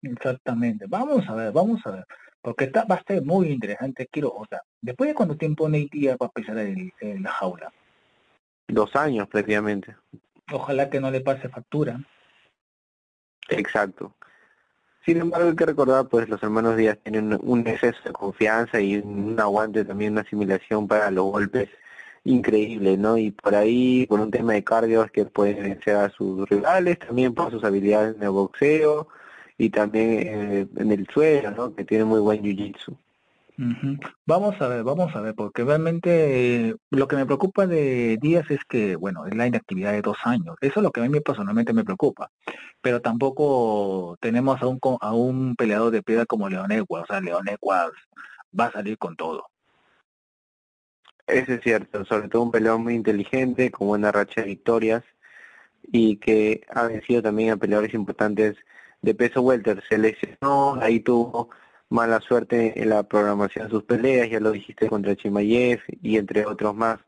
Exactamente. 0.03 0.87
Vamos 0.89 1.29
a 1.29 1.35
ver, 1.35 1.53
vamos 1.53 1.81
a 1.87 1.91
ver. 1.91 2.07
Porque 2.43 2.65
está, 2.65 2.85
va 2.85 2.97
a 2.97 3.05
ser 3.05 3.23
muy 3.23 3.49
interesante. 3.49 4.07
Quiero, 4.11 4.29
o 4.29 4.47
sea, 4.47 4.61
después 4.81 5.09
de 5.09 5.15
cuánto 5.15 5.37
tiempo 5.37 5.69
Díaz 5.69 6.19
va 6.21 6.27
a 6.27 6.33
pesar 6.33 6.59
en, 6.59 6.93
la 7.23 7.31
jaula. 7.31 7.73
Dos 8.69 8.95
años 8.97 9.29
prácticamente. 9.29 9.97
Ojalá 10.53 10.91
que 10.91 11.01
no 11.01 11.11
le 11.11 11.21
pase 11.21 11.49
factura. 11.49 12.01
Exacto. 13.49 14.15
Sin 15.07 15.19
embargo, 15.19 15.49
hay 15.49 15.57
que 15.57 15.67
recordar, 15.67 16.09
pues 16.09 16.29
los 16.29 16.43
hermanos 16.43 16.77
Díaz 16.77 16.99
tienen 17.03 17.39
un 17.43 17.67
exceso 17.67 17.99
de 18.05 18.13
confianza 18.13 18.81
y 18.81 18.97
un 18.97 19.39
aguante 19.39 19.85
también, 19.85 20.13
una 20.13 20.23
asimilación 20.23 20.89
para 20.89 21.11
los 21.11 21.25
golpes 21.27 21.69
increíble, 22.25 22.97
¿no? 22.97 23.19
Y 23.19 23.31
por 23.31 23.55
ahí, 23.55 24.07
por 24.07 24.21
un 24.21 24.31
tema 24.31 24.55
de 24.55 24.65
cardio, 24.65 25.05
es 25.05 25.11
que 25.11 25.27
pueden 25.27 25.63
vencer 25.63 25.97
a 25.97 26.09
sus 26.09 26.49
rivales, 26.49 26.99
también 26.99 27.35
por 27.35 27.51
sus 27.51 27.63
habilidades 27.65 28.17
en 28.17 28.23
el 28.23 28.31
boxeo 28.31 29.09
y 29.59 29.71
también 29.71 30.11
eh, 30.11 30.69
en 30.77 30.93
el 30.93 31.07
suelo, 31.09 31.51
¿no? 31.53 31.75
Que 31.75 31.85
tiene 31.85 32.05
muy 32.05 32.21
buen 32.21 32.43
jiu-jitsu. 32.43 32.97
Vamos 34.27 34.61
a 34.61 34.67
ver, 34.67 34.83
vamos 34.83 35.15
a 35.15 35.21
ver, 35.21 35.35
porque 35.35 35.63
realmente 35.63 36.71
eh, 36.71 36.75
lo 36.91 37.07
que 37.07 37.15
me 37.15 37.25
preocupa 37.25 37.69
de 37.69 38.19
Díaz 38.21 38.51
es 38.51 38.59
que, 38.69 38.97
bueno, 38.97 39.27
es 39.27 39.35
la 39.37 39.47
inactividad 39.47 39.93
de 39.93 40.03
dos 40.03 40.19
años. 40.25 40.57
Eso 40.61 40.81
es 40.81 40.83
lo 40.83 40.91
que 40.91 41.01
a 41.01 41.09
mí 41.09 41.21
personalmente 41.21 41.73
me 41.73 41.85
preocupa. 41.85 42.31
Pero 42.81 43.01
tampoco 43.01 44.17
tenemos 44.21 44.61
a 44.61 44.67
un, 44.67 44.81
a 45.01 45.15
un 45.15 45.55
peleador 45.55 45.93
de 45.93 46.03
piedra 46.03 46.27
como 46.27 46.49
Leon 46.49 46.73
Edwards. 46.73 47.05
O 47.11 47.13
sea, 47.13 47.21
Leon 47.21 47.47
Edwards 47.49 47.97
va 48.59 48.67
a 48.67 48.73
salir 48.73 48.99
con 48.99 49.15
todo. 49.15 49.47
Eso 51.27 51.53
es 51.55 51.63
cierto, 51.63 52.05
sobre 52.05 52.29
todo 52.29 52.43
un 52.43 52.51
peleador 52.51 52.81
muy 52.81 52.95
inteligente, 52.95 53.71
con 53.71 53.87
buena 53.89 54.13
racha 54.13 54.43
de 54.43 54.49
victorias 54.49 55.05
y 55.91 56.17
que 56.17 56.63
ha 56.71 56.87
vencido 56.89 57.23
también 57.23 57.51
a 57.51 57.57
peleadores 57.57 57.95
importantes 57.95 58.57
de 59.05 59.15
peso 59.15 59.43
welter. 59.43 59.83
Se 59.89 59.99
lesionó, 59.99 60.77
ahí 60.81 61.01
tuvo 61.01 61.51
mala 61.91 62.21
suerte 62.21 62.81
en 62.81 62.91
la 62.91 63.03
programación 63.05 63.67
de 63.67 63.71
sus 63.71 63.85
peleas, 63.85 64.31
ya 64.31 64.41
lo 64.41 64.53
dijiste 64.53 64.89
contra 64.89 65.17
Chimayev 65.17 65.81
y 66.03 66.17
entre 66.17 66.47
otros 66.47 66.75
más, 66.75 66.99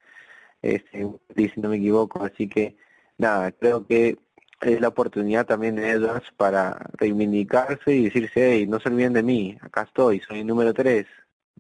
este, 0.63 1.09
si 1.35 1.61
no 1.61 1.71
me 1.71 1.77
equivoco, 1.77 2.23
así 2.23 2.49
que 2.49 2.77
nada, 3.19 3.53
creo 3.53 3.87
que 3.87 4.19
es 4.61 4.81
la 4.81 4.89
oportunidad 4.89 5.47
también 5.47 5.77
de 5.77 5.91
Edwards 5.91 6.31
para 6.37 6.91
reivindicarse 6.95 7.95
y 7.95 8.05
decirse, 8.05 8.53
hey, 8.53 8.67
no 8.67 8.81
se 8.81 8.89
olviden 8.89 9.13
de 9.15 9.23
mí, 9.23 9.59
acá 9.61 9.83
estoy, 9.83 10.21
soy 10.21 10.41
el 10.41 10.47
número 10.47 10.73
3, 10.75 11.07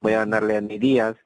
voy 0.01 0.13
a 0.15 0.19
ganarle 0.19 0.57
a 0.57 0.61
mi 0.61 0.79
Díaz, 0.79 1.17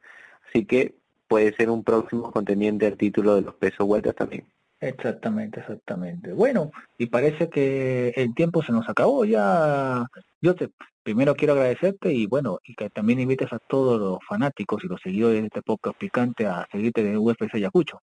así 0.49 0.65
que 0.65 0.95
puede 1.29 1.55
ser 1.55 1.71
un 1.71 1.85
próximo 1.85 2.33
contendiente 2.33 2.87
al 2.87 2.97
título 2.97 3.37
de 3.37 3.43
los 3.43 3.55
pesos 3.55 3.87
vueltas 3.87 4.15
también. 4.15 4.47
Exactamente, 4.81 5.61
exactamente. 5.61 6.33
Bueno, 6.33 6.71
y 6.97 7.07
parece 7.07 7.51
que 7.51 8.15
el 8.17 8.35
tiempo 8.35 8.63
se 8.63 8.73
nos 8.73 8.89
acabó 8.89 9.27
ya. 9.27 10.07
Yo 10.41 10.55
te 10.55 10.71
primero 11.03 11.35
quiero 11.35 11.53
agradecerte 11.53 12.13
y 12.13 12.27
bueno, 12.27 12.59
y 12.65 12.75
que 12.75 12.89
también 12.89 13.21
invites 13.21 13.53
a 13.53 13.59
todos 13.59 14.01
los 14.01 14.19
fanáticos 14.27 14.83
y 14.85 14.89
los 14.89 15.01
seguidores 15.03 15.41
de 15.41 15.47
este 15.47 15.63
podcast 15.63 15.99
picante 15.99 16.47
a 16.47 16.67
seguirte 16.73 17.03
de 17.03 17.19
UFC 17.19 17.55
Ayacucho. 17.55 18.01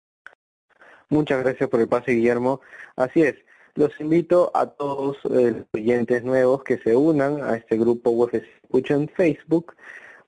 Muchas 1.10 1.44
gracias 1.44 1.68
por 1.68 1.80
el 1.80 1.88
pase, 1.88 2.12
Guillermo. 2.12 2.60
Así 2.96 3.22
es, 3.22 3.36
los 3.74 4.00
invito 4.00 4.50
a 4.54 4.66
todos 4.66 5.18
eh, 5.26 5.52
los 5.52 5.66
oyentes 5.72 6.24
nuevos 6.24 6.64
que 6.64 6.78
se 6.78 6.96
unan 6.96 7.42
a 7.42 7.56
este 7.56 7.76
grupo 7.76 8.10
UFC 8.10 8.34
Ayacucho 8.34 8.94
en 8.94 9.08
Facebook 9.08 9.74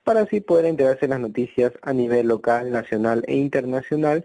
para 0.04 0.20
así 0.20 0.40
poder 0.40 0.66
enterarse 0.66 1.00
de 1.02 1.08
las 1.08 1.20
noticias 1.20 1.72
a 1.82 1.92
nivel 1.92 2.28
local, 2.28 2.70
nacional 2.70 3.24
e 3.26 3.34
internacional 3.34 4.24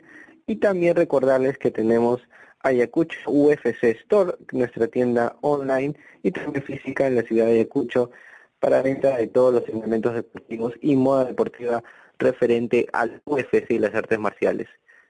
y 0.51 0.57
también 0.57 0.97
recordarles 0.97 1.57
que 1.57 1.71
tenemos 1.71 2.19
Ayacucho 2.59 3.17
UFC 3.25 3.83
Store, 3.83 4.33
nuestra 4.51 4.87
tienda 4.87 5.37
online 5.39 5.95
y 6.23 6.31
también 6.31 6.61
física 6.65 7.07
en 7.07 7.15
la 7.15 7.21
ciudad 7.21 7.45
de 7.45 7.53
Ayacucho 7.53 8.11
para 8.59 8.81
venta 8.81 9.15
de 9.15 9.27
todos 9.27 9.53
los 9.53 9.69
elementos 9.69 10.13
deportivos 10.13 10.73
y 10.81 10.97
moda 10.97 11.23
deportiva 11.23 11.81
referente 12.19 12.85
al 12.91 13.21
UFC 13.23 13.71
y 13.71 13.79
las 13.79 13.95
artes 13.95 14.19
marciales. 14.19 14.67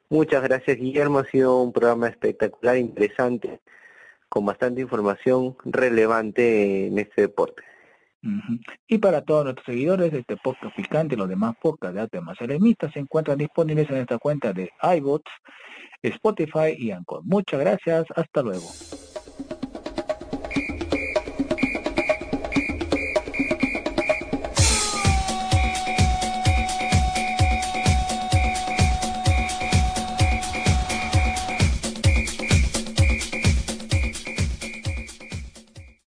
Muchas 0.09 0.43
gracias 0.43 0.77
Guillermo, 0.77 1.17
ha 1.17 1.25
sido 1.25 1.59
un 1.63 1.73
programa 1.73 2.07
espectacular, 2.07 2.77
interesante, 2.77 3.61
con 4.29 4.45
bastante 4.45 4.81
información 4.81 5.57
relevante 5.65 6.85
en 6.85 6.99
este 6.99 7.23
deporte. 7.23 7.63
Y 8.87 8.97
para 8.99 9.21
todos 9.21 9.45
nuestros 9.45 9.65
seguidores, 9.65 10.13
este 10.13 10.37
podcast 10.37 10.75
picante 10.75 11.15
y 11.15 11.17
los 11.17 11.29
demás 11.29 11.55
podcasts 11.61 11.95
de 11.95 12.01
arte 12.01 12.21
marciales 12.21 12.59
se 12.93 12.99
encuentran 12.99 13.37
disponibles 13.37 13.89
en 13.89 13.97
esta 13.97 14.17
cuenta 14.19 14.53
de 14.53 14.69
iBots, 14.97 15.31
Spotify 16.03 16.75
y 16.77 16.91
Anchor. 16.91 17.21
Muchas 17.23 17.59
gracias, 17.59 18.05
hasta 18.15 18.41
luego. 18.41 18.67